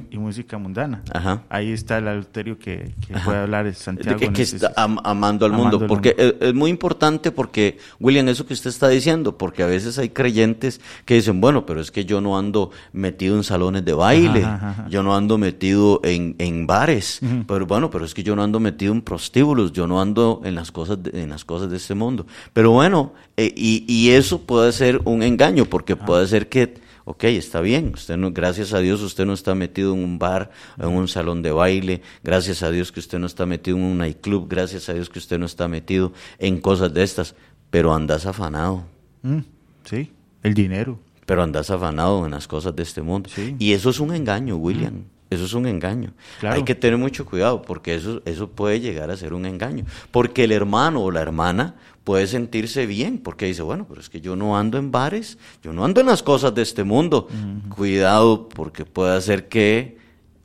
y 0.10 0.18
música 0.18 0.58
mundana. 0.58 1.02
Ajá. 1.14 1.44
Ahí 1.50 1.74
está 1.74 1.98
el 1.98 2.08
adulterio 2.08 2.58
que, 2.58 2.94
puede 3.26 3.40
hablar 3.40 3.74
Santiago. 3.74 4.18
De 4.18 4.28
que, 4.28 4.32
que 4.32 4.42
está 4.44 4.72
am- 4.78 5.00
amando 5.04 5.46
al 5.46 5.52
amando 5.54 5.80
mundo. 5.80 5.84
al 5.84 5.88
porque 5.90 6.16
mundo. 6.18 6.36
Es, 6.40 6.48
es 6.48 6.54
muy 6.54 6.70
importante 6.72 7.32
porque, 7.32 7.78
William, 8.00 8.30
eso 8.30 8.46
que 8.46 8.54
usted 8.54 8.70
está 8.70 8.88
diciendo, 8.88 9.38
porque 9.38 9.64
a 9.64 9.68
veces 9.68 9.98
hay 9.98 10.10
creyentes 10.12 10.80
que 11.04 11.16
dicen, 11.16 11.42
bueno, 11.42 11.66
pero 11.66 11.82
es 11.82 11.92
que 11.92 12.06
yo 12.06 12.22
no 12.22 12.38
ando 12.38 12.72
metido 12.94 13.36
en 13.36 13.44
salones 13.44 13.84
de 13.84 13.92
baile, 13.94 14.46
Ajá, 14.46 14.56
ajá, 14.56 14.70
ajá. 14.70 14.88
yo 14.90 15.04
no 15.04 15.14
ando 15.14 15.38
metido 15.38 16.00
en, 16.06 16.36
en 16.40 16.66
bares, 16.68 17.20
pero 17.50 17.66
bueno, 17.66 17.90
pero 17.90 18.06
es 18.06 18.14
que 18.14 18.24
yo 18.24 18.34
no 18.38 18.44
ando 18.44 18.62
metido 18.62 18.94
en 18.94 19.02
prostíbulos, 19.02 19.74
yo 19.74 19.88
no 19.88 20.00
ando 20.02 20.40
en 20.46 20.56
las 20.56 20.72
cosas 21.02 21.14
de, 21.14 21.24
en 21.24 21.30
las 21.30 21.46
cosas 21.46 21.70
de 21.70 21.78
este 21.78 21.94
mundo. 21.96 22.26
Pero 22.54 22.72
bueno, 22.72 23.14
eh, 23.38 23.54
y, 23.56 23.86
y 23.88 24.12
eso 24.12 24.42
puede 24.42 24.72
ser 24.72 25.02
un 25.06 25.24
engaño, 25.24 25.66
porque 25.66 25.96
puede 25.96 26.28
ser 26.28 26.50
que 26.50 26.80
Ok, 27.04 27.24
está 27.24 27.62
bien, 27.62 27.92
usted 27.96 28.16
no, 28.16 28.32
gracias 28.32 28.74
a 28.74 28.80
Dios 28.80 29.02
usted 29.02 29.26
no 29.26 29.34
está 29.34 29.56
metido 29.56 29.96
en 29.96 30.04
un 30.04 30.20
bar, 30.20 30.52
en 30.78 30.90
un 30.90 31.08
salón 31.08 31.42
de 31.42 31.52
baile, 31.52 32.04
gracias 32.24 32.62
a 32.62 32.70
Dios 32.70 32.92
que 32.92 33.00
usted 33.00 33.18
no 33.18 33.26
está 33.26 33.48
metido 33.48 33.76
en 33.76 33.84
un 33.84 33.98
nightclub, 33.98 34.48
gracias 34.48 34.88
a 34.88 34.94
Dios 34.94 35.10
que 35.10 35.18
usted 35.18 35.40
no 35.40 35.48
está 35.48 35.68
metido 35.68 36.14
en 36.38 36.62
cosas 36.62 36.94
de 36.94 37.02
estas, 37.02 37.36
pero 37.72 37.94
andas 37.94 38.28
afanado, 38.28 38.86
Mm, 39.24 39.40
sí, 39.84 40.12
el 40.44 40.54
dinero. 40.54 41.00
pero 41.26 41.42
andas 41.42 41.72
afanado 41.72 42.24
en 42.26 42.32
las 42.32 42.48
cosas 42.48 42.76
de 42.76 42.84
este 42.84 43.02
mundo. 43.02 43.30
Sí. 43.34 43.56
Y 43.58 43.74
eso 43.74 43.90
es 43.90 44.00
un 44.00 44.14
engaño, 44.14 44.58
William. 44.58 45.06
Eso 45.32 45.46
es 45.46 45.54
un 45.54 45.66
engaño. 45.66 46.12
Claro. 46.40 46.58
Hay 46.58 46.64
que 46.64 46.76
tener 46.76 47.00
mucho 47.00 47.26
cuidado 47.26 47.64
porque 47.64 47.96
eso, 47.96 48.22
eso 48.26 48.50
puede 48.50 48.80
llegar 48.82 49.10
a 49.10 49.18
ser 49.18 49.34
un 49.34 49.48
engaño. 49.48 49.86
Porque 50.12 50.44
el 50.44 50.52
hermano 50.52 51.02
o 51.02 51.10
la 51.10 51.22
hermana 51.22 51.76
puede 52.04 52.28
sentirse 52.28 52.86
bien, 52.86 53.18
porque 53.18 53.46
dice, 53.46 53.62
bueno, 53.62 53.86
pero 53.88 54.02
es 54.02 54.10
que 54.10 54.22
yo 54.22 54.36
no 54.36 54.58
ando 54.58 54.78
en 54.78 54.92
bares, 54.92 55.38
yo 55.64 55.72
no 55.72 55.86
ando 55.86 56.02
en 56.02 56.08
las 56.08 56.22
cosas 56.22 56.54
de 56.54 56.62
este 56.62 56.84
mundo. 56.84 57.30
Cuidado, 57.70 58.50
porque 58.50 58.86
puede 58.86 59.16
hacer 59.16 59.48
que 59.48 59.98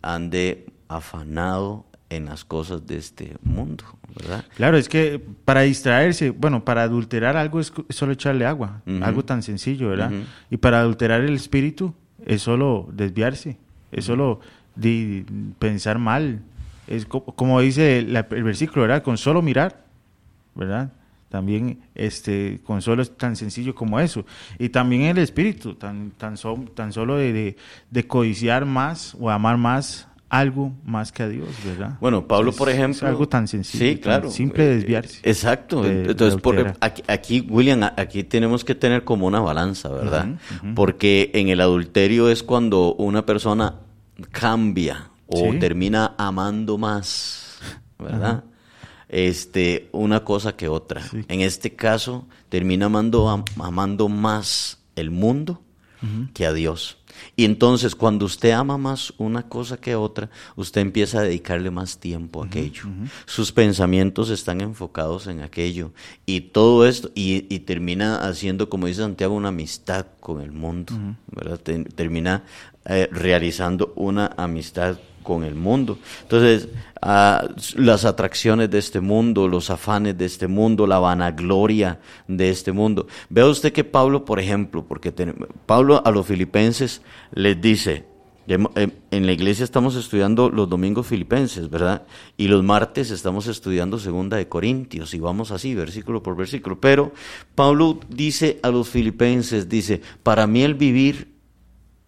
ande 0.02 0.66
afanado 0.88 1.84
en 2.08 2.26
las 2.26 2.44
cosas 2.44 2.86
de 2.86 2.98
este 2.98 3.36
mundo, 3.42 3.82
¿verdad? 4.14 4.44
Claro, 4.54 4.76
es 4.76 4.88
que 4.88 5.20
para 5.44 5.62
distraerse, 5.62 6.30
bueno, 6.30 6.64
para 6.64 6.84
adulterar 6.84 7.36
algo 7.36 7.58
es 7.58 7.72
solo 7.88 8.12
echarle 8.12 8.46
agua, 8.46 8.82
algo 9.02 9.24
tan 9.24 9.42
sencillo, 9.42 9.88
¿verdad? 9.88 10.12
Y 10.48 10.58
para 10.58 10.78
adulterar 10.78 11.22
el 11.22 11.34
espíritu 11.34 11.92
es 12.24 12.42
solo 12.42 12.88
desviarse, 12.92 13.58
es 13.90 14.04
solo 14.04 14.38
pensar 15.58 15.98
mal, 15.98 16.40
es 16.86 17.06
como 17.06 17.60
dice 17.60 17.98
el 17.98 18.44
versículo, 18.44 18.82
¿verdad? 18.82 19.02
Con 19.02 19.16
solo 19.18 19.42
mirar, 19.42 19.84
¿verdad? 20.54 20.92
También 21.28 21.80
este 21.94 22.60
consuelo 22.64 23.02
es 23.02 23.16
tan 23.16 23.34
sencillo 23.34 23.74
como 23.74 23.98
eso. 23.98 24.24
Y 24.58 24.68
también 24.68 25.02
el 25.02 25.18
espíritu, 25.18 25.74
tan, 25.74 26.12
tan, 26.12 26.36
tan 26.74 26.92
solo 26.92 27.16
de, 27.16 27.56
de, 27.90 28.06
codiciar 28.06 28.64
más 28.64 29.16
o 29.18 29.28
amar 29.28 29.56
más 29.58 30.08
algo 30.28 30.72
más 30.84 31.12
que 31.12 31.24
a 31.24 31.28
Dios, 31.28 31.48
¿verdad? 31.64 31.98
Bueno, 32.00 32.26
Pablo, 32.26 32.52
por 32.52 32.68
ejemplo... 32.68 32.96
Es 32.96 33.02
algo 33.02 33.28
tan 33.28 33.48
sencillo, 33.48 33.84
sí, 33.84 33.96
claro. 33.98 34.30
simple 34.30 34.64
eh, 34.64 34.74
desviarse. 34.76 35.20
Exacto. 35.24 35.84
Entonces, 35.84 36.40
aquí, 37.08 37.46
William, 37.48 37.82
aquí 37.96 38.22
tenemos 38.24 38.64
que 38.64 38.74
tener 38.74 39.04
como 39.04 39.26
una 39.26 39.40
balanza, 39.40 39.88
¿verdad? 39.88 40.36
Porque 40.74 41.30
en 41.34 41.48
el 41.48 41.60
adulterio 41.60 42.30
es 42.30 42.42
cuando 42.44 42.94
una 42.94 43.26
persona 43.26 43.74
cambia 44.30 45.10
o 45.26 45.54
termina 45.58 46.14
amando 46.16 46.78
más, 46.78 47.58
¿verdad? 47.98 48.44
este, 49.08 49.88
una 49.92 50.24
cosa 50.24 50.56
que 50.56 50.68
otra. 50.68 51.02
En 51.28 51.40
este 51.40 51.74
caso, 51.74 52.26
termina 52.48 52.86
amando, 52.86 53.44
amando 53.58 54.08
más 54.08 54.78
el 54.94 55.10
mundo 55.10 55.62
que 56.34 56.46
a 56.46 56.52
Dios. 56.52 56.98
Y 57.34 57.44
entonces, 57.46 57.96
cuando 57.96 58.26
usted 58.26 58.50
ama 58.50 58.76
más 58.76 59.12
una 59.16 59.48
cosa 59.48 59.78
que 59.78 59.96
otra, 59.96 60.30
usted 60.54 60.82
empieza 60.82 61.18
a 61.18 61.22
dedicarle 61.22 61.70
más 61.70 61.98
tiempo 61.98 62.42
a 62.42 62.46
aquello. 62.46 62.84
Sus 63.24 63.50
pensamientos 63.50 64.30
están 64.30 64.60
enfocados 64.60 65.26
en 65.26 65.40
aquello. 65.40 65.92
Y 66.26 66.42
todo 66.42 66.86
esto, 66.86 67.10
y, 67.14 67.40
termina 67.60 68.18
haciendo, 68.18 68.68
como 68.68 68.86
dice 68.86 69.00
Santiago, 69.00 69.34
una 69.34 69.48
amistad 69.48 70.06
con 70.20 70.42
el 70.42 70.52
mundo. 70.52 70.92
termina 71.94 72.44
eh, 72.88 73.08
realizando 73.10 73.92
una 73.96 74.32
amistad 74.36 74.96
con 75.26 75.42
el 75.42 75.56
mundo. 75.56 75.98
Entonces, 76.22 76.68
ah, 77.02 77.48
las 77.74 78.04
atracciones 78.04 78.70
de 78.70 78.78
este 78.78 79.00
mundo, 79.00 79.48
los 79.48 79.70
afanes 79.70 80.16
de 80.16 80.24
este 80.24 80.46
mundo, 80.46 80.86
la 80.86 81.00
vanagloria 81.00 81.98
de 82.28 82.48
este 82.48 82.70
mundo. 82.70 83.08
Vea 83.28 83.46
usted 83.46 83.72
que 83.72 83.82
Pablo, 83.82 84.24
por 84.24 84.38
ejemplo, 84.38 84.84
porque 84.86 85.12
Pablo 85.66 86.00
a 86.04 86.10
los 86.12 86.26
filipenses 86.26 87.02
les 87.32 87.60
dice, 87.60 88.04
en 88.46 89.26
la 89.26 89.32
iglesia 89.32 89.64
estamos 89.64 89.96
estudiando 89.96 90.48
los 90.48 90.68
domingos 90.68 91.08
filipenses, 91.08 91.68
¿verdad? 91.68 92.06
Y 92.36 92.46
los 92.46 92.62
martes 92.62 93.10
estamos 93.10 93.48
estudiando 93.48 93.98
segunda 93.98 94.36
de 94.36 94.48
Corintios 94.48 95.12
y 95.14 95.18
vamos 95.18 95.50
así, 95.50 95.74
versículo 95.74 96.22
por 96.22 96.36
versículo. 96.36 96.80
Pero 96.80 97.12
Pablo 97.56 97.98
dice 98.08 98.60
a 98.62 98.70
los 98.70 98.88
filipenses, 98.88 99.68
dice, 99.68 100.00
para 100.22 100.46
mí 100.46 100.62
el 100.62 100.74
vivir 100.74 101.35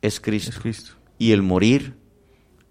es 0.02 0.20
Cristo, 0.20 0.50
es 0.50 0.58
Cristo. 0.58 0.92
y 1.18 1.32
el 1.32 1.42
morir 1.42 1.94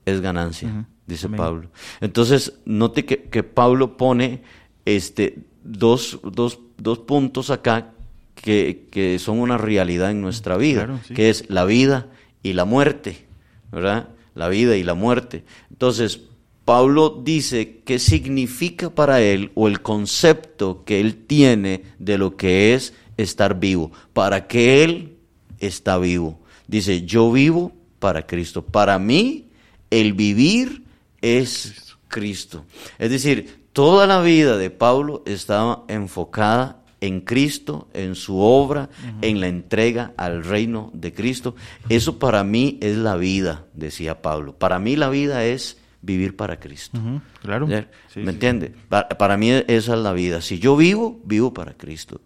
es 0.06 0.22
ganancia, 0.22 0.88
dice 1.06 1.28
Pablo. 1.30 1.70
Entonces, 2.00 2.54
note 2.66 3.06
que, 3.06 3.44
Pablo 3.44 3.98
pone 3.98 4.44
este, 4.86 5.40
dos, 5.64 6.20
dos, 6.24 6.60
dos 6.78 7.00
puntos 7.00 7.50
acá 7.50 7.94
que, 8.36 9.18
son 9.20 9.40
una 9.40 9.58
realidad 9.58 10.12
en 10.12 10.22
nuestra 10.22 10.58
vida, 10.58 11.02
que 11.14 11.30
es 11.30 11.50
la 11.50 11.66
vida 11.66 12.08
y 12.44 12.54
la 12.54 12.66
muerte, 12.66 13.26
¿verdad? 13.72 14.10
La 14.34 14.48
vida 14.48 14.78
y 14.78 14.84
la 14.84 14.94
muerte. 14.94 15.44
Entonces, 15.70 16.22
Pablo 16.64 17.22
dice 17.24 17.82
qué 17.86 18.00
significa 18.00 18.90
para 18.90 19.22
él 19.22 19.52
o 19.56 19.68
el 19.68 19.82
concepto 19.82 20.84
que 20.86 21.00
él 21.00 21.16
tiene 21.26 21.84
de 21.98 22.18
lo 22.18 22.36
que 22.36 22.74
es 22.74 22.94
estar 23.16 23.60
vivo, 23.60 23.92
para 24.14 24.48
que 24.48 24.84
él 24.84 25.18
está 25.60 25.98
vivo. 25.98 26.40
Dice, 26.68 27.04
yo 27.04 27.32
vivo 27.32 27.72
para 28.00 28.26
Cristo. 28.26 28.64
Para 28.64 29.00
mí, 29.00 29.50
el 29.90 30.14
vivir 30.14 30.84
es 31.22 31.98
Cristo. 32.08 32.66
Es 33.00 33.10
decir, 33.10 33.68
toda 33.74 34.08
la 34.08 34.22
vida 34.22 34.58
de 34.58 34.70
Pablo 34.70 35.24
estaba 35.26 35.84
enfocada 35.88 36.82
en 37.00 37.22
Cristo, 37.22 37.88
en 37.94 38.16
su 38.16 38.40
obra, 38.40 38.90
en 39.22 39.40
la 39.40 39.48
entrega 39.48 40.14
al 40.18 40.44
reino 40.44 40.90
de 40.94 41.14
Cristo. 41.14 41.56
Eso 41.90 42.20
para 42.20 42.44
mí 42.44 42.78
es 42.82 42.98
la 42.98 43.16
vida, 43.16 43.66
decía 43.74 44.22
Pablo. 44.22 44.54
Para 44.54 44.80
mí 44.80 44.96
la 44.96 45.10
vida 45.10 45.46
es 45.46 45.78
vivir 46.02 46.36
para 46.36 46.60
Cristo. 46.60 47.00
Claro. 47.42 47.68
¿Me 47.68 48.32
entiende? 48.32 48.74
Para, 48.90 49.38
mí 49.38 49.52
esa 49.52 49.94
es 49.94 50.00
la 50.00 50.14
vida. 50.14 50.42
Si 50.42 50.60
yo 50.60 50.76
vivo, 50.76 51.20
vivo 51.24 51.54
para 51.54 51.74
Cristo. 51.74 52.22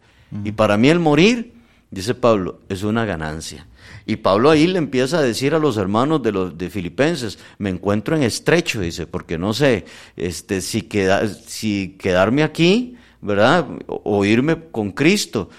Y 0.45 0.53
para 0.53 0.77
mí 0.77 0.87
el 0.87 0.99
morir, 0.99 1.53
dice 1.89 2.15
Pablo, 2.15 2.61
es 2.69 2.83
una 2.83 3.03
ganancia. 3.03 3.67
Y 4.11 4.17
Pablo 4.17 4.49
ahí 4.49 4.67
le 4.67 4.77
empieza 4.77 5.19
a 5.19 5.21
decir 5.21 5.53
a 5.53 5.59
los 5.59 5.77
hermanos 5.77 6.21
de 6.21 6.33
los 6.33 6.57
de 6.57 6.69
Filipenses, 6.69 7.39
me 7.59 7.69
encuentro 7.69 8.13
en 8.13 8.23
estrecho, 8.23 8.81
dice, 8.81 9.07
porque 9.07 9.37
no 9.37 9.53
sé, 9.53 9.85
este, 10.17 10.59
si, 10.59 10.81
queda, 10.81 11.29
si 11.29 11.95
quedarme 11.97 12.43
aquí, 12.43 12.97
¿verdad? 13.21 13.65
O, 13.87 14.25
irme 14.25 14.57
con 14.69 14.91
Cristo. 14.91 15.49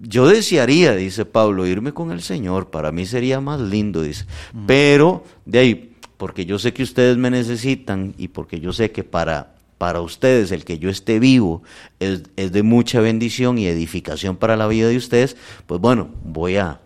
Yo 0.00 0.26
desearía, 0.26 0.96
dice 0.96 1.24
Pablo, 1.24 1.68
irme 1.68 1.94
con 1.94 2.10
el 2.10 2.20
Señor, 2.20 2.70
para 2.70 2.90
mí 2.90 3.06
sería 3.06 3.40
más 3.40 3.60
lindo, 3.60 4.02
dice. 4.02 4.24
Mm. 4.54 4.66
Pero, 4.66 5.22
de 5.46 5.58
ahí, 5.60 5.96
porque 6.16 6.44
yo 6.44 6.58
sé 6.58 6.72
que 6.72 6.82
ustedes 6.82 7.16
me 7.16 7.30
necesitan 7.30 8.12
y 8.18 8.26
porque 8.26 8.58
yo 8.58 8.72
sé 8.72 8.90
que 8.90 9.04
para 9.04 9.54
para 9.78 10.02
ustedes 10.02 10.50
el 10.50 10.64
que 10.66 10.78
yo 10.78 10.90
esté 10.90 11.20
vivo 11.20 11.62
es, 12.00 12.24
es, 12.36 12.52
de 12.52 12.62
mucha 12.62 13.00
bendición 13.00 13.56
y 13.56 13.66
edificación 13.66 14.36
para 14.36 14.54
la 14.54 14.66
vida 14.66 14.88
de 14.88 14.98
ustedes, 14.98 15.38
pues 15.66 15.80
bueno, 15.80 16.10
voy 16.22 16.56
a, 16.56 16.82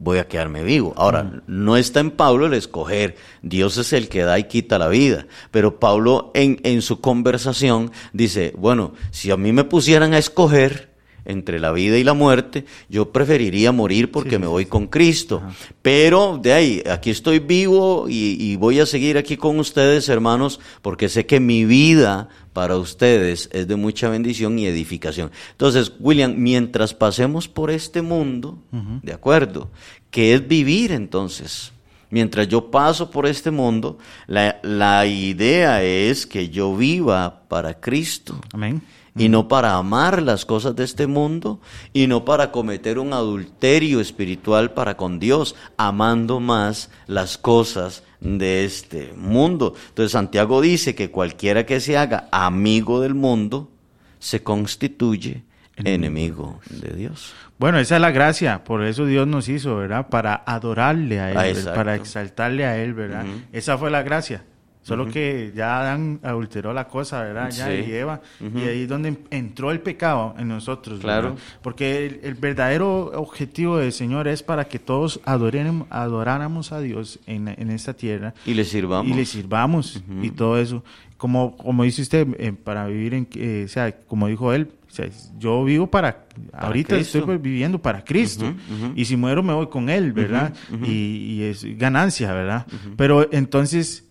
voy 0.00 0.18
a 0.18 0.26
quedarme 0.26 0.64
vivo. 0.64 0.94
Ahora, 0.96 1.42
no 1.46 1.76
está 1.76 2.00
en 2.00 2.10
Pablo 2.10 2.46
el 2.46 2.54
escoger, 2.54 3.16
Dios 3.42 3.76
es 3.76 3.92
el 3.92 4.08
que 4.08 4.22
da 4.22 4.38
y 4.38 4.44
quita 4.44 4.78
la 4.78 4.88
vida, 4.88 5.26
pero 5.50 5.78
Pablo 5.78 6.32
en, 6.34 6.58
en 6.64 6.82
su 6.82 7.00
conversación 7.00 7.92
dice, 8.12 8.52
bueno, 8.56 8.94
si 9.10 9.30
a 9.30 9.36
mí 9.36 9.52
me 9.52 9.64
pusieran 9.64 10.14
a 10.14 10.18
escoger, 10.18 10.90
entre 11.24 11.60
la 11.60 11.70
vida 11.70 11.98
y 11.98 12.04
la 12.04 12.14
muerte, 12.14 12.64
yo 12.88 13.12
preferiría 13.12 13.72
morir 13.72 14.10
porque 14.10 14.38
me 14.38 14.46
voy 14.46 14.66
con 14.66 14.86
Cristo. 14.86 15.42
Pero 15.82 16.38
de 16.42 16.52
ahí, 16.52 16.82
aquí 16.90 17.10
estoy 17.10 17.38
vivo 17.38 18.06
y, 18.08 18.56
voy 18.56 18.80
a 18.80 18.86
seguir 18.86 19.16
aquí 19.18 19.36
con 19.36 19.58
ustedes, 19.58 20.08
hermanos, 20.08 20.60
porque 20.82 21.08
sé 21.08 21.26
que 21.26 21.40
mi 21.40 21.64
vida 21.64 22.28
para 22.52 22.76
ustedes 22.76 23.48
es 23.52 23.68
de 23.68 23.76
mucha 23.76 24.08
bendición 24.08 24.58
y 24.58 24.66
edificación. 24.66 25.30
Entonces, 25.52 25.92
William, 26.00 26.34
mientras 26.36 26.94
pasemos 26.94 27.48
por 27.48 27.70
este 27.70 28.02
mundo, 28.02 28.58
¿de 29.02 29.12
acuerdo? 29.12 29.70
¿Qué 30.10 30.34
es 30.34 30.46
vivir 30.46 30.92
entonces? 30.92 31.72
Mientras 32.10 32.48
yo 32.48 32.70
paso 32.70 33.10
por 33.10 33.26
este 33.26 33.52
mundo, 33.52 33.98
la, 34.26 34.58
la 34.62 35.06
idea 35.06 35.82
es 35.84 36.26
que 36.26 36.48
yo 36.48 36.76
viva 36.76 37.42
para 37.48 37.80
Cristo. 37.80 38.40
Amén 38.52 38.82
y 39.16 39.28
no 39.28 39.48
para 39.48 39.74
amar 39.74 40.22
las 40.22 40.44
cosas 40.44 40.76
de 40.76 40.84
este 40.84 41.06
mundo 41.06 41.60
y 41.92 42.06
no 42.06 42.24
para 42.24 42.52
cometer 42.52 42.98
un 42.98 43.12
adulterio 43.12 44.00
espiritual 44.00 44.72
para 44.72 44.96
con 44.96 45.18
Dios, 45.18 45.54
amando 45.76 46.40
más 46.40 46.90
las 47.06 47.38
cosas 47.38 48.02
de 48.20 48.64
este 48.64 49.12
mundo. 49.16 49.74
Entonces 49.88 50.12
Santiago 50.12 50.60
dice 50.60 50.94
que 50.94 51.10
cualquiera 51.10 51.66
que 51.66 51.80
se 51.80 51.96
haga 51.96 52.28
amigo 52.30 53.00
del 53.00 53.14
mundo 53.14 53.70
se 54.18 54.42
constituye 54.42 55.42
enemigo 55.76 56.60
de 56.68 56.94
Dios. 56.94 57.32
Bueno, 57.58 57.78
esa 57.78 57.96
es 57.96 58.00
la 58.00 58.10
gracia, 58.10 58.64
por 58.64 58.84
eso 58.84 59.06
Dios 59.06 59.26
nos 59.26 59.48
hizo, 59.48 59.76
¿verdad? 59.76 60.08
Para 60.08 60.42
adorarle 60.46 61.20
a 61.20 61.46
Él, 61.46 61.68
ah, 61.68 61.74
para 61.74 61.94
exaltarle 61.94 62.64
a 62.64 62.78
Él, 62.82 62.94
¿verdad? 62.94 63.24
Esa 63.52 63.76
fue 63.76 63.90
la 63.90 64.02
gracia. 64.02 64.44
Solo 64.90 65.06
que 65.06 65.52
ya 65.54 65.80
Adán 65.80 66.18
adulteró 66.22 66.72
la 66.72 66.88
cosa, 66.88 67.22
¿verdad? 67.22 67.50
Ya 67.50 67.72
y 67.72 67.92
Eva. 67.92 68.20
Y 68.40 68.60
ahí 68.62 68.82
es 68.82 68.88
donde 68.88 69.16
entró 69.30 69.70
el 69.70 69.80
pecado 69.80 70.34
en 70.36 70.48
nosotros. 70.48 70.98
Claro. 71.00 71.36
Porque 71.62 72.20
el, 72.22 72.34
verdadero 72.34 73.12
objetivo 73.14 73.78
del 73.78 73.92
Señor 73.92 74.26
es 74.26 74.42
para 74.42 74.64
que 74.64 74.78
todos 74.80 75.20
adoremos, 75.24 75.86
adoráramos 75.90 76.72
a 76.72 76.80
Dios 76.80 77.20
en, 77.26 77.48
en 77.48 77.70
esta 77.70 77.94
tierra. 77.94 78.34
Y 78.44 78.54
le 78.54 78.64
sirvamos. 78.64 79.12
Y 79.12 79.14
le 79.14 79.24
sirvamos. 79.24 80.02
Y 80.22 80.30
todo 80.30 80.58
eso. 80.58 80.82
Como, 81.16 81.56
como 81.56 81.84
dice 81.84 82.02
usted, 82.02 82.26
eh, 82.38 82.52
para 82.52 82.86
vivir 82.86 83.14
en. 83.14 83.28
Eh, 83.34 83.64
o 83.66 83.68
sea, 83.68 83.92
como 83.92 84.26
dijo 84.26 84.52
él, 84.52 84.70
o 84.90 84.92
sea, 84.92 85.08
yo 85.38 85.62
vivo 85.64 85.86
para, 85.86 86.24
ahorita 86.52 86.96
estoy 86.96 87.38
viviendo 87.38 87.80
para 87.80 88.02
Cristo. 88.02 88.52
Y 88.96 89.04
si 89.04 89.16
muero 89.16 89.42
me 89.42 89.52
voy 89.52 89.68
con 89.68 89.88
Él, 89.88 90.12
¿verdad? 90.12 90.52
Y, 90.82 90.90
y, 90.90 91.42
es 91.44 91.78
ganancia, 91.78 92.32
¿verdad? 92.32 92.66
Pero 92.96 93.32
entonces 93.32 94.09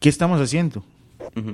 ¿qué 0.00 0.08
estamos 0.08 0.40
haciendo? 0.40 0.84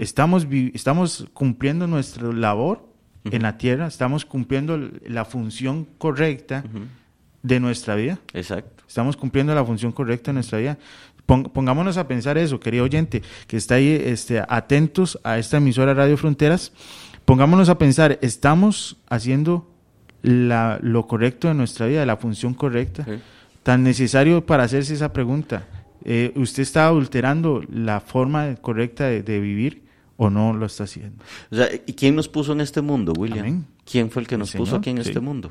estamos, 0.00 0.46
estamos 0.72 1.26
cumpliendo 1.34 1.86
nuestra 1.86 2.32
labor 2.32 2.86
en 3.24 3.42
la 3.42 3.58
tierra, 3.58 3.88
estamos 3.88 4.24
cumpliendo 4.24 4.78
la 5.06 5.24
función 5.24 5.86
correcta 5.98 6.64
de 7.42 7.60
nuestra 7.60 7.94
vida. 7.96 8.18
Exacto. 8.32 8.84
Estamos 8.86 9.16
cumpliendo 9.16 9.54
la 9.54 9.64
función 9.64 9.92
correcta 9.92 10.30
de 10.30 10.34
nuestra 10.34 10.58
vida. 10.58 10.78
pongámonos 11.26 11.96
a 11.96 12.06
pensar 12.06 12.38
eso, 12.38 12.60
querido 12.60 12.84
oyente, 12.84 13.22
que 13.48 13.56
está 13.56 13.74
ahí 13.74 14.00
este, 14.04 14.42
atentos 14.48 15.18
a 15.24 15.38
esta 15.38 15.56
emisora 15.56 15.92
Radio 15.92 16.16
Fronteras. 16.16 16.72
Pongámonos 17.24 17.68
a 17.68 17.78
pensar, 17.78 18.18
¿estamos 18.22 18.96
haciendo 19.08 19.68
la, 20.22 20.78
lo 20.80 21.08
correcto 21.08 21.48
de 21.48 21.54
nuestra 21.54 21.86
vida, 21.86 22.06
la 22.06 22.16
función 22.16 22.54
correcta? 22.54 23.04
Tan 23.64 23.82
necesario 23.82 24.46
para 24.46 24.62
hacerse 24.62 24.94
esa 24.94 25.12
pregunta. 25.12 25.66
Eh, 26.08 26.32
¿Usted 26.36 26.62
está 26.62 26.86
adulterando 26.86 27.64
la 27.68 27.98
forma 27.98 28.54
correcta 28.60 29.06
de, 29.06 29.40
vivir 29.40 29.82
o 30.16 30.30
no 30.30 30.52
lo 30.52 30.66
está 30.66 30.84
haciendo? 30.84 31.24
O 31.50 31.56
sea, 31.56 31.68
¿y 31.84 31.94
quién 31.94 32.14
nos 32.14 32.28
puso 32.28 32.52
en 32.52 32.60
este 32.60 32.80
mundo, 32.80 33.12
William? 33.18 33.64
¿Quién 33.84 34.08
fue 34.08 34.22
el 34.22 34.28
que 34.28 34.38
nos 34.38 34.52
puso 34.52 34.76
aquí 34.76 34.90
en 34.90 34.98
este 34.98 35.18
mundo? 35.18 35.50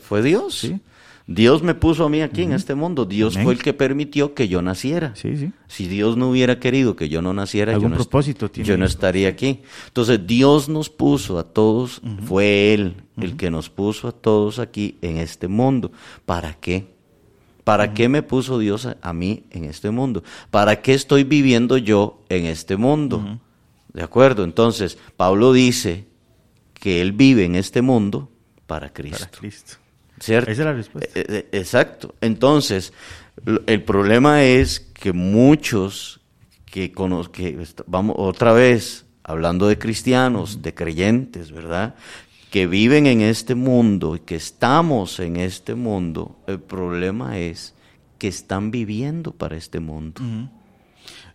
Fue, 0.00 0.22
Dios. 0.22 0.54
Sí. 0.54 0.80
Dios 1.26 1.64
me 1.64 1.74
puso 1.74 2.04
a 2.04 2.08
mí 2.08 2.20
aquí 2.20 2.42
en 2.42 2.52
este 2.52 2.76
mundo. 2.76 3.06
Dios 3.06 3.36
fue 3.36 3.54
el 3.54 3.60
que 3.60 3.72
permitió 3.72 4.34
que 4.34 4.46
yo 4.46 4.62
naciera. 4.62 5.16
Sí, 5.16 5.36
sí. 5.36 5.50
Si 5.66 5.88
Dios 5.88 6.16
no 6.16 6.30
hubiera 6.30 6.60
querido 6.60 6.94
que 6.94 7.08
yo 7.08 7.20
no 7.20 7.34
naciera, 7.34 7.72
yo 7.72 7.88
no, 7.88 7.96
propósito 7.96 8.48
yo 8.52 8.78
no 8.78 8.84
estaría 8.84 9.28
aquí. 9.28 9.62
Entonces 9.88 10.24
Dios 10.24 10.68
nos 10.68 10.90
puso 10.90 11.40
a 11.40 11.42
todos, 11.42 12.00
fue 12.24 12.72
Él 12.72 13.02
el 13.16 13.36
que 13.36 13.50
nos 13.50 13.68
puso 13.68 14.06
a 14.06 14.12
todos 14.12 14.60
aquí 14.60 14.96
en 15.02 15.16
este 15.16 15.48
mundo. 15.48 15.90
¿Para 16.24 16.54
qué? 16.54 16.91
¿Para 17.64 17.94
qué 17.94 18.08
me 18.08 18.22
puso 18.22 18.58
Dios 18.58 18.88
a, 19.00 19.12
mí 19.12 19.44
en 19.50 19.64
este 19.64 19.90
mundo? 19.90 20.24
¿Para 20.50 20.82
qué 20.82 20.94
estoy 20.94 21.24
viviendo 21.24 21.76
yo 21.76 22.22
en 22.28 22.46
este 22.46 22.76
mundo? 22.76 23.38
¿De 23.92 24.02
acuerdo? 24.02 24.44
Entonces, 24.44 24.98
Pablo 25.16 25.52
dice 25.52 26.06
que 26.74 27.00
él 27.00 27.12
vive 27.12 27.44
en 27.44 27.54
este 27.54 27.82
mundo 27.82 28.30
para 28.66 28.92
Cristo. 28.92 29.18
Para 29.20 29.30
Cristo. 29.30 29.74
¿Cierto? 30.18 30.50
Esa 30.50 30.62
es 30.62 30.66
la 30.66 30.72
respuesta. 30.72 31.20
Eh, 31.20 31.26
eh, 31.28 31.48
exacto. 31.52 32.14
Entonces, 32.20 32.92
el 33.66 33.82
problema 33.82 34.42
es 34.44 34.80
que 34.80 35.12
muchos 35.12 36.20
que, 36.66 36.90
que 36.90 37.66
vamos 37.86 38.16
otra 38.18 38.52
vez 38.52 39.04
hablando 39.24 39.68
de 39.68 39.78
cristianos, 39.78 40.62
de 40.62 40.74
creyentes, 40.74 41.52
¿verdad? 41.52 41.94
Que 42.52 42.68
viven 42.68 43.06
en 43.06 43.22
este 43.22 43.56
mundo 43.56 44.14
y 44.14 44.20
que 44.20 44.36
estamos 44.36 45.18
en 45.18 45.36
este 45.36 45.74
mundo, 45.74 46.36
el 46.46 46.60
problema 46.60 47.38
es 47.38 47.74
que 48.18 48.28
están 48.28 48.70
viviendo 48.70 49.32
para 49.32 49.56
este 49.56 49.80
mundo. 49.80 50.20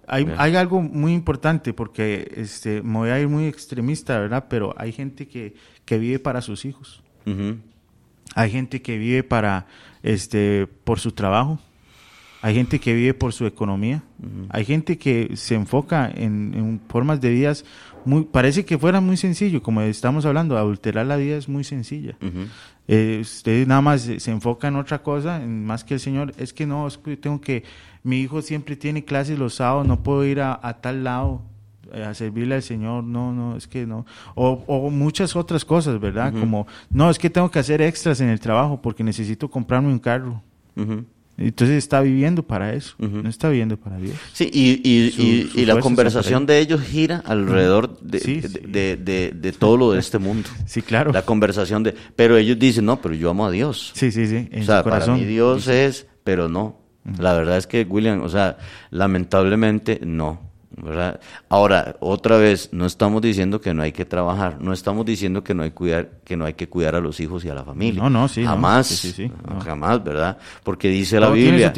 hay, 0.07 0.25
hay, 0.37 0.55
algo 0.55 0.81
muy 0.81 1.13
importante 1.13 1.73
porque 1.73 2.31
este, 2.37 2.81
me 2.81 2.99
voy 2.99 3.09
a 3.09 3.19
ir 3.19 3.27
muy 3.27 3.47
extremista, 3.47 4.17
¿verdad? 4.19 4.45
Pero 4.47 4.73
hay 4.77 4.93
gente 4.93 5.27
que, 5.27 5.55
que 5.83 5.97
vive 5.97 6.19
para 6.19 6.41
sus 6.41 6.63
hijos. 6.63 7.03
Hay 8.35 8.51
gente 8.51 8.81
que 8.81 8.97
vive 8.97 9.23
para, 9.23 9.65
este, 10.03 10.67
por 10.83 10.99
su 10.99 11.11
trabajo. 11.11 11.59
Hay 12.41 12.53
gente 12.53 12.79
que 12.79 12.93
vive 12.93 13.13
por 13.13 13.33
su 13.33 13.45
economía. 13.45 14.03
Hay 14.49 14.63
gente 14.63 14.97
que 14.97 15.35
se 15.35 15.55
enfoca 15.55 16.09
en, 16.13 16.79
formas 16.87 17.19
de 17.19 17.31
vidas 17.31 17.65
muy, 18.07 18.23
parece 18.23 18.65
que 18.65 18.77
fuera 18.77 19.01
muy 19.01 19.17
sencillo, 19.17 19.61
como 19.61 19.81
estamos 19.81 20.25
hablando, 20.25 20.57
adulterar 20.57 21.05
la 21.05 21.17
vida 21.17 21.37
es 21.37 21.47
muy 21.47 21.63
sencilla. 21.63 22.17
Eh, 22.87 23.19
usted 23.21 23.67
nada 23.67 23.81
más 23.81 24.01
se, 24.01 24.31
enfoca 24.31 24.69
en 24.69 24.77
otra 24.77 25.03
cosa, 25.03 25.39
más 25.39 25.83
que 25.83 25.95
el 25.95 25.99
Señor, 25.99 26.33
es 26.37 26.53
que 26.53 26.65
no, 26.65 26.87
es 26.87 26.97
que 26.97 27.17
tengo 27.17 27.41
que, 27.41 27.63
mi 28.03 28.21
hijo 28.21 28.41
siempre 28.41 28.75
tiene 28.75 29.03
clases 29.05 29.37
los 29.37 29.55
sábados, 29.55 29.85
no 29.85 30.01
puedo 30.01 30.25
ir 30.25 30.41
a 30.41 30.77
tal 30.81 31.03
lado. 31.03 31.43
Eh, 31.93 32.03
a 32.03 32.13
servirle 32.13 32.55
al 32.55 32.63
Señor, 32.63 33.03
no, 33.03 33.31
no, 33.31 33.55
es 33.55 33.67
que 33.67 33.85
no. 33.85 34.05
O, 34.35 34.89
muchas 34.89 35.35
otras 35.35 35.63
cosas, 35.63 35.99
¿verdad? 35.99 36.33
Como, 36.33 36.67
no, 36.89 37.09
es 37.09 37.17
que 37.17 37.29
tengo 37.29 37.49
que 37.49 37.59
hacer 37.59 37.81
extras 37.81 38.19
en 38.19 38.29
el 38.29 38.39
trabajo 38.39 38.81
porque 38.81 39.03
necesito 39.03 39.49
comprarme 39.49 39.89
un 39.89 39.99
carro. 39.99 40.41
Entonces 41.37 41.77
está 41.77 42.01
viviendo 42.01 42.41
para 42.41 42.73
eso, 42.73 42.95
no 42.97 43.29
está 43.29 43.49
viviendo 43.49 43.77
para 43.77 43.97
Dios. 43.97 44.15
Sí, 44.33 44.49
y, 44.51 45.65
la 45.65 45.79
conversación 45.79 46.47
de 46.47 46.59
ellos 46.59 46.81
gira 46.81 47.21
alrededor 47.25 47.99
de, 47.99 48.97
de, 48.97 49.51
todo 49.53 49.77
lo 49.77 49.91
de 49.91 49.99
este 49.99 50.17
mundo. 50.17 50.49
Sí, 50.65 50.81
claro. 50.81 51.11
La 51.13 51.21
conversación 51.21 51.83
de, 51.83 51.95
pero 52.15 52.37
ellos 52.37 52.57
dicen, 52.59 52.85
no, 52.85 53.01
pero 53.01 53.13
yo 53.13 53.29
amo 53.29 53.45
a 53.45 53.51
Dios. 53.51 53.91
Sí, 53.95 54.11
sí, 54.11 54.27
sí. 54.27 54.49
o 54.59 54.63
sea, 54.63 54.83
para 54.83 55.05
mí 55.07 55.23
Dios 55.25 55.67
es, 55.67 56.07
pero 56.23 56.49
no. 56.49 56.81
La 57.19 57.33
verdad 57.33 57.57
es 57.57 57.67
que 57.67 57.83
William, 57.83 58.21
o 58.21 58.29
sea, 58.29 58.57
lamentablemente 58.89 59.99
no. 60.03 60.46
¿Verdad? 60.77 61.19
Ahora, 61.49 61.95
otra 61.99 62.37
vez, 62.37 62.69
no 62.71 62.85
estamos 62.85 63.21
diciendo 63.21 63.59
que 63.59 63.73
no 63.73 63.81
hay 63.81 63.91
que 63.91 64.05
trabajar, 64.05 64.61
no 64.61 64.73
estamos 64.73 65.05
diciendo 65.05 65.43
que 65.43 65.53
no 65.53 65.63
hay 65.63 65.71
cuidar, 65.71 66.09
que 66.23 66.37
no 66.37 66.45
hay 66.45 66.53
que 66.53 66.69
cuidar 66.69 66.95
a 66.95 66.99
los 66.99 67.19
hijos 67.19 67.43
y 67.45 67.49
a 67.49 67.55
la 67.55 67.63
familia. 67.63 68.03
No, 68.03 68.09
no, 68.09 68.27
sí, 68.27 68.43
jamás, 68.43 69.15
jamás, 69.65 70.03
¿verdad? 70.03 70.37
Porque 70.63 70.89
dice 70.89 71.19
la 71.19 71.29
Biblia, 71.29 71.73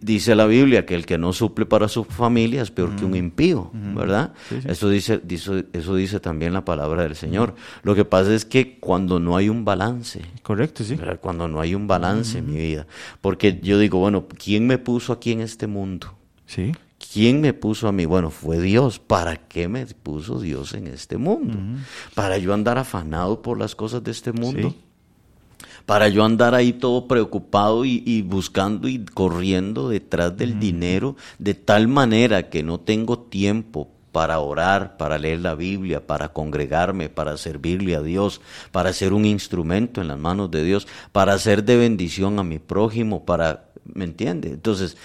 dice 0.00 0.34
la 0.34 0.46
Biblia 0.46 0.86
que 0.86 0.94
el 0.94 1.04
que 1.04 1.18
no 1.18 1.32
suple 1.32 1.66
para 1.66 1.88
su 1.88 2.04
familia 2.04 2.62
es 2.62 2.70
peor 2.70 2.96
que 2.96 3.04
un 3.04 3.16
impío, 3.16 3.70
¿verdad? 3.72 4.32
Eso 4.64 4.88
dice, 4.88 5.20
dice, 5.22 5.66
eso 5.72 5.94
dice 5.94 6.20
también 6.20 6.54
la 6.54 6.64
palabra 6.64 7.02
del 7.02 7.16
Señor. 7.16 7.54
Lo 7.82 7.94
que 7.94 8.04
pasa 8.04 8.34
es 8.34 8.44
que 8.44 8.78
cuando 8.78 9.20
no 9.20 9.36
hay 9.36 9.48
un 9.48 9.64
balance, 9.64 10.22
correcto, 10.42 10.84
sí, 10.84 10.96
cuando 11.20 11.48
no 11.48 11.60
hay 11.60 11.74
un 11.74 11.86
balance 11.86 12.38
en 12.38 12.46
mi 12.46 12.58
vida, 12.58 12.86
porque 13.20 13.60
yo 13.62 13.78
digo, 13.78 13.98
bueno, 13.98 14.26
¿quién 14.42 14.66
me 14.66 14.78
puso 14.78 15.12
aquí 15.12 15.32
en 15.32 15.42
este 15.42 15.66
mundo? 15.66 16.14
Sí. 16.46 16.72
¿Quién 17.12 17.42
me 17.42 17.52
puso 17.52 17.88
a 17.88 17.92
mí? 17.92 18.06
Bueno, 18.06 18.30
fue 18.30 18.58
Dios. 18.60 18.98
¿Para 18.98 19.36
qué 19.36 19.68
me 19.68 19.84
puso 19.84 20.40
Dios 20.40 20.72
en 20.72 20.86
este 20.86 21.18
mundo? 21.18 21.58
¿Para 22.14 22.38
yo 22.38 22.54
andar 22.54 22.78
afanado 22.78 23.42
por 23.42 23.58
las 23.58 23.74
cosas 23.74 24.02
de 24.02 24.10
este 24.10 24.32
mundo? 24.32 24.74
Para 25.84 26.08
yo 26.08 26.24
andar 26.24 26.54
ahí 26.54 26.72
todo 26.72 27.06
preocupado 27.08 27.84
y, 27.84 28.22
buscando 28.22 28.88
y 28.88 29.04
corriendo 29.04 29.90
detrás 29.90 30.36
del 30.36 30.58
dinero 30.58 31.16
de 31.38 31.54
tal 31.54 31.86
manera 31.86 32.48
que 32.48 32.62
no 32.62 32.80
tengo 32.80 33.18
tiempo 33.18 33.90
para 34.12 34.38
orar, 34.38 34.96
para 34.96 35.18
leer 35.18 35.40
la 35.40 35.54
Biblia, 35.54 36.06
para 36.06 36.32
congregarme, 36.32 37.08
para 37.08 37.36
servirle 37.36 37.96
a 37.96 38.02
Dios, 38.02 38.40
para 38.70 38.92
ser 38.92 39.12
un 39.12 39.24
instrumento 39.24 40.00
en 40.00 40.08
las 40.08 40.18
manos 40.18 40.50
de 40.50 40.64
Dios, 40.64 40.86
para 41.12 41.38
ser 41.38 41.64
de 41.64 41.76
bendición 41.76 42.38
a 42.38 42.44
mi 42.44 42.58
prójimo, 42.58 43.24
para, 43.24 43.70
¿me 43.84 44.04
entiende? 44.04 44.48
Entonces, 44.48 44.98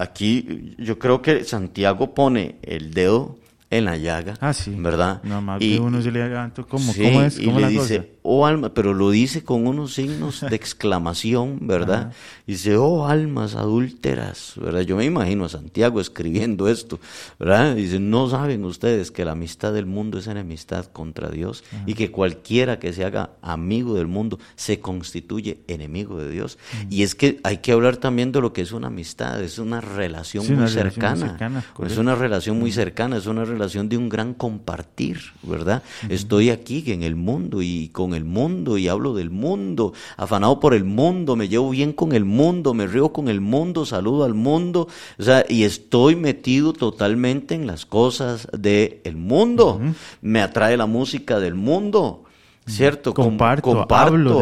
aquí 0.00 0.74
yo 0.78 0.98
creo 0.98 1.20
que 1.22 1.44
Santiago 1.44 2.14
pone 2.14 2.56
el 2.62 2.92
dedo 2.92 3.36
en 3.70 3.84
la 3.84 3.98
llaga, 3.98 4.34
ah, 4.40 4.54
sí. 4.54 4.74
¿verdad? 4.78 5.22
No, 5.24 5.42
más 5.42 5.60
y, 5.60 5.78
uno 5.78 6.00
se 6.00 6.10
le 6.10 6.20
¿cómo, 6.68 6.94
¿cómo 6.94 7.22
es? 7.22 7.38
¿Cómo 7.38 7.60
y 7.60 7.62
le 7.62 7.68
dice, 7.68 8.18
oh 8.22 8.46
alma, 8.46 8.72
pero 8.72 8.94
lo 8.94 9.10
dice 9.10 9.44
con 9.44 9.66
unos 9.66 9.92
signos 9.92 10.40
de 10.40 10.56
exclamación, 10.56 11.58
¿verdad? 11.66 12.12
Dice, 12.46 12.78
oh 12.78 13.06
almas 13.06 13.56
adúlteras, 13.56 14.54
¿verdad? 14.56 14.80
Yo 14.82 14.96
me 14.96 15.04
imagino 15.04 15.44
a 15.44 15.50
Santiago 15.50 16.00
escribiendo 16.00 16.66
esto, 16.68 16.98
¿verdad? 17.38 17.76
Dice, 17.76 18.00
no 18.00 18.30
saben 18.30 18.64
ustedes 18.64 19.10
que 19.10 19.26
la 19.26 19.32
amistad 19.32 19.74
del 19.74 19.84
mundo 19.84 20.18
es 20.18 20.28
enemistad 20.28 20.86
contra 20.86 21.28
Dios 21.28 21.62
y 21.84 21.92
que 21.92 22.10
cualquiera 22.10 22.78
que 22.78 22.94
se 22.94 23.04
haga 23.04 23.32
amigo 23.42 23.96
del 23.96 24.06
mundo 24.06 24.38
se 24.56 24.80
constituye 24.80 25.58
enemigo 25.68 26.18
de 26.18 26.30
Dios. 26.30 26.56
Y 26.88 27.02
es 27.02 27.14
que 27.14 27.38
hay 27.44 27.58
que 27.58 27.72
hablar 27.72 27.98
también 27.98 28.32
de 28.32 28.40
lo 28.40 28.54
que 28.54 28.62
es 28.62 28.72
una 28.72 28.86
amistad, 28.86 29.42
es 29.42 29.58
una 29.58 29.82
relación, 29.82 30.46
muy, 30.56 30.68
cercana. 30.68 31.36
es 31.84 31.98
una 31.98 32.14
relación 32.14 32.58
muy 32.58 32.72
cercana, 32.72 33.18
es 33.18 33.26
una 33.26 33.44
relación 33.44 33.57
de 33.66 33.96
un 33.96 34.08
gran 34.08 34.34
compartir, 34.34 35.18
¿verdad? 35.42 35.82
Estoy 36.08 36.50
aquí 36.50 36.84
en 36.86 37.02
el 37.02 37.16
mundo 37.16 37.60
y 37.60 37.88
con 37.88 38.14
el 38.14 38.24
mundo 38.24 38.78
y 38.78 38.88
hablo 38.88 39.14
del 39.14 39.30
mundo, 39.30 39.92
afanado 40.16 40.60
por 40.60 40.74
el 40.74 40.84
mundo, 40.84 41.34
me 41.34 41.48
llevo 41.48 41.70
bien 41.70 41.92
con 41.92 42.12
el 42.12 42.24
mundo, 42.24 42.72
me 42.74 42.86
río 42.86 43.12
con 43.12 43.28
el 43.28 43.40
mundo, 43.40 43.84
saludo 43.84 44.24
al 44.24 44.34
mundo, 44.34 44.88
o 45.18 45.22
sea, 45.22 45.44
y 45.48 45.64
estoy 45.64 46.14
metido 46.14 46.72
totalmente 46.72 47.54
en 47.54 47.66
las 47.66 47.84
cosas 47.84 48.48
del 48.52 49.16
mundo. 49.16 49.80
Me 50.20 50.40
atrae 50.40 50.76
la 50.76 50.86
música 50.86 51.40
del 51.40 51.54
mundo. 51.54 52.27
¿Cierto? 52.68 53.14
Comparto, 53.14 53.86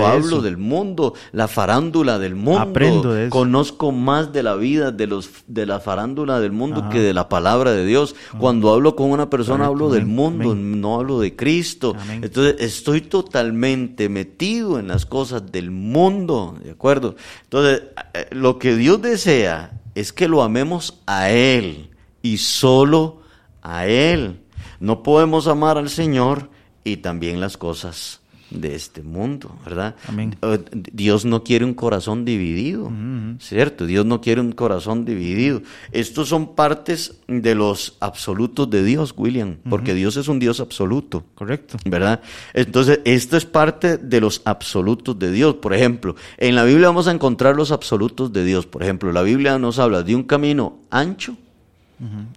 hablo, 0.04 0.42
del 0.42 0.56
mundo, 0.56 1.14
la 1.32 1.48
farándula 1.48 2.18
del 2.18 2.34
mundo. 2.34 2.60
Aprendo 2.60 3.12
de 3.12 3.24
eso. 3.26 3.30
Conozco 3.30 3.92
más 3.92 4.32
de 4.32 4.42
la 4.42 4.56
vida 4.56 4.90
de 4.90 5.06
los 5.06 5.30
de 5.46 5.64
la 5.64 5.80
farándula 5.80 6.40
del 6.40 6.52
mundo 6.52 6.88
que 6.90 7.00
de 7.00 7.14
la 7.14 7.28
palabra 7.28 7.72
de 7.72 7.86
Dios. 7.86 8.14
Cuando 8.38 8.72
hablo 8.72 8.96
con 8.96 9.10
una 9.10 9.30
persona 9.30 9.66
hablo 9.66 9.90
del 9.90 10.06
mundo, 10.06 10.54
no 10.54 10.96
hablo 10.96 11.20
de 11.20 11.36
Cristo. 11.36 11.94
Entonces 12.10 12.56
estoy 12.58 13.00
totalmente 13.00 14.08
metido 14.08 14.78
en 14.78 14.88
las 14.88 15.06
cosas 15.06 15.50
del 15.52 15.70
mundo, 15.70 16.56
¿de 16.62 16.72
acuerdo? 16.72 17.16
Entonces, 17.44 17.82
eh, 18.14 18.26
lo 18.32 18.58
que 18.58 18.76
Dios 18.76 19.00
desea 19.00 19.80
es 19.94 20.12
que 20.12 20.28
lo 20.28 20.42
amemos 20.42 21.00
a 21.06 21.30
Él 21.30 21.90
y 22.22 22.38
solo 22.38 23.20
a 23.62 23.86
Él. 23.86 24.40
No 24.80 25.02
podemos 25.02 25.46
amar 25.46 25.78
al 25.78 25.88
Señor 25.88 26.50
y 26.86 26.98
también 26.98 27.40
las 27.40 27.56
cosas 27.56 28.20
de 28.50 28.76
este 28.76 29.02
mundo, 29.02 29.56
¿verdad? 29.64 29.96
Amén. 30.06 30.36
Eh, 30.40 30.58
Dios 30.92 31.24
no 31.24 31.42
quiere 31.42 31.64
un 31.64 31.74
corazón 31.74 32.24
dividido, 32.24 32.92
¿cierto? 33.40 33.86
Dios 33.86 34.06
no 34.06 34.20
quiere 34.20 34.40
un 34.40 34.52
corazón 34.52 35.04
dividido. 35.04 35.62
Estos 35.90 36.28
son 36.28 36.54
partes 36.54 37.16
de 37.26 37.56
los 37.56 37.96
absolutos 37.98 38.70
de 38.70 38.84
Dios, 38.84 39.12
William, 39.16 39.56
porque 39.68 39.94
Dios 39.94 40.16
es 40.16 40.28
un 40.28 40.38
Dios 40.38 40.60
absoluto. 40.60 41.24
Correcto. 41.34 41.76
¿verdad? 41.86 42.20
Entonces, 42.54 43.00
esto 43.04 43.36
es 43.36 43.44
parte 43.44 43.98
de 43.98 44.20
los 44.20 44.42
absolutos 44.44 45.18
de 45.18 45.32
Dios. 45.32 45.56
Por 45.56 45.74
ejemplo, 45.74 46.14
en 46.38 46.54
la 46.54 46.62
Biblia 46.62 46.86
vamos 46.86 47.08
a 47.08 47.12
encontrar 47.12 47.56
los 47.56 47.72
absolutos 47.72 48.32
de 48.32 48.44
Dios. 48.44 48.66
Por 48.66 48.84
ejemplo, 48.84 49.10
la 49.10 49.22
Biblia 49.22 49.58
nos 49.58 49.80
habla 49.80 50.04
de 50.04 50.14
un 50.14 50.22
camino 50.22 50.78
ancho 50.90 51.36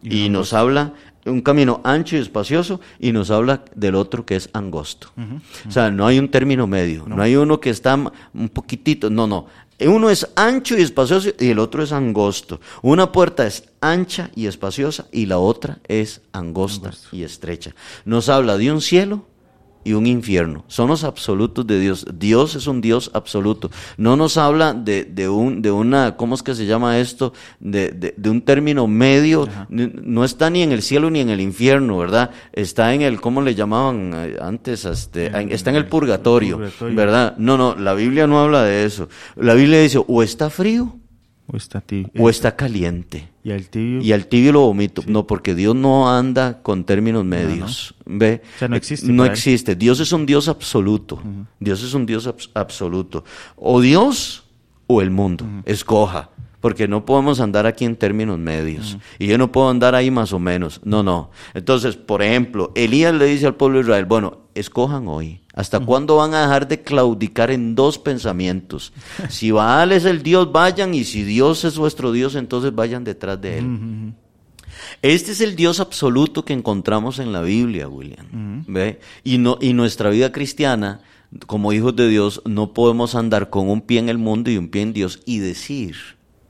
y, 0.02 0.30
nos 0.30 0.54
habla 0.54 0.94
un 1.26 1.42
camino 1.42 1.82
ancho 1.84 2.16
y 2.16 2.20
espacioso 2.20 2.80
y 3.00 3.12
nos 3.12 3.32
habla 3.32 3.64
del 3.76 3.96
otro 3.96 4.26
que 4.26 4.36
es 4.36 4.50
angosto. 4.54 5.12
O 5.68 5.72
sea, 5.72 5.92
no 5.92 6.08
hay 6.08 6.20
un 6.20 6.30
término 6.30 6.68
medio, 6.68 7.06
no. 7.08 7.22
hay 7.22 7.36
uno 7.36 7.60
que 7.60 7.70
está 7.70 7.96
un 7.96 8.50
poquitito, 8.50 9.10
no, 9.10 9.28
no. 9.28 9.48
Uno 9.82 10.10
es 10.10 10.28
ancho 10.36 10.78
y 10.78 10.82
espacioso 10.82 11.30
y 11.40 11.50
el 11.50 11.60
otro 11.60 11.82
es 11.84 11.94
angosto. 11.94 12.60
Una 12.82 13.12
puerta 13.14 13.48
es 13.48 13.64
ancha 13.80 14.30
y 14.36 14.48
espaciosa 14.48 15.08
y 15.12 15.26
la 15.26 15.38
otra 15.38 15.80
es 15.88 16.22
angosta 16.34 16.92
y 17.14 17.24
estrecha. 17.24 17.74
Nos 18.04 18.28
habla 18.28 18.58
de 18.58 18.72
un 18.72 18.82
cielo 18.82 19.26
y 19.90 19.94
un 19.94 20.06
infierno. 20.06 20.66
Son 20.68 20.88
los 20.88 21.04
absolutos 21.04 21.66
de 21.66 21.80
Dios. 21.80 22.06
Dios 22.14 22.54
es 22.54 22.68
un 22.68 22.80
Dios 22.80 23.10
absoluto. 23.16 23.72
No 23.98 24.16
nos 24.16 24.38
habla 24.38 24.76
de, 24.76 25.04
de 25.04 25.28
un, 25.28 25.64
de 25.64 25.72
una, 25.72 26.16
¿cómo 26.16 26.36
es 26.36 26.44
que 26.44 26.54
se 26.54 26.68
llama 26.68 27.00
esto? 27.00 27.34
De, 27.60 27.90
de, 27.90 28.14
de 28.16 28.30
un 28.30 28.44
término 28.44 28.86
medio. 28.86 29.48
No 29.68 30.24
está 30.24 30.52
ni 30.52 30.62
en 30.62 30.72
el 30.72 30.84
cielo 30.84 31.10
ni 31.10 31.22
en 31.22 31.30
el 31.32 31.42
infierno, 31.42 31.98
¿verdad? 31.98 32.30
Está 32.54 32.94
en 32.94 33.02
el, 33.02 33.20
¿cómo 33.20 33.42
le 33.42 33.56
llamaban 33.56 34.14
eh, 34.14 34.38
antes? 34.40 34.86
Este, 34.86 35.32
está 35.52 35.72
en 35.72 35.76
el 35.76 35.88
purgatorio, 35.88 36.58
purgatorio. 36.58 36.96
¿verdad? 36.96 37.36
No, 37.40 37.58
no, 37.58 37.76
la 37.76 37.96
Biblia 37.96 38.28
no 38.28 38.40
habla 38.40 38.62
de 38.62 38.86
eso. 38.86 39.10
La 39.38 39.56
Biblia 39.56 39.82
dice, 39.82 40.04
o 40.06 40.22
está 40.22 40.52
frío 40.52 40.99
O 41.52 41.58
está 41.58 41.82
tibio. 41.82 42.12
o 42.20 42.30
está 42.30 42.56
caliente. 42.56 43.30
Y 43.44 43.52
al 43.52 43.70
tibio. 43.70 44.02
Y 44.02 44.12
al 44.14 44.28
tibio 44.28 44.52
lo 44.52 44.62
vomito. 44.62 45.02
No, 45.08 45.26
porque 45.26 45.56
Dios 45.56 45.76
no 45.76 46.16
anda 46.16 46.62
con 46.62 46.84
términos 46.84 47.26
medios. 47.26 47.96
¿Ve? 48.06 48.42
O 48.56 48.60
sea, 48.60 48.68
no 48.68 48.76
existe 48.76 49.12
No 49.12 49.26
existe. 49.26 49.76
Dios 49.76 50.00
es 50.00 50.12
un 50.12 50.26
Dios 50.26 50.48
absoluto. 50.48 51.22
Dios 51.60 51.82
es 51.84 51.94
un 51.94 52.06
Dios 52.06 52.28
abs- 52.28 52.50
absoluto. 52.54 53.24
O 53.56 53.82
Dios 53.82 54.44
o 54.88 55.02
el 55.02 55.10
mundo. 55.10 55.46
Escoja. 55.66 56.30
Porque 56.62 56.88
no 56.88 57.06
podemos 57.06 57.40
andar 57.40 57.66
aquí 57.66 57.86
en 57.86 57.96
términos 57.96 58.38
medios. 58.38 58.98
Y 59.18 59.28
yo 59.28 59.38
no 59.38 59.52
puedo 59.52 59.70
andar 59.70 59.96
ahí 59.96 60.12
más 60.12 60.34
o 60.34 60.40
menos. 60.40 60.82
No, 60.84 61.04
no. 61.04 61.32
Entonces, 61.54 61.96
por 61.96 62.22
ejemplo, 62.22 62.72
Elías 62.76 63.14
le 63.14 63.26
dice 63.26 63.48
al 63.48 63.56
pueblo 63.56 63.78
de 63.78 63.84
Israel, 63.84 64.06
bueno, 64.06 64.40
escojan 64.56 65.08
hoy. 65.08 65.42
¿Hasta 65.54 65.80
cuándo 65.80 66.18
van 66.18 66.34
a 66.34 66.42
dejar 66.42 66.68
de 66.68 66.82
claudicar 66.82 67.52
en 67.52 67.76
dos 67.76 67.98
pensamientos? 67.98 68.94
Si 69.30 69.52
Baal 69.52 69.92
es 69.92 70.06
el 70.06 70.24
Dios, 70.24 70.52
vayan. 70.52 70.94
Y 70.94 71.04
si 71.04 71.24
Dios 71.24 71.64
es 71.66 71.78
vuestro 71.78 72.12
Dios, 72.12 72.36
entonces 72.36 72.74
vayan 72.74 73.04
detrás 73.04 73.40
de 73.42 73.60
él. 73.60 74.14
Este 75.02 75.32
es 75.32 75.42
el 75.42 75.56
Dios 75.56 75.80
absoluto 75.80 76.46
que 76.46 76.54
encontramos 76.54 77.20
en 77.20 77.32
la 77.32 77.42
Biblia, 77.42 77.88
William. 77.88 78.64
¿Ve? 78.68 79.00
Y, 79.24 79.38
no, 79.38 79.58
y 79.62 79.74
nuestra 79.74 80.10
vida 80.10 80.32
cristiana, 80.32 81.02
como 81.46 81.74
hijos 81.74 81.96
de 81.96 82.08
Dios, 82.08 82.42
no 82.46 82.74
podemos 82.74 83.16
andar 83.16 83.50
con 83.50 83.70
un 83.70 83.82
pie 83.82 84.00
en 84.00 84.10
el 84.10 84.18
mundo 84.18 84.50
y 84.52 84.58
un 84.58 84.70
pie 84.70 84.82
en 84.82 84.94
Dios 84.94 85.22
y 85.26 85.40
decir, 85.40 85.96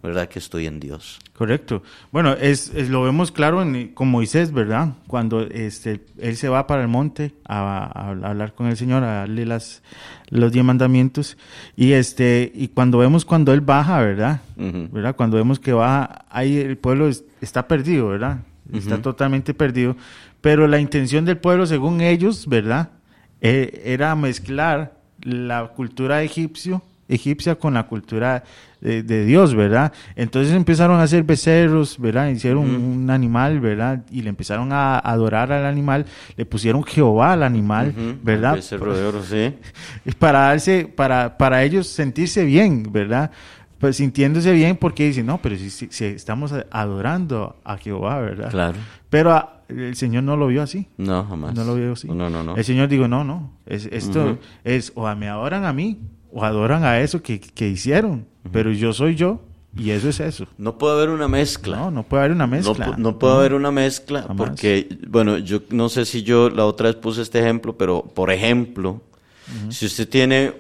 ¿verdad? 0.01 0.27
Que 0.29 0.39
estoy 0.39 0.65
en 0.65 0.79
Dios. 0.79 1.19
Correcto. 1.33 1.83
Bueno, 2.11 2.33
es, 2.33 2.71
es- 2.75 2.89
lo 2.89 3.03
vemos 3.03 3.31
claro 3.31 3.61
en, 3.61 3.89
con 3.93 4.09
Moisés, 4.09 4.51
¿verdad? 4.51 4.93
Cuando 5.07 5.41
este, 5.41 6.01
él 6.17 6.35
se 6.37 6.49
va 6.49 6.67
para 6.67 6.81
el 6.81 6.87
monte 6.87 7.33
a, 7.47 7.83
a 7.85 8.09
hablar 8.29 8.53
con 8.53 8.67
el 8.67 8.77
Señor, 8.77 9.03
a 9.03 9.13
darle 9.21 9.45
las, 9.45 9.81
los 10.29 10.51
diez 10.51 10.63
mandamientos. 10.65 11.37
Y, 11.75 11.93
este, 11.93 12.51
y 12.53 12.69
cuando 12.69 12.97
vemos 12.97 13.25
cuando 13.25 13.53
él 13.53 13.61
baja, 13.61 13.99
¿verdad? 14.01 14.41
¿verdad? 14.57 15.15
Cuando 15.15 15.37
vemos 15.37 15.59
que 15.59 15.73
baja, 15.73 16.25
ahí 16.29 16.57
el 16.57 16.77
pueblo 16.77 17.07
es- 17.07 17.23
está 17.41 17.67
perdido, 17.67 18.09
¿verdad? 18.09 18.39
Está 18.73 19.01
totalmente 19.01 19.53
perdido. 19.53 19.95
Pero 20.41 20.67
la 20.67 20.79
intención 20.79 21.25
del 21.25 21.37
pueblo, 21.37 21.65
según 21.65 22.01
ellos, 22.01 22.47
¿verdad? 22.47 22.89
Eh, 23.41 23.81
era 23.85 24.15
mezclar 24.15 24.93
la 25.21 25.67
cultura 25.75 26.21
egipcio, 26.23 26.81
egipcia 27.09 27.55
con 27.55 27.73
la 27.73 27.83
cultura 27.87 28.43
de, 28.79 29.03
de 29.03 29.25
Dios, 29.25 29.55
¿verdad? 29.55 29.91
Entonces 30.15 30.53
empezaron 30.55 30.99
a 30.99 31.03
hacer 31.03 31.23
becerros, 31.23 31.97
¿verdad? 31.99 32.29
Hicieron 32.29 32.63
un 32.69 33.09
animal, 33.09 33.59
¿verdad? 33.59 34.05
Y 34.09 34.21
le 34.21 34.29
empezaron 34.29 34.71
a 34.71 34.97
adorar 34.99 35.51
al 35.51 35.65
animal, 35.65 36.05
le 36.37 36.45
pusieron 36.45 36.83
Jehová 36.83 37.33
al 37.33 37.43
animal, 37.43 37.93
¿verdad? 38.23 38.55
Becerro 38.55 38.95
de 38.97 39.03
oro, 39.05 39.23
sí. 39.23 39.53
Para 40.19 40.39
darse, 40.39 40.85
para, 40.95 41.37
para 41.37 41.63
ellos 41.63 41.87
sentirse 41.87 42.45
bien, 42.45 42.87
¿verdad? 42.91 43.31
Pues 43.79 43.95
sintiéndose 43.97 44.51
bien 44.53 44.75
porque 44.77 45.05
dicen, 45.07 45.25
no, 45.25 45.41
pero 45.41 45.55
si, 45.57 45.69
si- 45.69 45.87
si 45.89 46.05
estamos 46.05 46.53
adorando 46.71 47.57
a 47.63 47.77
Jehová, 47.77 48.19
¿verdad? 48.19 48.49
Claro. 48.51 48.77
Pero 49.09 49.49
el 49.69 49.95
Señor 49.95 50.23
no 50.23 50.35
lo 50.35 50.47
vio 50.47 50.61
así. 50.61 50.87
No, 50.97 51.23
jamás. 51.25 51.53
No 51.55 51.63
lo 51.63 51.75
vio 51.75 51.93
así. 51.93 52.07
No, 52.07 52.29
no, 52.29 52.43
no. 52.43 52.55
El 52.57 52.63
Señor 52.65 52.87
dijo, 52.89 53.07
no, 53.07 53.23
no, 53.23 53.53
es, 53.65 53.85
esto 53.91 54.37
es 54.63 54.91
o 54.95 55.13
me 55.15 55.29
adoran 55.29 55.63
a 55.65 55.71
mí 55.73 55.97
o 56.31 56.43
adoran 56.43 56.83
a 56.83 56.99
eso 56.99 57.21
que, 57.21 57.39
que 57.39 57.67
hicieron, 57.67 58.25
pero 58.51 58.71
yo 58.71 58.93
soy 58.93 59.15
yo 59.15 59.41
y 59.77 59.91
eso 59.91 60.09
es 60.09 60.19
eso. 60.19 60.47
No 60.57 60.77
puede 60.77 60.95
haber 60.95 61.09
una 61.09 61.27
mezcla. 61.27 61.77
No, 61.77 61.91
no 61.91 62.03
puede 62.03 62.23
haber 62.23 62.35
una 62.35 62.47
mezcla. 62.47 62.95
no 62.97 63.19
puede 63.19 63.35
haber 63.35 63.53
una 63.53 63.71
mezcla 63.71 64.23
Jamás. 64.23 64.37
porque, 64.37 64.97
bueno, 65.07 65.37
yo 65.37 65.61
no 65.69 65.89
sé 65.89 66.05
si 66.05 66.23
yo 66.23 66.49
la 66.49 66.65
otra 66.65 66.87
vez 66.87 66.95
puse 66.95 67.21
este 67.21 67.39
ejemplo, 67.39 67.77
pero 67.77 68.01
por 68.03 68.31
ejemplo, 68.31 69.01
si 69.69 69.85
usted 69.85 70.07
tiene 70.09 70.53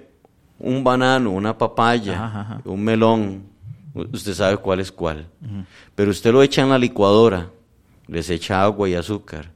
un 0.59 0.83
banano, 0.83 1.31
una 1.31 1.57
papaya, 1.57 2.13
Ajá, 2.25 2.41
ajá. 2.41 2.61
un 2.65 2.83
melón, 2.83 3.43
usted 3.93 4.33
sabe 4.33 4.57
cuál 4.57 4.79
es 4.79 4.91
cuál. 4.91 5.27
Pero 5.95 6.11
usted 6.11 6.31
lo 6.31 6.41
echa 6.43 6.61
en 6.61 6.69
la 6.69 6.77
licuadora, 6.77 7.49
les 8.07 8.29
echa 8.29 8.61
agua 8.63 8.89
y 8.89 8.95
azúcar 8.95 9.51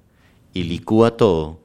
y 0.54 0.64
licúa 0.64 1.16
todo. 1.18 1.60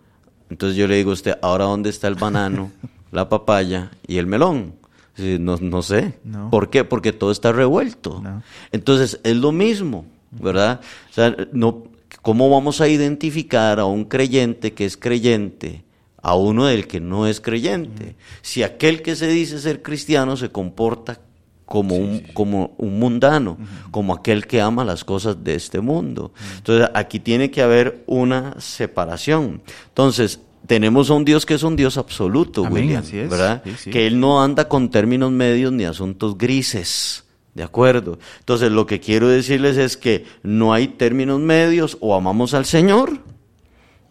Entonces 0.50 0.76
yo 0.76 0.86
le 0.88 0.96
digo 0.96 1.10
a 1.10 1.14
usted, 1.14 1.38
ahora 1.42 1.64
dónde 1.66 1.90
está 1.90 2.08
el 2.08 2.14
banano, 2.16 2.70
la 3.12 3.28
papaya 3.28 3.90
y 4.06 4.18
el 4.18 4.26
melón. 4.26 4.74
No, 5.16 5.56
no 5.56 5.82
sé. 5.82 6.14
No. 6.24 6.50
¿Por 6.50 6.70
qué? 6.70 6.84
Porque 6.84 7.12
todo 7.12 7.32
está 7.32 7.52
revuelto. 7.52 8.20
No. 8.22 8.42
Entonces, 8.70 9.20
es 9.24 9.36
lo 9.36 9.50
mismo, 9.50 10.06
¿verdad? 10.30 10.80
O 11.10 11.12
sea, 11.12 11.36
no, 11.52 11.84
¿cómo 12.22 12.48
vamos 12.50 12.80
a 12.80 12.88
identificar 12.88 13.80
a 13.80 13.84
un 13.84 14.04
creyente 14.04 14.74
que 14.74 14.84
es 14.84 14.96
creyente 14.96 15.82
a 16.22 16.36
uno 16.36 16.66
del 16.66 16.86
que 16.86 17.00
no 17.00 17.26
es 17.26 17.40
creyente? 17.40 18.14
Si 18.42 18.62
aquel 18.62 19.02
que 19.02 19.16
se 19.16 19.26
dice 19.26 19.58
ser 19.58 19.82
cristiano 19.82 20.36
se 20.36 20.50
comporta 20.50 21.20
como, 21.68 21.96
un, 21.96 22.20
como 22.32 22.74
un 22.78 22.98
mundano, 22.98 23.58
como 23.90 24.14
aquel 24.14 24.46
que 24.46 24.60
ama 24.60 24.84
las 24.84 25.04
cosas 25.04 25.44
de 25.44 25.54
este 25.54 25.80
mundo. 25.80 26.32
Entonces, 26.56 26.88
aquí 26.94 27.20
tiene 27.20 27.50
que 27.50 27.60
haber 27.60 28.04
una 28.06 28.58
separación. 28.58 29.60
Entonces, 29.88 30.40
tenemos 30.66 31.10
a 31.10 31.14
un 31.14 31.24
Dios 31.24 31.46
que 31.46 31.54
es 31.54 31.62
un 31.62 31.76
Dios 31.76 31.96
absoluto, 31.96 32.66
Amén, 32.66 32.84
William, 32.84 33.02
así 33.02 33.18
es. 33.18 33.30
¿verdad? 33.30 33.62
Sí, 33.64 33.72
sí. 33.78 33.90
Que 33.90 34.06
él 34.06 34.20
no 34.20 34.42
anda 34.42 34.68
con 34.68 34.90
términos 34.90 35.30
medios 35.30 35.72
ni 35.72 35.84
asuntos 35.84 36.36
grises. 36.36 37.24
¿De 37.54 37.64
acuerdo? 37.64 38.20
Entonces, 38.38 38.70
lo 38.70 38.86
que 38.86 39.00
quiero 39.00 39.26
decirles 39.28 39.78
es 39.78 39.96
que 39.96 40.26
no 40.44 40.72
hay 40.72 40.86
términos 40.86 41.40
medios, 41.40 41.96
o 42.00 42.14
amamos 42.14 42.54
al 42.54 42.66
Señor, 42.66 43.18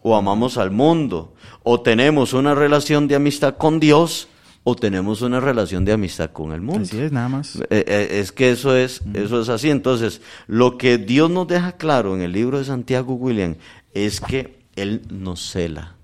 o 0.02 0.16
amamos 0.16 0.58
al 0.58 0.70
mundo, 0.70 1.34
o 1.62 1.80
tenemos 1.80 2.34
una 2.34 2.54
relación 2.54 3.08
de 3.08 3.14
amistad 3.14 3.56
con 3.56 3.80
Dios, 3.80 4.28
o 4.64 4.76
tenemos 4.76 5.22
una 5.22 5.40
relación 5.40 5.86
de 5.86 5.92
amistad 5.92 6.30
con 6.30 6.52
el 6.52 6.60
mundo. 6.60 6.82
Así 6.82 6.98
es, 7.00 7.10
nada 7.10 7.30
más. 7.30 7.56
Eh, 7.56 7.66
eh, 7.70 8.08
es 8.20 8.32
que 8.32 8.50
eso 8.50 8.76
es, 8.76 9.00
eso 9.14 9.40
es 9.40 9.48
así. 9.48 9.70
Entonces, 9.70 10.20
lo 10.46 10.76
que 10.76 10.98
Dios 10.98 11.30
nos 11.30 11.48
deja 11.48 11.72
claro 11.72 12.14
en 12.14 12.20
el 12.20 12.32
libro 12.32 12.58
de 12.58 12.66
Santiago 12.66 13.14
William 13.14 13.56
es 13.94 14.20
que 14.20 14.58
Él 14.76 15.02
nos 15.08 15.40
cela. 15.40 15.97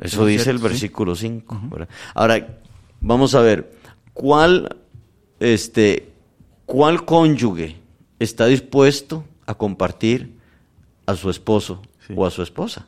Eso 0.00 0.22
Es 0.22 0.28
dice 0.32 0.44
cierto, 0.44 0.50
el 0.50 0.58
sí. 0.58 0.68
versículo 0.68 1.14
5. 1.16 1.60
Ahora, 2.14 2.58
vamos 3.00 3.34
a 3.34 3.40
ver, 3.40 3.72
¿cuál, 4.12 4.76
este, 5.40 6.08
¿cuál 6.66 7.04
cónyuge 7.04 7.76
está 8.18 8.46
dispuesto 8.46 9.24
a 9.46 9.54
compartir 9.54 10.34
a 11.06 11.14
su 11.16 11.30
esposo 11.30 11.82
Sí. 12.06 12.12
o 12.16 12.26
a 12.26 12.30
su 12.30 12.42
esposa? 12.42 12.86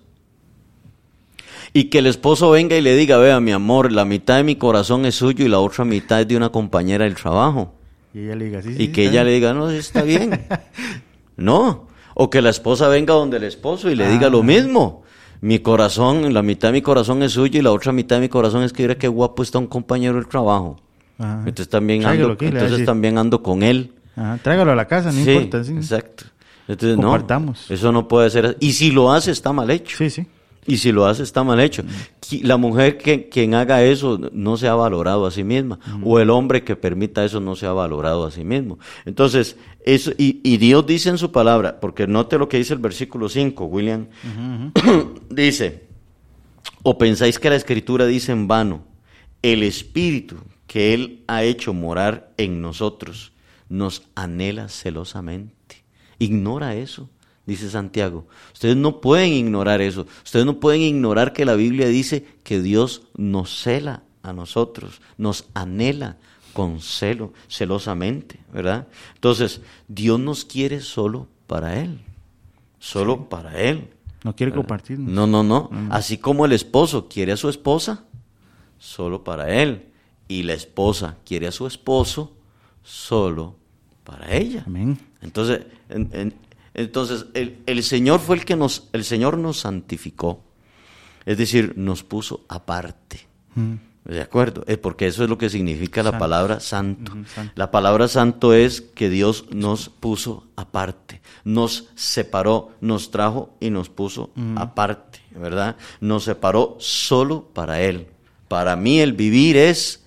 Y 1.73 1.85
que 1.85 1.99
el 1.99 2.07
esposo 2.07 2.51
venga 2.51 2.77
y 2.77 2.81
le 2.81 2.95
diga, 2.97 3.19
vea, 3.19 3.39
mi 3.41 3.53
amor, 3.53 3.93
la 3.93 4.05
mitad 4.05 4.37
de 4.37 4.45
mi 4.45 4.57
corazón 4.57 5.05
es 5.05 5.15
suyo 5.17 5.45
y 5.45 5.49
la 5.49 5.59
otra 5.59 5.85
mitad 5.85 6.21
es 6.23 6.29
de 6.29 6.37
una 6.37 6.49
compañera 6.51 7.05
del 7.05 7.15
trabajo. 7.15 7.75
Y 8.15 8.21
ella 8.21 8.37
le 8.37 8.45
diga, 8.47 8.63
sí, 8.63 8.75
sí, 8.75 8.83
Y 8.85 8.89
que 8.89 9.03
ella 9.03 9.23
bien. 9.23 9.27
le 9.27 9.33
diga, 9.33 9.53
no, 9.55 9.71
está 9.71 10.03
bien. 10.03 10.47
no. 11.37 11.87
O 12.15 12.31
que 12.31 12.41
la 12.41 12.49
esposa 12.51 12.89
venga 12.89 13.13
donde 13.13 13.37
el 13.37 13.45
esposo 13.45 13.91
y 13.91 13.95
le 13.95 14.09
diga 14.09 14.29
Ah. 14.29 14.31
lo 14.31 14.43
mismo. 14.43 15.03
Mi 15.41 15.59
corazón, 15.61 16.33
la 16.33 16.43
mitad 16.43 16.69
de 16.69 16.73
mi 16.73 16.83
corazón 16.83 17.23
es 17.23 17.33
suyo 17.33 17.59
y 17.59 17.63
la 17.63 17.73
otra 17.73 17.93
mitad 17.93 18.17
de 18.17 18.23
mi 18.23 18.29
corazón 18.29 18.63
es 18.63 18.73
que 18.73 18.83
mira 18.83 18.95
qué 18.97 19.09
guapo 19.09 19.43
está 19.43 19.59
un 19.59 19.67
compañero 19.67 20.15
del 20.15 20.27
trabajo. 20.27 20.81
Ajá. 21.19 21.39
Entonces 21.41 21.69
también 21.69 22.03
Tráigalo 22.03 22.33
ando, 22.33 22.45
entonces 22.47 22.85
también 22.85 23.19
ando 23.19 23.43
con 23.43 23.63
él. 23.63 23.93
Ajá, 24.17 24.39
Tráigalo 24.43 24.73
a 24.73 24.77
la 24.77 24.87
casa, 24.87 25.13
no 25.13 25.23
sí, 25.25 25.31
importa. 25.31 25.65
Sí, 25.65 25.73
exacto. 25.75 26.25
Entonces 26.69 26.97
no, 26.97 27.05
Compartamos. 27.11 27.71
eso 27.71 27.93
no 27.93 28.09
puede 28.09 28.29
ser. 28.31 28.57
Y 28.61 28.73
si 28.73 28.91
lo 28.91 29.13
hace 29.13 29.31
está 29.31 29.53
mal 29.53 29.71
hecho. 29.71 29.97
sí. 29.97 30.11
sí. 30.11 30.27
Y 30.69 30.79
si 30.79 30.91
lo 30.91 31.07
hace, 31.07 31.23
está 31.23 31.45
mal 31.45 31.61
hecho. 31.61 31.85
Qui- 32.21 32.43
La 32.43 32.57
mujer 32.57 32.99
que 32.99 33.29
quien 33.29 33.55
haga 33.55 33.85
eso 33.85 34.19
no 34.33 34.57
se 34.57 34.67
ha 34.67 34.75
valorado 34.75 35.25
a 35.25 35.31
sí 35.31 35.45
misma. 35.45 35.79
O 36.03 36.19
el 36.19 36.29
hombre 36.29 36.65
que 36.65 36.75
permita 36.75 37.25
eso 37.25 37.39
no 37.39 37.55
se 37.55 37.67
ha 37.67 37.73
valorado 37.73 38.27
a 38.27 38.33
sí 38.33 38.43
mismo. 38.43 38.77
Entonces, 39.05 39.57
eso, 39.87 40.11
y, 40.19 40.41
y 40.43 40.57
Dios 40.57 40.85
dice 40.85 41.09
en 41.11 41.17
su 41.17 41.31
palabra, 41.31 41.79
porque 41.79 42.09
note 42.09 42.39
lo 42.39 42.49
que 42.49 42.59
dice 42.59 42.75
el 42.75 42.81
versículo 42.81 43.29
5, 43.29 43.65
William. 43.67 44.09
dice, 45.31 45.87
o 46.83 46.99
pensáis 46.99 47.39
que 47.39 47.49
la 47.49 47.57
escritura 47.57 48.05
dice 48.05 48.33
en 48.33 48.49
vano, 48.49 48.85
el 49.43 49.63
espíritu 49.63 50.39
que 50.67 50.93
Él 50.93 51.23
ha 51.29 51.45
hecho 51.45 51.73
morar 51.73 52.33
en 52.37 52.61
nosotros 52.61 53.33
nos 53.69 54.03
anhela 54.17 54.69
celosamente. 54.69 55.85
Ignora 56.19 56.75
eso, 56.75 57.09
dice 57.47 57.71
Santiago. 57.71 58.27
Ustedes 58.53 58.77
no 58.77 59.01
pueden 59.01 59.33
ignorar 59.33 59.81
eso. 59.81 60.07
Ustedes 60.25 60.47
no 60.47 60.59
pueden 60.59 60.81
ignorar 60.83 61.33
que 61.33 61.45
la 61.45 61.55
Biblia 61.55 61.87
dice 61.87 62.27
que 62.43 62.61
Dios 62.61 63.03
nos 63.17 63.63
cela 63.63 64.03
a 64.25 64.33
nosotros, 64.33 65.01
nos 65.17 65.47
anhela 65.55 66.19
con 66.57 66.81
celo, 66.81 67.33
celosamente, 67.49 68.41
¿verdad? 68.53 68.87
Entonces, 69.15 69.61
Dios 69.89 70.19
nos 70.19 70.45
quiere 70.47 70.81
solo 70.81 71.29
para 71.47 71.79
Él, 71.81 72.01
solo 72.79 73.29
para 73.29 73.61
Él. 73.61 73.91
No 74.25 74.35
quiere 74.35 74.53
compartir. 74.53 74.99
No, 74.99 75.27
no, 75.27 75.43
no. 75.43 75.71
Así 75.91 76.17
como 76.19 76.47
el 76.47 76.53
esposo 76.53 77.09
quiere 77.09 77.33
a 77.33 77.37
su 77.37 77.49
esposa, 77.51 78.05
solo 78.79 79.23
para 79.23 79.51
él. 79.63 79.87
Y 80.29 80.43
la 80.43 80.55
esposa 80.55 81.17
quiere 81.25 81.47
a 81.47 81.53
su 81.53 81.67
esposo, 81.67 82.33
solo 82.83 83.55
para 84.03 84.35
ella. 84.35 84.65
Amén. 84.67 84.99
Entonces, 85.23 85.67
en- 85.89 86.09
en- 86.13 86.35
entonces 86.75 87.27
el, 87.35 87.59
el 87.67 87.83
Señor 87.85 88.19
fue 88.19 88.37
el 88.37 88.45
que 88.45 88.57
nos, 88.57 88.89
el 88.93 89.05
Señor 89.05 89.39
nos 89.39 89.59
santificó. 89.61 90.43
Es 91.25 91.39
decir, 91.39 91.75
nos 91.77 92.03
puso 92.03 92.45
aparte. 92.49 93.27
¿De 94.09 94.21
acuerdo? 94.21 94.65
Porque 94.81 95.09
eso 95.09 95.25
es 95.25 95.31
lo 95.31 95.37
que 95.37 95.51
significa 95.51 96.03
la 96.03 96.17
palabra 96.17 96.61
santo. 96.61 97.13
La 97.57 97.73
palabra 97.73 98.07
santo 98.07 98.55
es 98.55 98.81
que 98.81 99.11
Dios 99.11 99.47
nos 99.51 99.89
puso 99.89 100.47
aparte, 100.55 101.21
nos 101.45 101.89
separó, 101.97 102.71
nos 102.81 103.11
trajo 103.11 103.57
y 103.59 103.71
nos 103.71 103.89
puso 103.89 104.31
aparte, 104.55 105.21
¿verdad? 105.33 105.77
Nos 106.01 106.25
separó 106.25 106.77
solo 106.79 107.49
para 107.53 107.81
Él. 107.81 108.07
Para 108.47 108.77
mí 108.77 109.01
el 109.01 109.13
vivir 109.13 109.57
es 109.57 110.05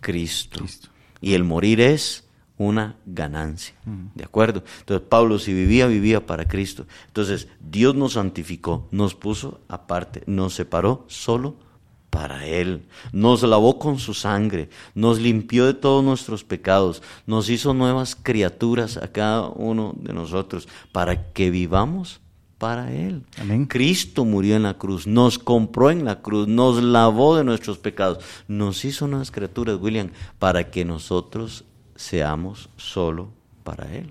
Cristo, 0.00 0.60
Cristo. 0.60 0.88
y 1.20 1.34
el 1.34 1.44
morir 1.44 1.82
es 1.82 2.24
una 2.56 2.96
ganancia, 3.04 3.74
¿de 4.14 4.24
acuerdo? 4.24 4.64
Entonces 4.80 5.06
Pablo 5.06 5.38
si 5.38 5.52
vivía, 5.52 5.86
vivía 5.86 6.24
para 6.24 6.48
Cristo. 6.48 6.86
Entonces 7.08 7.48
Dios 7.60 7.94
nos 7.94 8.14
santificó, 8.14 8.88
nos 8.90 9.14
puso 9.14 9.60
aparte, 9.68 10.22
nos 10.26 10.54
separó 10.54 11.04
solo 11.08 11.56
para 12.18 12.44
Él, 12.44 12.82
nos 13.12 13.44
lavó 13.44 13.78
con 13.78 14.00
su 14.00 14.12
sangre, 14.12 14.70
nos 14.92 15.20
limpió 15.20 15.66
de 15.66 15.74
todos 15.74 16.02
nuestros 16.02 16.42
pecados, 16.42 17.00
nos 17.28 17.48
hizo 17.48 17.74
nuevas 17.74 18.16
criaturas 18.16 18.96
a 18.96 19.06
cada 19.12 19.46
uno 19.50 19.94
de 19.96 20.12
nosotros 20.12 20.66
para 20.90 21.30
que 21.32 21.50
vivamos 21.50 22.18
para 22.58 22.92
Él. 22.92 23.22
Amén. 23.40 23.66
Cristo 23.66 24.24
murió 24.24 24.56
en 24.56 24.64
la 24.64 24.74
cruz, 24.74 25.06
nos 25.06 25.38
compró 25.38 25.92
en 25.92 26.04
la 26.04 26.20
cruz, 26.20 26.48
nos 26.48 26.82
lavó 26.82 27.36
de 27.36 27.44
nuestros 27.44 27.78
pecados, 27.78 28.18
nos 28.48 28.84
hizo 28.84 29.04
unas 29.04 29.30
criaturas, 29.30 29.78
William, 29.80 30.10
para 30.40 30.72
que 30.72 30.84
nosotros 30.84 31.66
seamos 31.94 32.68
solo 32.76 33.28
para 33.62 33.94
Él. 33.94 34.10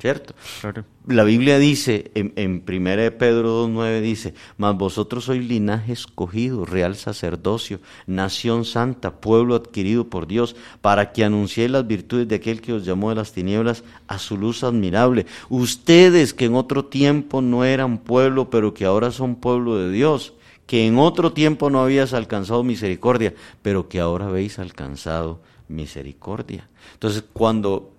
¿Cierto? 0.00 0.34
Claro. 0.60 0.84
La 1.06 1.24
Biblia 1.24 1.58
dice, 1.58 2.10
en, 2.14 2.32
en 2.36 2.62
1 2.66 2.96
de 2.96 3.10
Pedro 3.10 3.66
2.9 3.66 4.00
dice, 4.00 4.34
mas 4.56 4.76
vosotros 4.76 5.24
sois 5.24 5.44
linaje 5.44 5.92
escogido, 5.92 6.64
real 6.64 6.94
sacerdocio, 6.96 7.80
nación 8.06 8.64
santa, 8.64 9.20
pueblo 9.20 9.56
adquirido 9.56 10.08
por 10.08 10.26
Dios, 10.26 10.54
para 10.80 11.12
que 11.12 11.24
anunciéis 11.24 11.70
las 11.70 11.86
virtudes 11.86 12.28
de 12.28 12.36
aquel 12.36 12.60
que 12.60 12.72
os 12.72 12.84
llamó 12.84 13.10
de 13.10 13.16
las 13.16 13.32
tinieblas 13.32 13.82
a 14.06 14.18
su 14.18 14.36
luz 14.36 14.62
admirable. 14.62 15.26
Ustedes 15.48 16.32
que 16.32 16.44
en 16.44 16.54
otro 16.54 16.84
tiempo 16.84 17.42
no 17.42 17.64
eran 17.64 17.98
pueblo, 17.98 18.48
pero 18.48 18.74
que 18.74 18.84
ahora 18.84 19.10
son 19.10 19.36
pueblo 19.36 19.76
de 19.76 19.90
Dios, 19.90 20.34
que 20.66 20.86
en 20.86 20.98
otro 20.98 21.32
tiempo 21.32 21.68
no 21.68 21.82
habías 21.82 22.14
alcanzado 22.14 22.62
misericordia, 22.62 23.34
pero 23.62 23.88
que 23.88 24.00
ahora 24.00 24.26
habéis 24.26 24.58
alcanzado 24.58 25.40
misericordia. 25.68 26.68
Entonces, 26.94 27.24
cuando 27.32 27.95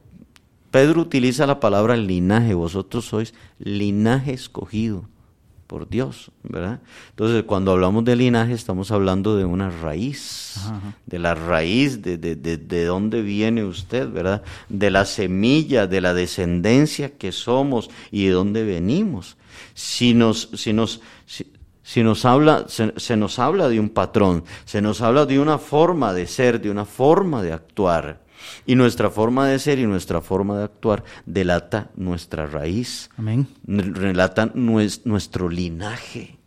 Pedro 0.71 1.01
utiliza 1.01 1.47
la 1.47 1.59
palabra 1.59 1.95
linaje, 1.95 2.53
vosotros 2.53 3.05
sois 3.05 3.33
linaje 3.59 4.33
escogido 4.33 5.05
por 5.67 5.89
Dios, 5.89 6.31
¿verdad? 6.43 6.79
Entonces, 7.09 7.43
cuando 7.43 7.71
hablamos 7.71 8.05
de 8.05 8.15
linaje, 8.15 8.53
estamos 8.53 8.91
hablando 8.91 9.35
de 9.35 9.45
una 9.45 9.69
raíz, 9.69 10.55
de 11.05 11.19
la 11.19 11.35
raíz, 11.35 12.01
de, 12.01 12.17
de, 12.17 12.35
de, 12.35 12.57
de 12.57 12.85
dónde 12.85 13.21
viene 13.21 13.65
usted, 13.65 14.09
¿verdad? 14.09 14.43
De 14.69 14.89
la 14.89 15.05
semilla, 15.05 15.85
de 15.85 16.01
la 16.01 16.13
descendencia 16.13 17.17
que 17.17 17.33
somos 17.33 17.89
y 18.11 18.25
de 18.25 18.31
dónde 18.31 18.63
venimos. 18.63 19.35
Si 19.73 20.13
nos, 20.13 20.49
si 20.53 20.71
nos, 20.71 21.01
si, 21.25 21.51
si 21.83 22.01
nos 22.01 22.23
habla, 22.25 22.65
se, 22.67 22.93
se 22.97 23.17
nos 23.17 23.37
habla 23.37 23.67
de 23.67 23.79
un 23.79 23.89
patrón, 23.89 24.45
se 24.65 24.81
nos 24.81 25.01
habla 25.01 25.25
de 25.25 25.39
una 25.39 25.57
forma 25.57 26.13
de 26.13 26.27
ser, 26.27 26.61
de 26.61 26.71
una 26.71 26.85
forma 26.85 27.41
de 27.41 27.51
actuar. 27.51 28.26
Y 28.65 28.75
nuestra 28.75 29.09
forma 29.09 29.47
de 29.47 29.59
ser 29.59 29.79
y 29.79 29.85
nuestra 29.85 30.21
forma 30.21 30.57
de 30.57 30.63
actuar 30.65 31.03
delata 31.25 31.89
nuestra 31.95 32.45
raíz, 32.45 33.09
Amén. 33.17 33.47
relata 33.65 34.53
nues- 34.53 35.01
nuestro 35.05 35.49
linaje. 35.49 36.37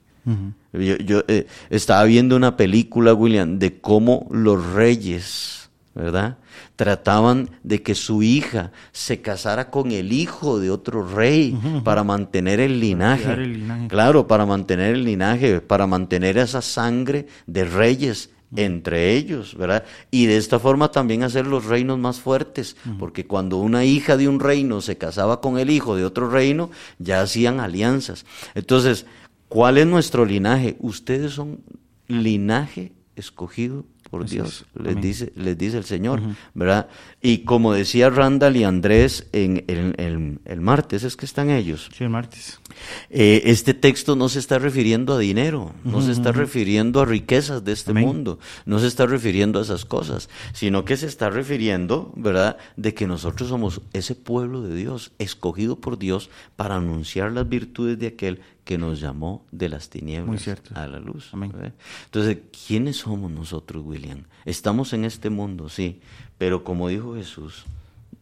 Yo, 0.72 0.96
yo, 0.98 1.22
eh, 1.26 1.46
estaba 1.70 2.04
viendo 2.04 2.36
una 2.36 2.56
película, 2.56 3.14
William, 3.14 3.58
de 3.58 3.80
cómo 3.80 4.28
los 4.30 4.74
reyes, 4.74 5.70
¿verdad? 5.94 6.36
Trataban 6.76 7.50
de 7.64 7.82
que 7.82 7.94
su 7.96 8.22
hija 8.22 8.70
se 8.92 9.20
casara 9.20 9.70
con 9.70 9.90
el 9.90 10.12
hijo 10.12 10.60
de 10.60 10.70
otro 10.70 11.02
rey 11.06 11.58
para 11.82 12.04
mantener 12.04 12.60
el 12.60 12.78
linaje. 12.78 13.32
el 13.32 13.52
linaje. 13.54 13.88
Claro, 13.88 14.26
para 14.28 14.46
mantener 14.46 14.94
el 14.94 15.04
linaje, 15.04 15.60
para 15.60 15.86
mantener 15.88 16.38
esa 16.38 16.62
sangre 16.62 17.26
de 17.46 17.64
reyes 17.64 18.30
entre 18.56 19.14
ellos, 19.14 19.56
¿verdad? 19.56 19.84
Y 20.10 20.26
de 20.26 20.36
esta 20.36 20.58
forma 20.58 20.90
también 20.90 21.22
hacer 21.22 21.46
los 21.46 21.66
reinos 21.66 21.98
más 21.98 22.20
fuertes, 22.20 22.76
porque 22.98 23.26
cuando 23.26 23.58
una 23.58 23.84
hija 23.84 24.16
de 24.16 24.28
un 24.28 24.40
reino 24.40 24.80
se 24.80 24.98
casaba 24.98 25.40
con 25.40 25.58
el 25.58 25.70
hijo 25.70 25.96
de 25.96 26.04
otro 26.04 26.28
reino, 26.28 26.70
ya 26.98 27.22
hacían 27.22 27.60
alianzas. 27.60 28.26
Entonces, 28.54 29.06
¿cuál 29.48 29.78
es 29.78 29.86
nuestro 29.86 30.24
linaje? 30.24 30.76
Ustedes 30.80 31.32
son 31.32 31.60
linaje 32.08 32.92
escogido 33.14 33.84
por 34.10 34.24
Así 34.24 34.36
Dios, 34.36 34.66
es. 34.74 34.82
les 34.82 34.92
Amén. 34.92 35.02
dice, 35.02 35.32
les 35.36 35.56
dice 35.56 35.78
el 35.78 35.84
Señor, 35.84 36.20
¿verdad? 36.54 36.88
Y 37.22 37.38
como 37.44 37.72
decía 37.72 38.10
Randall 38.10 38.56
y 38.56 38.64
Andrés 38.64 39.28
en 39.32 39.64
el, 39.68 40.60
martes, 40.60 41.04
es 41.04 41.16
que 41.16 41.24
están 41.26 41.48
ellos. 41.50 41.88
Sí, 41.96 42.04
el 42.04 42.10
martes. 42.10 42.60
Eh, 43.08 43.42
este 43.46 43.72
texto 43.74 44.16
no 44.16 44.28
se 44.28 44.40
está 44.40 44.58
refiriendo 44.58 45.14
a 45.14 45.18
dinero, 45.18 45.72
no 45.84 46.02
se 46.02 46.12
está 46.12 46.32
refiriendo 46.32 47.00
a 47.00 47.04
riquezas 47.04 47.64
de 47.64 47.72
este 47.72 47.92
Amén. 47.92 48.04
mundo, 48.06 48.38
no 48.66 48.78
se 48.80 48.86
está 48.88 49.06
refiriendo 49.06 49.60
a 49.60 49.62
esas 49.62 49.84
cosas, 49.84 50.28
sino 50.52 50.84
que 50.84 50.96
se 50.96 51.06
está 51.06 51.30
refiriendo, 51.30 52.12
¿verdad?, 52.16 52.56
de 52.76 52.94
que 52.94 53.06
nosotros 53.06 53.48
somos 53.48 53.80
ese 53.92 54.14
pueblo 54.14 54.62
de 54.62 54.74
Dios, 54.74 55.12
escogido 55.18 55.80
por 55.80 55.98
Dios 55.98 56.30
para 56.56 56.76
anunciar 56.76 57.32
las 57.32 57.48
virtudes 57.48 57.98
de 57.98 58.08
aquel 58.08 58.40
que 58.64 58.78
nos 58.78 59.00
llamó 59.00 59.44
de 59.50 59.68
las 59.68 59.88
tinieblas 59.90 60.48
a 60.74 60.86
la 60.86 60.98
luz. 61.00 61.30
Amén. 61.32 61.52
Entonces, 62.06 62.38
¿quiénes 62.66 62.96
somos 62.98 63.30
nosotros, 63.30 63.84
William? 63.84 64.24
Estamos 64.44 64.92
en 64.92 65.04
este 65.04 65.30
mundo, 65.30 65.68
sí, 65.68 66.00
pero 66.38 66.62
como 66.64 66.88
dijo 66.88 67.14
Jesús, 67.14 67.64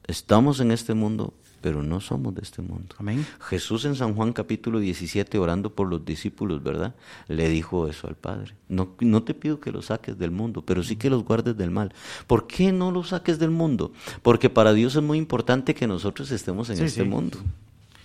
estamos 0.06 0.60
en 0.60 0.70
este 0.70 0.94
mundo, 0.94 1.34
pero 1.60 1.82
no 1.82 2.00
somos 2.00 2.34
de 2.34 2.42
este 2.42 2.62
mundo. 2.62 2.94
Amén. 2.98 3.26
Jesús 3.40 3.84
en 3.84 3.96
San 3.96 4.14
Juan 4.14 4.32
capítulo 4.32 4.78
17, 4.78 5.38
orando 5.38 5.74
por 5.74 5.88
los 5.88 6.04
discípulos, 6.04 6.62
¿verdad? 6.62 6.94
Le 7.26 7.48
dijo 7.48 7.88
eso 7.88 8.06
al 8.06 8.14
Padre. 8.14 8.54
No, 8.68 8.90
no 9.00 9.24
te 9.24 9.34
pido 9.34 9.58
que 9.60 9.72
los 9.72 9.86
saques 9.86 10.16
del 10.18 10.30
mundo, 10.30 10.62
pero 10.64 10.82
sí 10.84 10.94
que 10.96 11.10
los 11.10 11.24
guardes 11.24 11.56
del 11.56 11.72
mal. 11.72 11.92
¿Por 12.28 12.46
qué 12.46 12.72
no 12.72 12.92
los 12.92 13.08
saques 13.08 13.38
del 13.40 13.50
mundo? 13.50 13.92
Porque 14.22 14.50
para 14.50 14.72
Dios 14.72 14.94
es 14.94 15.02
muy 15.02 15.18
importante 15.18 15.74
que 15.74 15.88
nosotros 15.88 16.30
estemos 16.30 16.70
en 16.70 16.76
Sí, 16.76 16.84
este 16.84 17.02
sí. 17.02 17.08
mundo. 17.08 17.38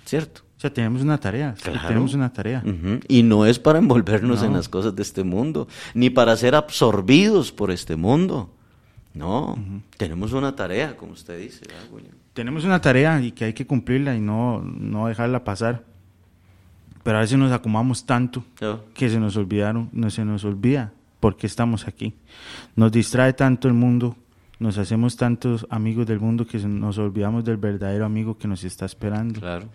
¿Cierto? 0.05 0.41
Sea, 0.63 0.73
tenemos 0.73 1.01
una 1.01 1.17
tarea. 1.19 1.55
sí, 1.57 1.63
Claro. 1.63 1.87
Tenemos 1.89 2.13
una 2.13 2.31
tarea. 2.31 2.63
Ujú. 2.65 3.01
Y 3.09 3.21
no 3.21 3.45
es 3.45 3.59
para 3.59 3.79
envolvernos 3.79 4.41
en 4.43 4.51
No. 4.51 4.57
las 4.57 4.69
cosas 4.69 4.95
de 4.95 5.01
este 5.01 5.25
mundo, 5.25 5.67
ni 5.93 6.09
para 6.09 6.37
ser 6.37 6.55
absorbidos 6.55 7.51
por 7.51 7.69
este 7.69 7.97
mundo. 7.97 8.49
No, 9.13 9.57
tenemos 9.97 10.31
una 10.31 10.55
tarea, 10.55 10.95
como 10.95 11.11
usted 11.11 11.37
dice. 11.37 11.65
Tenemos 12.33 12.63
una 12.63 12.79
tarea 12.79 13.21
y 13.21 13.33
que 13.33 13.43
hay 13.43 13.53
que 13.53 13.67
cumplirla 13.67 14.15
y 14.15 14.21
no, 14.21 14.61
no 14.61 15.07
dejarla 15.07 15.43
pasar. 15.43 15.83
Pero 17.03 17.17
a 17.17 17.19
veces 17.21 17.37
nos 17.37 17.51
acomodamos 17.51 18.05
tanto 18.05 18.45
¿No? 18.61 18.79
que 18.93 19.09
se 19.09 19.19
nos 19.19 19.35
olvidaron, 19.35 19.89
no 19.91 20.09
se 20.09 20.23
nos 20.23 20.45
olvida 20.45 20.93
por 21.19 21.35
qué 21.35 21.45
estamos 21.45 21.89
aquí. 21.89 22.13
Nos 22.77 22.89
distrae 22.93 23.33
tanto 23.33 23.67
el 23.67 23.73
mundo, 23.73 24.15
Nos 24.63 24.77
hacemos 24.77 25.17
tantos 25.17 25.67
amigos 25.69 26.07
del 26.07 26.21
mundo 26.21 26.47
que 26.47 26.57
nos 26.57 26.97
olvidamos 26.97 27.43
del 27.43 27.57
verdadero 27.57 28.05
amigo 28.05 28.37
que 28.37 28.47
nos 28.47 28.63
está 28.63 28.85
esperando. 28.85 29.41
Claro. 29.41 29.67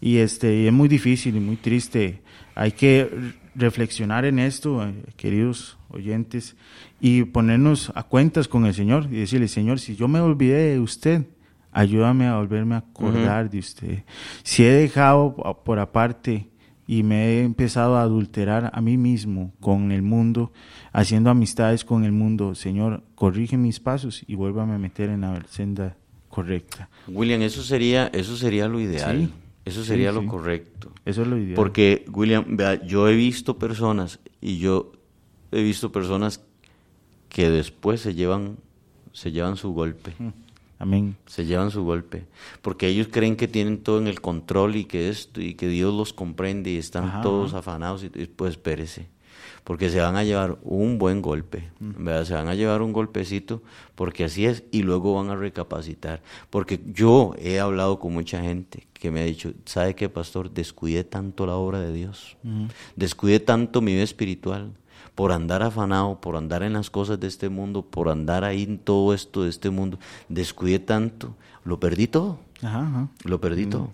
Y 0.00 0.18
este 0.18 0.62
y 0.62 0.66
es 0.68 0.72
muy 0.72 0.86
difícil 0.86 1.34
y 1.34 1.40
muy 1.40 1.56
triste. 1.56 2.22
Hay 2.54 2.70
que 2.70 3.10
reflexionar 3.56 4.24
en 4.24 4.38
esto, 4.38 4.86
eh, 4.86 4.94
queridos 5.16 5.76
oyentes, 5.88 6.54
y 7.00 7.24
ponernos 7.24 7.90
a 7.96 8.04
cuentas 8.04 8.46
con 8.46 8.66
el 8.66 8.74
Señor 8.74 9.08
y 9.10 9.16
decirle, 9.16 9.48
Señor, 9.48 9.80
si 9.80 9.96
yo 9.96 10.06
me 10.06 10.20
olvidé 10.20 10.74
de 10.74 10.78
usted, 10.78 11.26
ayúdame 11.72 12.28
a 12.28 12.36
volverme 12.36 12.76
a 12.76 12.78
acordar 12.78 13.50
de 13.50 13.58
usted. 13.58 14.04
Si 14.44 14.64
he 14.64 14.70
dejado 14.70 15.34
por 15.64 15.80
aparte 15.80 16.46
y 16.86 17.02
me 17.02 17.26
he 17.26 17.42
empezado 17.42 17.96
a 17.96 18.02
adulterar 18.02 18.70
a 18.72 18.80
mí 18.80 18.96
mismo 18.96 19.52
con 19.60 19.90
el 19.92 20.02
mundo, 20.02 20.52
haciendo 20.92 21.30
amistades 21.30 21.84
con 21.84 22.04
el 22.04 22.12
mundo, 22.12 22.54
Señor, 22.54 23.02
corrige 23.14 23.56
mis 23.56 23.80
pasos 23.80 24.22
y 24.26 24.34
vuélvame 24.34 24.74
a 24.74 24.78
meter 24.78 25.10
en 25.10 25.22
la 25.22 25.42
senda 25.48 25.96
correcta. 26.28 26.88
William, 27.08 27.42
eso 27.42 27.62
sería, 27.62 28.06
eso 28.08 28.36
sería 28.36 28.68
lo 28.68 28.80
ideal. 28.80 29.26
Sí, 29.26 29.32
Eso 29.64 29.82
sería 29.84 30.10
sí, 30.10 30.14
lo 30.14 30.20
sí. 30.22 30.26
correcto. 30.28 30.92
Eso 31.04 31.22
es 31.22 31.28
lo 31.28 31.38
ideal. 31.38 31.54
Porque, 31.56 32.04
William, 32.12 32.44
vea, 32.56 32.84
yo 32.86 33.08
he 33.08 33.16
visto 33.16 33.58
personas 33.58 34.20
y 34.40 34.58
yo 34.58 34.92
he 35.50 35.62
visto 35.62 35.90
personas 35.90 36.40
que 37.28 37.50
después 37.50 38.00
se 38.00 38.14
llevan, 38.14 38.58
se 39.12 39.32
llevan 39.32 39.56
su 39.56 39.72
golpe. 39.72 40.12
Amén. 40.78 41.16
Se 41.26 41.46
llevan 41.46 41.70
su 41.70 41.84
golpe. 41.84 42.26
Porque 42.62 42.86
ellos 42.88 43.08
creen 43.10 43.36
que 43.36 43.48
tienen 43.48 43.78
todo 43.82 43.98
en 43.98 44.06
el 44.08 44.20
control 44.20 44.76
y 44.76 44.84
que 44.84 45.08
esto, 45.08 45.40
y 45.40 45.54
que 45.54 45.68
Dios 45.68 45.94
los 45.94 46.12
comprende 46.12 46.70
y 46.70 46.76
están 46.76 47.04
Ajá, 47.04 47.22
todos 47.22 47.50
ajá. 47.50 47.58
afanados 47.60 48.04
y 48.04 48.08
pues 48.26 48.52
espérese. 48.52 49.08
Porque 49.64 49.90
se 49.90 50.00
van 50.00 50.14
a 50.16 50.22
llevar 50.22 50.58
un 50.62 50.96
buen 50.98 51.20
golpe, 51.22 51.70
Mm. 51.80 52.04
¿verdad? 52.04 52.24
Se 52.24 52.34
van 52.34 52.48
a 52.48 52.54
llevar 52.54 52.82
un 52.82 52.92
golpecito 52.92 53.62
porque 53.96 54.22
así 54.24 54.46
es 54.46 54.62
y 54.70 54.82
luego 54.82 55.14
van 55.14 55.30
a 55.30 55.34
recapacitar. 55.36 56.22
Porque 56.50 56.80
yo 56.92 57.34
he 57.38 57.58
hablado 57.58 57.98
con 57.98 58.12
mucha 58.12 58.40
gente 58.42 58.86
que 58.92 59.10
me 59.10 59.20
ha 59.20 59.24
dicho, 59.24 59.52
¿sabe 59.64 59.94
qué, 59.94 60.08
pastor? 60.08 60.50
Descuide 60.52 61.02
tanto 61.04 61.46
la 61.46 61.56
obra 61.56 61.80
de 61.80 61.92
Dios. 61.92 62.36
Descuide 62.94 63.40
tanto 63.40 63.80
mi 63.80 63.92
vida 63.94 64.04
espiritual 64.04 64.72
por 65.14 65.32
andar 65.32 65.62
afanado, 65.62 66.20
por 66.20 66.36
andar 66.36 66.62
en 66.62 66.72
las 66.74 66.90
cosas 66.90 67.18
de 67.20 67.26
este 67.26 67.48
mundo, 67.48 67.82
por 67.82 68.08
andar 68.08 68.44
ahí 68.44 68.62
en 68.64 68.78
todo 68.78 69.14
esto 69.14 69.44
de 69.44 69.50
este 69.50 69.70
mundo. 69.70 69.98
Descuide 70.28 70.78
tanto. 70.78 71.34
Lo 71.64 71.80
perdí 71.80 72.06
todo. 72.06 72.38
Ajá, 72.62 72.80
ajá. 72.86 73.08
Lo 73.24 73.40
perdí 73.40 73.66
todo. 73.66 73.92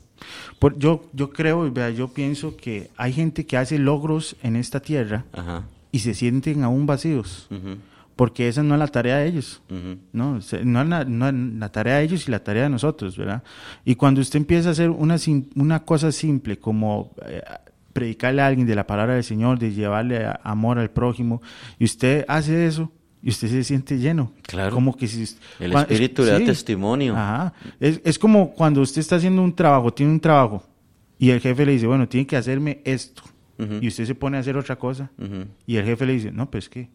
Por- 0.59 0.79
yo, 0.79 1.05
yo 1.13 1.31
creo, 1.31 1.71
vea, 1.73 1.91
yo 1.91 2.09
pienso 2.09 2.57
que 2.57 2.91
hay 2.97 3.13
gente 3.13 3.45
que 3.47 3.57
hace 3.57 3.79
logros 3.79 4.37
en 4.43 4.55
esta 4.57 4.79
tierra 4.81 5.25
Ajá. 5.33 5.65
y 5.91 5.99
se 6.01 6.15
sienten 6.15 6.63
aún 6.63 6.87
vacíos, 6.87 7.49
porque 8.15 8.47
esa 8.47 8.63
no 8.63 8.75
es 8.75 8.79
la 8.79 8.87
tarea 8.87 9.17
de 9.17 9.27
ellos. 9.27 9.63
No, 10.13 10.35
no 10.35 10.39
es, 10.39 10.53
la, 10.89 11.05
no 11.05 11.29
es 11.29 11.35
la 11.35 11.69
tarea 11.73 11.97
de 11.97 12.05
ellos 12.05 12.29
y 12.29 12.31
la 12.31 12.45
tarea 12.45 12.65
de 12.65 12.69
nosotros, 12.69 13.17
¿verdad? 13.17 13.43
Y 13.85 13.97
cuando 13.97 14.21
usted 14.21 14.37
empieza 14.37 14.69
a 14.69 14.73
hacer 14.73 14.91
una, 14.91 15.17
una 15.57 15.83
cosa 15.85 16.13
simple 16.13 16.57
como 16.59 17.11
eh, 17.27 17.43
predicarle 17.93 18.43
a 18.43 18.47
alguien 18.47 18.67
de 18.67 18.75
la 18.75 18.87
palabra 18.87 19.15
del 19.15 19.25
Señor, 19.25 19.59
de 19.59 19.73
llevarle 19.73 20.27
amor 20.43 20.79
al 20.79 20.91
prójimo, 20.91 21.43
y 21.79 21.85
usted 21.85 22.25
hace 22.29 22.67
eso, 22.67 22.91
y 23.23 23.29
usted 23.29 23.49
se 23.49 23.65
siente 23.65 23.99
lleno. 23.99 24.33
Claro. 24.43 24.75
Como 24.75 24.97
que 24.97 25.07
si... 25.07 25.37
El 25.61 25.73
Espíritu 25.75 26.25
le 26.25 26.33
da 26.33 26.39
sí. 26.39 26.47
testimonio. 26.47 27.15
Ajá. 27.15 27.53
Es, 27.79 28.01
es 28.05 28.19
como 28.19 28.53
cuando 28.53 28.81
usted 28.81 29.01
está 29.01 29.17
haciendo 29.17 29.43
un 29.43 29.55
trabajo, 29.55 29.93
tiene 29.93 30.13
un 30.13 30.21
trabajo, 30.21 30.65
y 31.19 31.31
el 31.31 31.41
jefe 31.41 31.65
le 31.65 31.73
dice, 31.73 31.87
bueno, 31.87 32.09
tiene 32.09 32.27
que 32.27 32.37
hacerme 32.37 32.81
esto. 32.85 33.23
Y 33.81 33.87
usted 33.87 34.07
se 34.07 34.17
pone 34.17 34.39
a 34.39 34.41
hacer 34.41 34.57
otra 34.57 34.75
cosa. 34.75 35.09
Ujú. 35.19 35.45
Y 35.69 35.77
el 35.77 35.85
jefe 35.85 36.05
le 36.05 36.15
dice, 36.15 36.33
no, 36.33 36.51
pues 36.51 36.69
qué. 36.69 36.89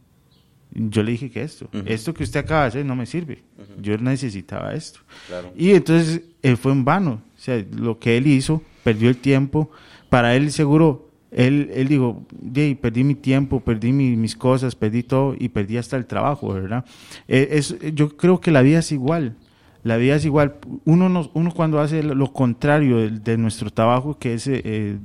Yo 0.71 1.01
le 1.01 1.11
dije 1.11 1.31
que 1.31 1.41
esto, 1.41 1.69
Ujú. 1.73 1.83
esto 1.85 2.13
que 2.13 2.23
usted 2.23 2.41
acaba 2.41 2.63
de 2.63 2.67
hacer 2.67 2.85
no 2.85 2.93
me 2.93 3.05
sirve. 3.05 3.41
Yo 3.79 3.97
necesitaba 3.97 4.73
esto. 4.73 4.99
Claro. 5.27 5.53
Y 5.55 5.69
entonces 5.71 6.23
él 6.41 6.57
fue 6.57 6.73
en 6.73 6.83
vano. 6.83 7.21
O 7.37 7.39
sea, 7.39 7.63
lo 7.71 7.99
que 7.99 8.17
él 8.17 8.27
hizo, 8.27 8.61
perdió 8.83 9.07
el 9.07 9.15
tiempo. 9.15 9.71
Para 10.09 10.35
él 10.35 10.51
seguro, 10.51 11.09
él, 11.31 11.69
él 11.73 11.87
dijo, 11.87 12.25
"Dey, 12.39 12.75
perdí 12.75 13.03
mi 13.03 13.15
tiempo, 13.15 13.59
perdí 13.59 13.91
mi- 13.91 14.15
mis 14.15 14.35
cosas, 14.35 14.75
perdí 14.75 15.03
todo 15.03 15.35
y 15.37 15.49
perdí 15.49 15.77
hasta 15.77 15.97
el 15.97 16.05
trabajo, 16.05 16.53
¿verdad? 16.53 16.85
Eh, 17.27 17.49
es, 17.51 17.75
yo 17.93 18.15
creo 18.15 18.39
que 18.39 18.51
la 18.51 18.61
vida 18.61 18.79
es 18.79 18.91
igual. 18.91 19.35
La 19.83 19.97
vida 19.97 20.15
es 20.15 20.25
igual. 20.25 20.55
Uno, 20.85 21.07
nos- 21.09 21.29
uno 21.33 21.51
cuando 21.51 21.79
hace 21.79 22.03
lo 22.03 22.33
contrario 22.33 22.97
de, 22.97 23.09
de 23.11 23.37
nuestro 23.37 23.69
trabajo, 23.69 24.17
que 24.17 24.33
es, 24.33 24.47
eh, 24.47 24.97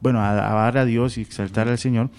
bueno, 0.00 0.20
alabar 0.22 0.78
a 0.78 0.84
Dios 0.84 1.18
y 1.18 1.22
exaltar 1.22 1.68
al 1.68 1.78
Señor, 1.78 2.10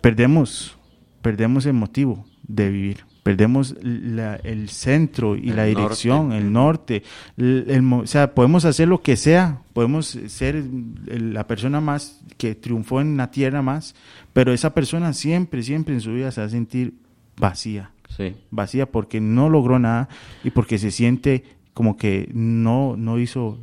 perdemos, 0.00 0.76
perdemos 1.22 1.66
el 1.66 1.74
motivo 1.74 2.24
de 2.46 2.70
vivir. 2.70 3.09
Perdemos 3.30 3.76
la- 3.82 4.36
el 4.36 4.68
centro 4.70 5.36
y 5.36 5.50
El 5.50 5.56
la 5.56 5.64
dirección, 5.66 6.28
norte. 6.30 6.36
el 6.38 6.52
norte. 6.52 7.02
el- 7.36 7.64
el 7.68 7.92
o 7.92 8.06
sea, 8.06 8.34
podemos 8.34 8.64
hacer 8.64 8.88
lo 8.88 9.02
que 9.02 9.16
sea, 9.16 9.62
podemos 9.72 10.18
ser 10.26 10.64
la 11.06 11.46
persona 11.46 11.80
más 11.80 12.20
que 12.38 12.56
triunfó 12.56 13.00
en 13.00 13.16
la 13.16 13.30
tierra 13.30 13.62
más, 13.62 13.94
pero 14.32 14.52
esa 14.52 14.74
persona 14.74 15.12
siempre, 15.12 15.62
siempre 15.62 15.94
en 15.94 16.00
su 16.00 16.12
vida 16.12 16.32
se 16.32 16.40
va 16.40 16.48
a 16.48 16.50
sentir 16.50 16.94
vacía 17.36 17.92
Sí. 18.16 18.34
vacía 18.50 18.86
porque 18.90 19.20
no 19.20 19.48
logró 19.48 19.78
nada 19.78 20.08
y 20.42 20.50
porque 20.50 20.76
se 20.78 20.90
siente 20.90 21.44
como 21.72 21.96
que 21.96 22.28
no, 22.34 22.96
no 22.96 23.18
hizo 23.20 23.60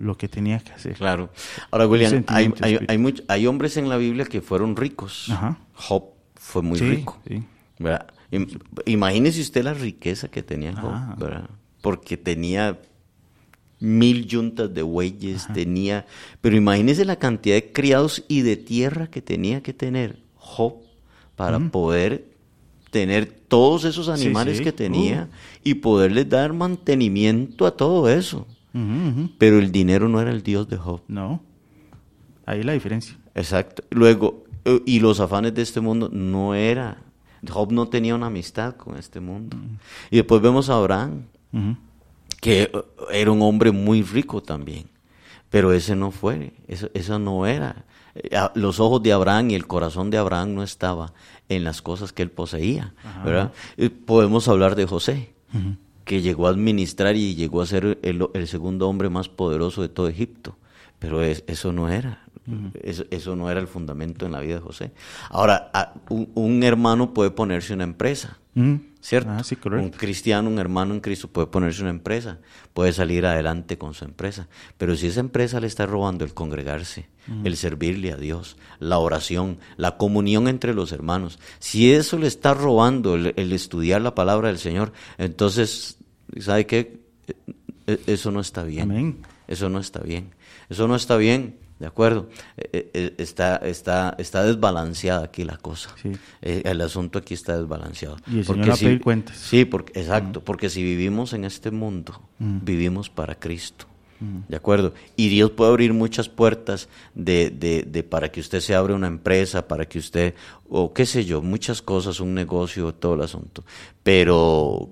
lo 0.00 0.16
que 0.16 0.28
tenía 0.28 0.60
que 0.60 0.72
hacer. 0.72 0.92
Claro. 0.94 1.30
Ahora, 1.72 1.88
William, 1.88 2.22
hay, 2.28 2.52
hay, 2.60 2.78
hay, 2.86 3.14
hay 3.26 3.46
hombres 3.48 3.76
en 3.76 3.88
la 3.88 3.96
Biblia 3.96 4.24
que 4.26 4.40
fueron 4.40 4.76
ricos. 4.76 5.26
Ajá. 5.30 5.58
Job 5.74 6.04
fue 6.36 6.62
muy 6.62 6.78
Sí, 6.78 6.88
rico. 6.88 7.18
sí. 7.26 7.42
¿verdad? 7.80 8.06
Im- 8.30 8.58
Imagínese 8.86 9.40
usted 9.40 9.64
la 9.64 9.74
riqueza 9.74 10.28
que 10.28 10.42
tenía 10.42 10.74
Job, 10.74 10.92
Ajá. 10.92 11.16
¿verdad? 11.18 11.50
Porque 11.80 12.16
tenía 12.16 12.78
mil 13.80 14.26
yuntas 14.26 14.72
de 14.74 14.82
bueyes, 14.82 15.46
tenía... 15.54 16.04
Pero 16.40 16.56
imagínese 16.56 17.04
la 17.04 17.16
cantidad 17.16 17.54
de 17.54 17.72
criados 17.72 18.24
y 18.28 18.42
de 18.42 18.56
tierra 18.56 19.06
que 19.08 19.22
tenía 19.22 19.62
que 19.62 19.72
tener 19.72 20.18
Job 20.34 20.74
para 21.36 21.58
poder 21.70 22.26
tener 22.90 23.26
todos 23.26 23.84
esos 23.84 24.08
animales 24.08 24.58
sí. 24.58 24.64
que 24.64 24.72
tenía 24.72 25.28
y 25.62 25.74
poderles 25.74 26.28
dar 26.28 26.52
mantenimiento 26.52 27.66
a 27.66 27.76
todo 27.76 28.08
eso. 28.08 28.46
Pero 29.38 29.58
el 29.58 29.72
dinero 29.72 30.08
no 30.08 30.20
era 30.20 30.30
el 30.30 30.42
Dios 30.42 30.68
de 30.68 30.76
Job. 30.76 31.02
No. 31.08 31.42
Ahí 32.46 32.62
la 32.62 32.72
diferencia. 32.72 33.16
Exacto. 33.34 33.82
Luego, 33.90 34.44
eh, 34.64 34.80
y 34.86 35.00
los 35.00 35.20
afanes 35.20 35.54
de 35.54 35.62
este 35.62 35.80
mundo 35.80 36.08
no 36.12 36.54
era. 36.54 37.02
Job 37.46 37.72
no 37.72 37.88
tenía 37.88 38.14
una 38.14 38.26
amistad 38.26 38.76
con 38.76 38.96
este 38.96 39.20
mundo. 39.20 39.56
Y 40.10 40.16
después 40.16 40.40
vemos 40.42 40.70
a 40.70 40.76
Abraham, 40.76 41.24
que 42.40 42.62
eh, 42.62 42.72
era 43.12 43.30
un 43.30 43.42
hombre 43.42 43.70
muy 43.72 44.02
rico 44.02 44.42
también. 44.42 44.86
Pero 45.50 45.72
ese 45.72 45.96
no 45.96 46.10
fue, 46.10 46.52
eso, 46.68 46.90
eso 46.94 47.18
no 47.18 47.46
era. 47.46 47.84
Eh, 48.14 48.30
Los 48.54 48.80
ojos 48.80 49.02
de 49.02 49.12
Abraham 49.12 49.50
y 49.50 49.54
el 49.54 49.66
corazón 49.66 50.10
de 50.10 50.18
Abraham 50.18 50.54
no 50.54 50.62
estaba 50.62 51.12
en 51.48 51.64
las 51.64 51.80
cosas 51.82 52.12
que 52.12 52.22
él 52.22 52.30
poseía. 52.30 52.92
¿verdad? 53.24 53.52
Eh, 53.76 53.88
Podemos 53.90 54.46
hablar 54.48 54.74
de 54.76 54.86
José, 54.86 55.32
que 56.04 56.20
llegó 56.22 56.46
a 56.46 56.50
administrar 56.50 57.16
y 57.16 57.34
llegó 57.34 57.60
a 57.62 57.66
ser 57.66 57.98
el, 58.02 58.26
el 58.34 58.48
segundo 58.48 58.88
hombre 58.88 59.08
más 59.08 59.28
poderoso 59.28 59.82
de 59.82 59.88
todo 59.88 60.08
Egipto. 60.08 60.56
Pero 60.98 61.22
es- 61.22 61.44
eso 61.46 61.72
no 61.72 61.88
era. 61.88 62.24
Eso, 62.82 63.04
eso 63.10 63.36
no 63.36 63.50
era 63.50 63.60
el 63.60 63.66
fundamento 63.68 64.26
en 64.26 64.32
la 64.32 64.40
vida 64.40 64.54
de 64.54 64.60
José. 64.60 64.92
Ahora, 65.30 65.70
a- 65.72 65.94
un, 66.08 66.30
un 66.34 66.62
hermano 66.62 67.12
puede 67.14 67.30
ponerse 67.30 67.74
una 67.74 67.84
empresa. 67.84 68.38
¿cierto? 69.00 69.30
Ah, 69.30 69.44
sí, 69.44 69.56
un 69.84 69.90
cristiano, 69.90 70.50
un 70.50 70.58
hermano 70.58 70.92
en 70.92 70.98
Cristo 71.00 71.28
puede 71.28 71.46
ponerse 71.46 71.80
una 71.82 71.90
empresa, 71.90 72.38
puede 72.74 72.92
salir 72.92 73.24
adelante 73.24 73.78
con 73.78 73.94
su 73.94 74.04
empresa. 74.04 74.48
Pero 74.76 74.96
si 74.96 75.06
esa 75.06 75.20
empresa 75.20 75.60
le 75.60 75.68
está 75.68 75.86
robando 75.86 76.24
el 76.24 76.34
congregarse, 76.34 77.06
el 77.44 77.56
servirle 77.56 78.10
a 78.10 78.16
Dios, 78.16 78.56
la 78.80 78.98
oración, 78.98 79.58
la 79.76 79.96
comunión 79.96 80.48
entre 80.48 80.74
los 80.74 80.90
hermanos, 80.90 81.38
si 81.60 81.92
eso 81.92 82.18
le 82.18 82.26
está 82.26 82.52
robando 82.54 83.14
el, 83.14 83.32
el 83.36 83.52
estudiar 83.52 84.00
la 84.00 84.16
palabra 84.16 84.48
del 84.48 84.58
Señor, 84.58 84.92
entonces, 85.18 85.98
¿sabe 86.40 86.66
qué? 86.66 86.98
Eh, 87.28 87.34
eh, 87.86 88.00
Eso 88.08 88.32
no 88.32 88.40
está 88.40 88.64
bien. 88.64 88.90
Amén. 88.90 89.18
Eso 89.46 89.68
no 89.68 89.78
está 89.78 90.00
bien. 90.00 90.34
Eso 90.68 90.88
no 90.88 90.96
está 90.96 91.16
bien, 91.16 91.56
¿de 91.78 91.86
acuerdo? 91.86 92.28
Eh, 92.56 92.90
eh, 92.92 93.14
está, 93.18 93.56
está, 93.56 94.14
está 94.18 94.42
desbalanceada 94.44 95.24
aquí 95.24 95.44
la 95.44 95.56
cosa. 95.56 95.90
Sí. 96.02 96.12
Eh, 96.42 96.62
el 96.64 96.80
asunto 96.80 97.18
aquí 97.18 97.34
está 97.34 97.56
desbalanceado. 97.58 98.16
Y 98.26 98.38
el 98.38 98.44
Señor 98.44 98.70
va 98.70 98.74
a 98.74 98.76
pedir 98.76 99.00
cuentas. 99.00 99.36
Sí, 99.36 99.64
porque, 99.64 99.98
exacto, 100.00 100.42
porque 100.42 100.70
si 100.70 100.82
vivimos 100.82 101.32
en 101.32 101.44
este 101.44 101.70
mundo, 101.70 102.20
vivimos 102.38 103.10
para 103.10 103.34
Cristo. 103.34 103.86
¿De 104.48 104.56
acuerdo? 104.56 104.94
Y 105.14 105.28
Dios 105.28 105.52
puede 105.52 105.70
abrir 105.70 105.92
muchas 105.92 106.28
puertas 106.28 106.88
de, 107.14 107.50
de, 107.50 107.84
de 107.84 108.02
para 108.02 108.32
que 108.32 108.40
usted 108.40 108.58
se 108.58 108.74
abra 108.74 108.96
una 108.96 109.06
empresa, 109.06 109.68
para 109.68 109.88
que 109.88 110.00
usted, 110.00 110.34
o 110.68 110.92
qué 110.92 111.06
sé 111.06 111.24
yo, 111.24 111.40
muchas 111.40 111.82
cosas, 111.82 112.18
un 112.18 112.34
negocio, 112.34 112.92
todo 112.92 113.14
el 113.14 113.22
asunto. 113.22 113.62
Pero 114.02 114.90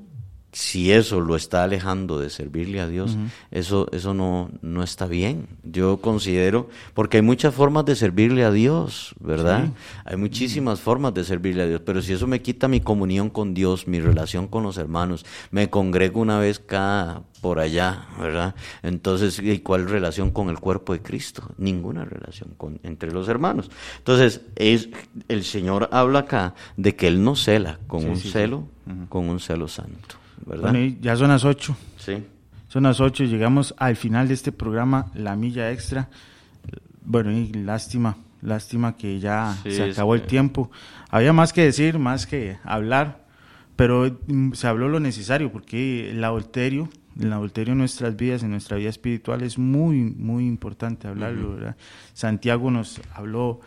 si 0.57 0.91
eso 0.91 1.21
lo 1.21 1.37
está 1.37 1.65
alejando 1.65 2.19
de 2.19 2.31
servirle 2.31 2.81
a 2.81 2.89
Dios, 2.89 3.19
eso, 3.51 3.89
eso 3.93 4.15
no, 4.15 4.51
no 4.63 4.83
está 4.83 5.05
bien. 5.05 5.49
Yo 5.63 5.99
considero, 5.99 6.71
porque 6.95 7.19
hay 7.19 7.23
muchas 7.23 7.55
formas 7.55 7.85
de 7.85 7.95
servirle 7.95 8.43
a 8.43 8.51
Dios, 8.51 9.15
¿verdad? 9.21 9.69
Hay 10.07 10.17
muchísimas 10.17 10.81
formas 10.81 11.13
de 11.13 11.25
servirle 11.25 11.65
a 11.65 11.67
Dios, 11.67 11.83
pero 11.85 12.01
si 12.01 12.15
eso 12.15 12.27
me 12.27 12.41
quita 12.41 12.69
mi 12.69 12.81
comunión 12.81 13.29
con 13.29 13.53
Dios, 13.53 13.87
mi 13.87 14.01
relación 14.01 14.49
con 14.49 14.63
los 14.63 14.79
hermanos, 14.79 15.27
me 15.51 15.69
congrego 15.69 16.23
una 16.23 16.39
vez 16.39 16.59
cada 16.59 17.21
por 17.43 17.59
allá, 17.59 18.07
¿verdad? 18.19 18.55
Entonces, 18.83 19.39
¿y 19.39 19.59
cuál 19.59 19.87
relación 19.87 20.31
con 20.31 20.49
el 20.49 20.59
cuerpo 20.59 20.95
de 20.95 21.03
Cristo? 21.03 21.51
Ninguna 21.59 22.07
relación 22.07 22.55
con, 22.57 22.81
entre 22.83 23.13
los 23.13 23.29
hermanos. 23.29 23.71
Entonces, 23.99 24.41
es, 24.57 24.89
el 25.29 25.45
Señor 25.45 25.91
habla 25.93 26.21
acá 26.21 26.55
de 26.79 26.97
que 26.97 27.09
Él 27.09 27.23
no 27.23 27.37
cela 27.37 27.79
con 27.87 28.07
un 28.07 28.17
celo, 28.17 28.67
con 29.11 29.29
un 29.29 29.39
celo 29.39 29.69
santo. 29.69 30.17
Bueno, 30.45 30.79
ya 31.01 31.17
son 31.17 31.29
las 31.29 31.45
8. 31.45 31.77
Sí. 31.99 32.25
Son 32.69 32.83
las 32.83 33.01
8 33.01 33.25
y 33.25 33.27
llegamos 33.29 33.75
al 33.79 33.97
final 33.97 34.29
de 34.29 34.35
este 34.35 34.53
programa, 34.53 35.11
La 35.15 35.37
Milla 35.37 35.71
Extra. 35.73 36.09
Bueno, 37.05 37.31
y 37.31 37.53
lástima, 37.53 38.17
lástima 38.43 38.97
que 38.97 39.21
ya 39.21 39.57
se 39.65 39.91
acabó 39.91 40.15
el 40.15 40.23
tiempo. 40.23 40.71
Había 41.09 41.33
más 41.33 41.53
que 41.53 41.63
decir, 41.63 41.99
más 41.99 42.27
que 42.27 42.59
hablar, 42.65 43.25
pero 43.77 44.19
mm, 44.27 44.53
se 44.53 44.67
habló 44.67 44.89
lo 44.89 44.99
necesario 44.99 45.53
porque 45.53 46.11
el 46.11 46.25
adulterio, 46.25 46.89
el 47.19 47.33
adulterio 47.33 47.73
en 47.73 47.79
nuestras 47.79 48.17
vidas, 48.17 48.43
en 48.43 48.51
nuestra 48.51 48.77
vida 48.77 48.91
espiritual 48.91 49.43
es 49.43 49.59
muy, 49.59 49.99
muy 49.99 50.47
importante 50.47 51.07
hablarlo. 51.07 51.57
Santiago 52.15 52.71
nos 52.71 53.01
habló 53.15 53.61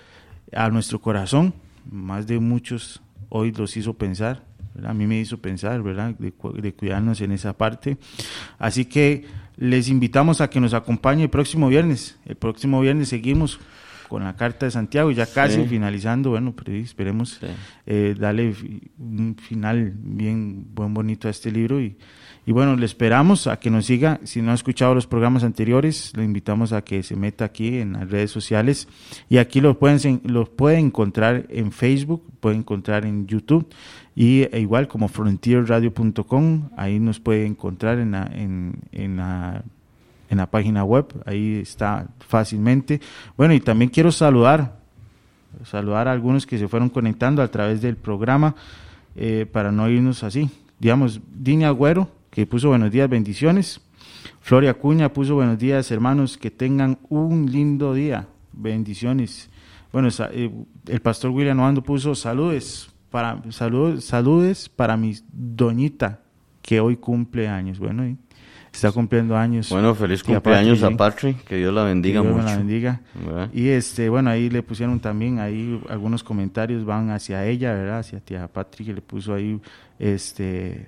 a 0.51 0.69
nuestro 0.69 0.99
corazón, 0.99 1.53
más 1.89 2.27
de 2.27 2.39
muchos 2.39 3.01
hoy 3.29 3.51
los 3.53 3.77
hizo 3.77 3.93
pensar 3.93 4.48
a 4.85 4.93
mí 4.93 5.07
me 5.07 5.19
hizo 5.19 5.37
pensar, 5.39 5.81
¿verdad? 5.81 6.15
De, 6.17 6.31
cuidarnos 6.31 7.21
en 7.21 7.31
esa 7.31 7.57
parte. 7.57 7.97
Así 8.57 8.85
que 8.85 9.25
les 9.57 9.89
invitamos 9.89 10.41
a 10.41 10.49
que 10.49 10.59
nos 10.59 10.73
acompañe 10.73 11.23
el 11.23 11.29
próximo 11.29 11.67
viernes. 11.67 12.17
El 12.25 12.35
próximo 12.35 12.81
viernes 12.81 13.09
seguimos 13.09 13.59
con 14.07 14.23
la 14.23 14.35
Carta 14.35 14.65
de 14.65 14.71
Santiago, 14.71 15.11
ya 15.11 15.27
casi 15.27 15.65
finalizando, 15.65 16.31
bueno, 16.31 16.55
pero 16.55 16.75
esperemos 16.75 17.39
eh, 17.85 18.15
darle 18.17 18.55
un 18.97 19.35
final 19.35 19.93
bien 19.95 20.65
buen 20.73 20.95
bonito 20.95 21.27
a 21.27 21.31
este 21.31 21.51
libro 21.51 21.79
y, 21.79 21.95
y 22.49 22.51
bueno, 22.51 22.75
le 22.75 22.87
esperamos 22.87 23.45
a 23.45 23.59
que 23.59 23.69
nos 23.69 23.85
siga. 23.85 24.19
Si 24.23 24.41
no 24.41 24.49
ha 24.49 24.55
escuchado 24.55 24.95
los 24.95 25.05
programas 25.05 25.43
anteriores, 25.43 26.13
le 26.17 26.23
invitamos 26.23 26.73
a 26.73 26.81
que 26.81 27.03
se 27.03 27.15
meta 27.15 27.45
aquí 27.45 27.77
en 27.77 27.93
las 27.93 28.09
redes 28.09 28.31
sociales. 28.31 28.87
Y 29.29 29.37
aquí 29.37 29.61
los 29.61 29.77
pueden, 29.77 30.21
los 30.23 30.49
pueden 30.49 30.87
encontrar 30.87 31.45
en 31.49 31.71
Facebook, 31.71 32.25
pueden 32.39 32.61
encontrar 32.61 33.05
en 33.05 33.27
YouTube. 33.27 33.71
Y 34.19 34.49
e 34.51 34.59
igual 34.59 34.89
como 34.89 35.07
frontierradio.com, 35.07 36.71
ahí 36.75 36.99
nos 36.99 37.21
puede 37.21 37.45
encontrar 37.45 37.99
en 37.99 38.11
la, 38.11 38.29
en, 38.33 38.73
en, 38.91 39.15
la, 39.15 40.45
página 40.51 40.83
web. 40.83 41.05
Ahí 41.25 41.59
está 41.61 42.05
fácilmente. 42.27 42.99
Bueno, 43.37 43.53
y 43.53 43.61
también 43.61 43.89
quiero 43.89 44.11
saludar, 44.11 44.77
saludar 45.63 46.09
a 46.09 46.11
algunos 46.11 46.45
que 46.45 46.57
se 46.57 46.67
fueron 46.67 46.89
conectando 46.89 47.41
a 47.41 47.47
través 47.47 47.81
del 47.81 47.95
programa 47.95 48.55
eh, 49.15 49.45
para 49.49 49.71
no 49.71 49.89
irnos 49.89 50.21
así. 50.25 50.49
Digamos, 50.79 51.21
Dini 51.33 51.63
Agüero 51.63 52.09
que 52.29 52.45
puso 52.45 52.67
buenos 52.67 52.91
días, 52.91 53.09
bendiciones. 53.09 53.79
Floria 54.41 54.73
Cuña 54.73 55.13
puso 55.13 55.35
buenos 55.35 55.57
días, 55.57 55.91
hermanos, 55.91 56.37
que 56.37 56.51
tengan 56.51 56.99
un 57.07 57.49
lindo 57.49 57.93
día, 57.93 58.27
bendiciones. 58.51 59.49
Bueno, 59.93 60.09
eh, 60.33 60.51
el 60.87 60.99
pastor 60.99 61.31
William 61.31 61.61
Oando 61.61 61.81
puso 61.81 62.15
saludes 62.15 62.89
para 63.09 63.41
saludos, 63.51 64.05
saludes 64.05 64.69
para 64.69 64.97
mi 64.97 65.15
doñita 65.31 66.19
que 66.61 66.79
hoy 66.79 66.97
cumple 66.97 67.47
años. 67.47 67.79
Bueno, 67.79 68.17
está 68.71 68.91
cumpliendo 68.91 69.35
años. 69.35 69.69
Bueno, 69.69 69.95
feliz 69.95 70.23
cumpleaños 70.23 70.83
a 70.83 70.91
Patrick, 70.91 71.43
que 71.43 71.57
Dios 71.57 71.73
la 71.73 71.83
bendiga 71.83 72.21
que 72.21 72.27
Dios 72.27 72.45
la 72.45 72.57
bendiga. 72.57 73.01
Y 73.53 73.69
este, 73.69 74.09
bueno, 74.09 74.29
ahí 74.29 74.49
le 74.49 74.63
pusieron 74.63 74.99
también 74.99 75.39
ahí 75.39 75.81
algunos 75.89 76.23
comentarios 76.23 76.85
van 76.85 77.09
hacia 77.11 77.45
ella, 77.45 77.73
¿verdad? 77.73 77.99
Hacia 77.99 78.19
tía 78.19 78.47
Patrick, 78.47 78.87
que 78.87 78.93
le 78.93 79.01
puso 79.01 79.33
ahí 79.33 79.59
este 79.97 80.87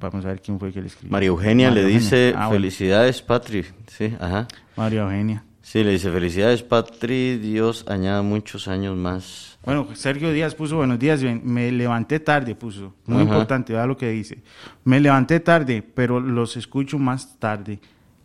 Vamos 0.00 0.24
a 0.24 0.28
ver 0.28 0.40
quién 0.40 0.58
fue 0.58 0.72
que 0.72 0.80
le 0.80 0.86
escribió. 0.86 1.12
María 1.12 1.28
Eugenia 1.28 1.70
le 1.70 1.84
dice 1.84 2.32
ah, 2.34 2.48
felicidades, 2.48 3.20
Patri. 3.20 3.66
Sí, 3.86 4.14
ajá. 4.18 4.48
María 4.74 5.02
Eugenia. 5.02 5.44
Sí, 5.70 5.84
le 5.84 5.92
dice 5.92 6.10
felicidades, 6.10 6.64
Patri. 6.64 7.36
Dios 7.36 7.84
añada 7.86 8.22
muchos 8.22 8.66
años 8.66 8.96
más. 8.96 9.56
Bueno, 9.64 9.86
Sergio 9.94 10.32
Díaz 10.32 10.52
puso 10.52 10.78
buenos 10.78 10.98
días. 10.98 11.22
Me 11.22 11.70
levanté 11.70 12.18
tarde, 12.18 12.56
puso. 12.56 12.92
Muy 13.06 13.22
importante, 13.22 13.72
vea 13.72 13.86
lo 13.86 13.96
que 13.96 14.08
dice. 14.08 14.42
Me 14.82 14.98
levanté 14.98 15.38
tarde, 15.38 15.80
pero 15.80 16.18
los 16.18 16.56
escucho 16.56 16.98
más 16.98 17.38
tarde. 17.38 17.78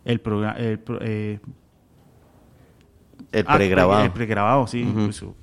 El 0.04 0.18
programa. 0.18 0.56
Eh, 0.58 1.38
el 3.40 3.44
ah, 3.46 3.56
pregrabado. 3.56 4.04
El 4.04 4.10
pregrabado, 4.10 4.66
sí, 4.66 4.86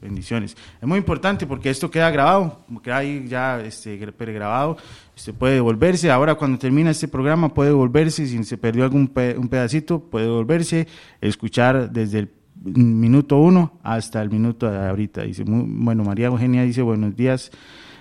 bendiciones. 0.01 0.57
Es 0.81 0.87
muy 0.87 0.97
importante 0.97 1.45
porque 1.45 1.69
esto 1.69 1.91
queda 1.91 2.09
grabado, 2.09 2.65
queda 2.81 2.97
ahí 2.97 3.25
ya 3.27 3.61
este, 3.61 4.11
pregrabado. 4.11 4.77
Usted 5.15 5.33
puede 5.33 5.55
devolverse. 5.55 6.09
Ahora, 6.09 6.33
cuando 6.35 6.57
termina 6.57 6.89
este 6.89 7.07
programa, 7.07 7.53
puede 7.53 7.69
devolverse. 7.69 8.25
Si 8.25 8.43
se 8.43 8.57
perdió 8.57 8.83
algún 8.83 9.11
un 9.37 9.47
pedacito, 9.47 9.99
puede 9.99 10.25
devolverse, 10.25 10.87
escuchar 11.21 11.91
desde 11.91 12.19
el 12.19 12.31
minuto 12.63 13.37
uno 13.37 13.79
hasta 13.83 14.21
el 14.23 14.31
minuto 14.31 14.71
de 14.71 14.89
ahorita. 14.89 15.21
Dice, 15.21 15.45
muy, 15.45 15.65
bueno, 15.67 16.03
María 16.03 16.27
Eugenia 16.27 16.63
dice, 16.63 16.81
buenos 16.81 17.15
días. 17.15 17.51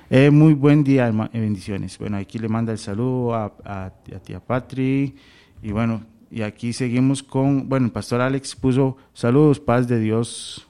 Eh, 0.09 0.31
muy 0.31 0.55
buen 0.55 0.85
día, 0.85 1.11
bendiciones. 1.11 1.99
Bueno, 1.99 2.17
aquí 2.17 2.39
le 2.39 2.49
manda 2.49 2.73
el 2.73 2.79
saludo 2.79 3.35
a, 3.35 3.53
a, 3.65 3.85
a 3.87 4.19
tía 4.21 4.41
Patri. 4.41 5.15
Y 5.63 5.71
bueno, 5.71 6.03
y 6.33 6.41
aquí 6.41 6.73
seguimos 6.73 7.23
con, 7.23 7.69
bueno, 7.69 7.87
el 7.87 7.93
pastor 7.93 8.23
Alex 8.23 8.57
puso 8.57 8.97
saludos, 9.13 9.61
paz 9.61 9.87
de 9.87 10.01
Dios. 10.01 10.67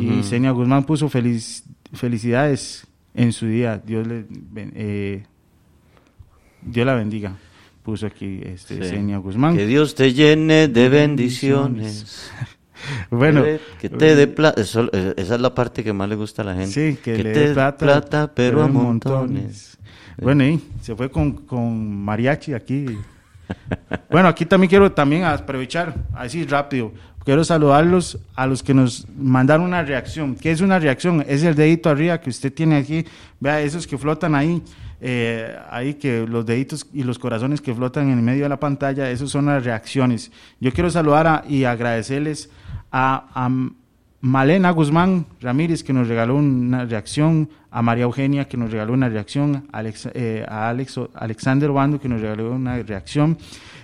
Y 0.00 0.22
Senia 0.22 0.52
Guzmán 0.52 0.84
puso 0.84 1.08
feliz, 1.08 1.64
felicidades 1.92 2.86
en 3.12 3.32
su 3.32 3.46
día. 3.46 3.76
Dios 3.84 4.06
le 4.06 4.24
eh, 4.74 5.24
Dios 6.62 6.86
la 6.86 6.94
bendiga. 6.94 7.36
Puso 7.82 8.06
aquí 8.06 8.40
este 8.44 8.84
Senia 8.84 9.18
Guzmán. 9.18 9.56
Que 9.56 9.66
Dios 9.66 9.96
te 9.96 10.12
llene 10.12 10.68
de 10.68 10.88
bendiciones. 10.88 12.30
bueno, 13.10 13.42
que 13.80 13.88
te 13.88 14.14
dé 14.14 14.28
plata, 14.28 14.60
esa 14.60 14.86
es 15.16 15.40
la 15.40 15.52
parte 15.52 15.82
que 15.82 15.92
más 15.92 16.08
le 16.08 16.14
gusta 16.14 16.42
a 16.42 16.44
la 16.44 16.54
gente. 16.54 16.92
Sí, 16.92 16.98
que, 17.02 17.20
le 17.20 17.30
dé 17.30 17.52
plata, 17.52 18.32
pero, 18.32 18.62
a 18.62 18.68
montones. 18.68 19.76
Bueno, 20.22 20.46
y 20.46 20.60
se 20.82 20.94
fue 20.94 21.10
con, 21.10 21.32
con 21.32 21.96
mariachi 22.04 22.52
aquí. 22.52 22.86
Bueno, 24.10 24.28
aquí 24.28 24.44
también 24.44 24.68
quiero 24.68 24.90
también 24.92 25.24
aprovechar, 25.24 25.94
así 26.14 26.44
rápido, 26.44 26.92
quiero 27.24 27.44
saludarlos 27.44 28.18
a 28.34 28.46
los 28.46 28.62
que 28.62 28.74
nos 28.74 29.06
mandaron 29.16 29.66
una 29.66 29.82
reacción. 29.82 30.34
¿Qué 30.34 30.50
es 30.50 30.60
una 30.60 30.78
reacción? 30.78 31.24
Es 31.28 31.42
el 31.44 31.54
dedito 31.54 31.90
arriba 31.90 32.20
que 32.20 32.30
usted 32.30 32.52
tiene 32.52 32.76
aquí, 32.76 33.04
vea 33.38 33.60
esos 33.60 33.86
que 33.86 33.96
flotan 33.96 34.34
ahí, 34.34 34.62
eh, 35.00 35.56
ahí 35.70 35.94
que 35.94 36.26
los 36.26 36.44
deditos 36.44 36.86
y 36.92 37.04
los 37.04 37.18
corazones 37.18 37.60
que 37.60 37.74
flotan 37.74 38.10
en 38.10 38.18
el 38.18 38.24
medio 38.24 38.42
de 38.42 38.48
la 38.48 38.58
pantalla, 38.58 39.10
esos 39.10 39.30
son 39.30 39.46
las 39.46 39.64
reacciones. 39.64 40.32
Yo 40.60 40.72
quiero 40.72 40.90
saludar 40.90 41.44
y 41.48 41.64
agradecerles 41.64 42.50
a, 42.90 43.28
a 43.32 43.48
Malena 44.20 44.70
Guzmán 44.70 45.26
Ramírez, 45.40 45.82
que 45.82 45.92
nos 45.92 46.08
regaló 46.08 46.36
una 46.36 46.84
reacción, 46.84 47.48
a 47.70 47.82
María 47.82 48.04
Eugenia, 48.04 48.46
que 48.46 48.56
nos 48.56 48.70
regaló 48.70 48.92
una 48.92 49.08
reacción, 49.08 49.68
eh, 50.14 50.44
a 50.48 50.68
Alex, 50.68 51.00
Alexander 51.14 51.70
Bando, 51.70 52.00
que 52.00 52.08
nos 52.08 52.20
regaló 52.20 52.52
una 52.52 52.82
reacción, 52.82 53.38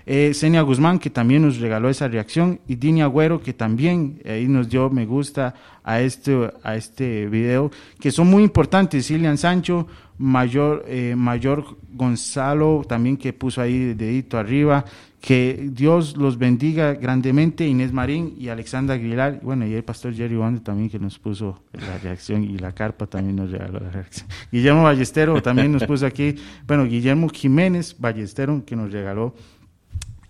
eh, 0.05 0.33
Guzmán, 0.65 0.99
que 0.99 1.11
también 1.11 1.43
nos 1.43 1.59
regaló 1.59 1.89
esa 1.89 2.09
reacción, 2.09 2.61
y 2.67 2.77
Dini 2.77 3.03
Agüero, 3.03 3.41
que 3.41 3.53
también 3.53 4.21
ahí 4.25 4.47
nos 4.49 4.69
dio 4.69 4.91
me 4.91 5.07
gusta 5.07 5.55
a 5.83 6.01
este, 6.01 6.51
a 6.63 6.77
este 6.77 7.27
video, 7.27 7.71
que 8.01 8.11
son 8.11 8.29
muy 8.29 8.43
importantes, 8.43 9.07
Silian 9.07 9.39
Sancho, 9.39 9.87
Mayor, 10.19 10.85
eh, 10.89 11.15
Mayor 11.17 11.77
Gonzalo, 11.93 12.85
también 12.89 13.17
que 13.17 13.33
puso 13.33 13.61
ahí 13.61 13.95
dedito 13.95 14.39
arriba, 14.39 14.85
que 15.21 15.71
Dios 15.73 16.17
los 16.17 16.39
bendiga 16.39 16.95
grandemente, 16.95 17.67
Inés 17.67 17.93
Marín 17.93 18.35
y 18.39 18.49
Alexandra 18.49 18.95
Aguilar, 18.95 19.41
bueno, 19.43 19.67
y 19.67 19.75
el 19.75 19.83
pastor 19.83 20.15
Jerry 20.15 20.37
Bando 20.37 20.63
también 20.63 20.89
que 20.89 20.99
nos 20.99 21.19
puso 21.19 21.63
la 21.73 21.99
reacción, 21.99 22.45
y 22.45 22.59
la 22.59 22.73
carpa 22.73 23.07
también 23.07 23.37
nos 23.37 23.51
regaló 23.51 23.81
la 23.81 23.91
reacción. 23.91 24.29
Guillermo 24.53 24.85
Ballestero 24.85 25.43
también 25.43 25.73
nos 25.73 25.85
puso 25.85 26.07
aquí, 26.07 26.37
bueno, 26.67 26.85
Guillermo 26.85 27.29
Jiménez 27.29 27.97
Ballestero 27.99 28.63
que 28.65 28.77
nos 28.77 28.93
regaló 28.93 29.35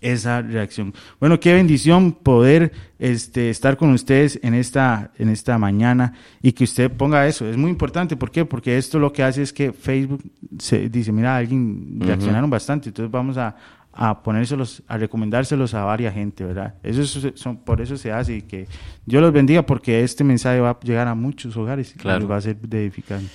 esa 0.01 0.43
reacción. 0.43 0.95
Bueno, 1.21 1.41
qué 1.41 1.55
bendición 1.55 2.13
poder 2.13 2.73
este, 2.99 3.51
estar 3.51 3.77
con 3.77 3.91
ustedes 3.91 4.39
en 4.43 4.55
esta, 4.55 5.11
en 5.19 5.29
esta 5.29 5.59
mañana 5.59 6.13
y 6.43 6.53
que 6.53 6.65
usted 6.65 6.91
ponga 6.91 7.27
eso. 7.27 7.49
Es 7.49 7.57
muy 7.57 7.71
importante. 7.71 8.17
¿Por 8.17 8.31
qué? 8.31 8.45
Porque 8.45 8.79
esto 8.79 8.99
lo 8.99 9.13
que 9.13 9.23
hace 9.23 9.43
es 9.43 9.53
que 9.53 9.73
Facebook 9.73 10.23
se 10.59 10.89
dice, 10.89 11.13
mira, 11.13 11.37
alguien 11.37 11.99
reaccionaron 12.01 12.51
bastante, 12.51 12.89
entonces 12.91 13.11
vamos 13.11 13.37
a, 13.37 13.57
a 13.97 14.23
ponérselos, 14.23 14.83
a 14.87 14.99
recomendárselos 14.99 15.73
a 15.75 15.85
varias 15.85 16.13
gente, 16.15 16.45
¿verdad? 16.45 16.75
Eso 16.83 17.33
son, 17.35 17.57
por 17.57 17.81
eso 17.81 17.97
se 17.97 18.13
hace 18.13 18.37
y 18.37 18.43
que 18.43 18.69
Dios 19.07 19.23
los 19.23 19.33
bendiga 19.33 19.65
porque 19.65 20.03
este 20.03 20.23
mensaje 20.23 20.61
va 20.61 20.71
a 20.71 20.81
llegar 20.81 21.09
a 21.09 21.15
muchos 21.15 21.57
hogares 21.57 21.95
y 21.97 22.25
va 22.25 22.37
a 22.37 22.41
ser 22.41 22.59
edificante. 22.71 23.31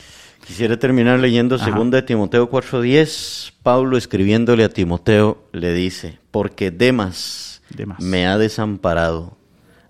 Quisiera 0.46 0.78
terminar 0.78 1.20
leyendo 1.20 1.56
Ajá. 1.56 1.72
2 1.72 1.92
de 1.92 2.02
Timoteo 2.02 2.50
4:10. 2.50 3.54
Pablo 3.64 3.98
escribiéndole 3.98 4.64
a 4.64 4.70
Timoteo 4.70 5.44
le 5.52 5.74
dice, 5.74 6.20
porque 6.32 6.72
Demas, 6.72 7.62
Demas. 7.70 8.00
me 8.00 8.28
ha 8.28 8.38
desamparado, 8.38 9.38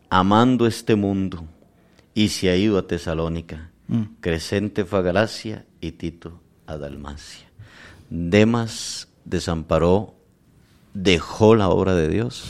amando 0.10 0.68
este 0.68 0.96
mundo, 0.96 1.46
y 2.14 2.30
se 2.30 2.50
ha 2.50 2.56
ido 2.58 2.78
a 2.78 2.88
Tesalónica. 2.88 3.70
Mm. 3.88 4.04
Crescente 4.20 4.86
fue 4.86 5.00
a 5.00 5.02
Galacia 5.02 5.66
y 5.80 5.94
Tito 5.94 6.40
a 6.68 6.78
Dalmacia. 6.78 7.48
Demas 8.10 9.08
desamparó, 9.24 10.14
dejó 10.94 11.56
la 11.56 11.70
obra 11.70 11.96
de 11.96 12.10
Dios, 12.10 12.44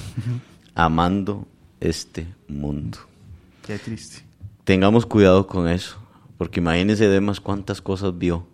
amando 0.74 1.48
este 1.80 2.28
mundo. 2.48 2.98
Qué 3.66 3.78
triste. 3.78 4.24
Tengamos 4.64 5.06
cuidado 5.06 5.46
con 5.46 5.68
eso, 5.68 5.98
porque 6.42 6.60
imagínense 6.60 7.08
Demas 7.08 7.40
cuántas 7.40 7.84
cosas 7.84 8.18
vio 8.18 8.48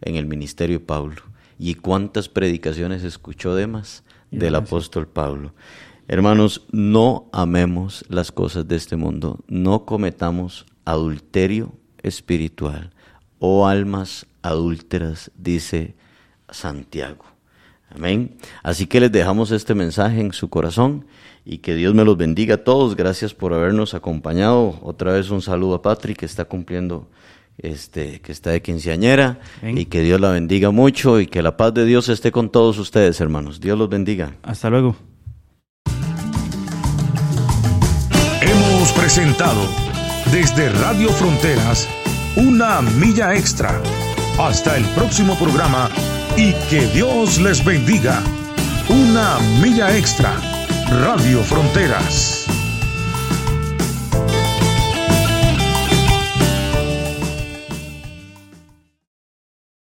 en 0.00 0.14
el 0.14 0.26
ministerio 0.26 0.78
de 0.78 0.84
Pablo 0.84 1.22
y 1.58 1.74
cuántas 1.74 2.28
predicaciones 2.28 3.02
escuchó 3.02 3.56
Demas 3.56 4.04
del 4.30 4.52
gracias. 4.52 4.68
apóstol 4.68 5.08
Pablo. 5.08 5.52
Hermanos, 6.06 6.68
no 6.70 7.28
amemos 7.32 8.04
las 8.08 8.30
cosas 8.30 8.68
de 8.68 8.76
este 8.76 8.94
mundo, 8.94 9.40
no 9.48 9.86
cometamos 9.86 10.66
adulterio 10.84 11.72
espiritual 12.00 12.92
o 13.40 13.66
almas 13.66 14.26
adúlteras, 14.42 15.32
dice 15.36 15.96
Santiago. 16.48 17.24
Amén. 17.90 18.36
Así 18.62 18.86
que 18.86 19.00
les 19.00 19.10
dejamos 19.10 19.50
este 19.50 19.74
mensaje 19.74 20.20
en 20.20 20.32
su 20.32 20.48
corazón 20.48 21.06
y 21.48 21.58
que 21.58 21.76
Dios 21.76 21.94
me 21.94 22.04
los 22.04 22.16
bendiga 22.16 22.56
a 22.56 22.64
todos. 22.64 22.96
Gracias 22.96 23.32
por 23.32 23.54
habernos 23.54 23.94
acompañado. 23.94 24.80
Otra 24.82 25.12
vez 25.12 25.30
un 25.30 25.40
saludo 25.40 25.76
a 25.76 25.82
Patrick 25.82 26.18
que 26.18 26.26
está 26.26 26.44
cumpliendo, 26.44 27.08
este, 27.56 28.20
que 28.20 28.32
está 28.32 28.50
de 28.50 28.60
quinceañera 28.60 29.38
y 29.62 29.84
que 29.84 30.02
Dios 30.02 30.20
la 30.20 30.32
bendiga 30.32 30.72
mucho 30.72 31.20
y 31.20 31.28
que 31.28 31.42
la 31.42 31.56
paz 31.56 31.72
de 31.72 31.84
Dios 31.84 32.08
esté 32.08 32.32
con 32.32 32.50
todos 32.50 32.78
ustedes, 32.80 33.20
hermanos. 33.20 33.60
Dios 33.60 33.78
los 33.78 33.88
bendiga. 33.88 34.34
Hasta 34.42 34.68
luego. 34.70 34.96
Hemos 38.42 38.92
presentado 38.92 39.62
desde 40.32 40.68
Radio 40.70 41.10
Fronteras 41.10 41.88
una 42.34 42.82
milla 42.82 43.36
extra. 43.36 43.80
Hasta 44.40 44.76
el 44.76 44.84
próximo 44.96 45.38
programa 45.38 45.88
y 46.36 46.52
que 46.68 46.86
Dios 46.88 47.40
les 47.40 47.64
bendiga. 47.64 48.20
Una 48.88 49.38
milla 49.62 49.96
extra. 49.96 50.55
Radio 50.90 51.42
Fronteras. 51.42 52.46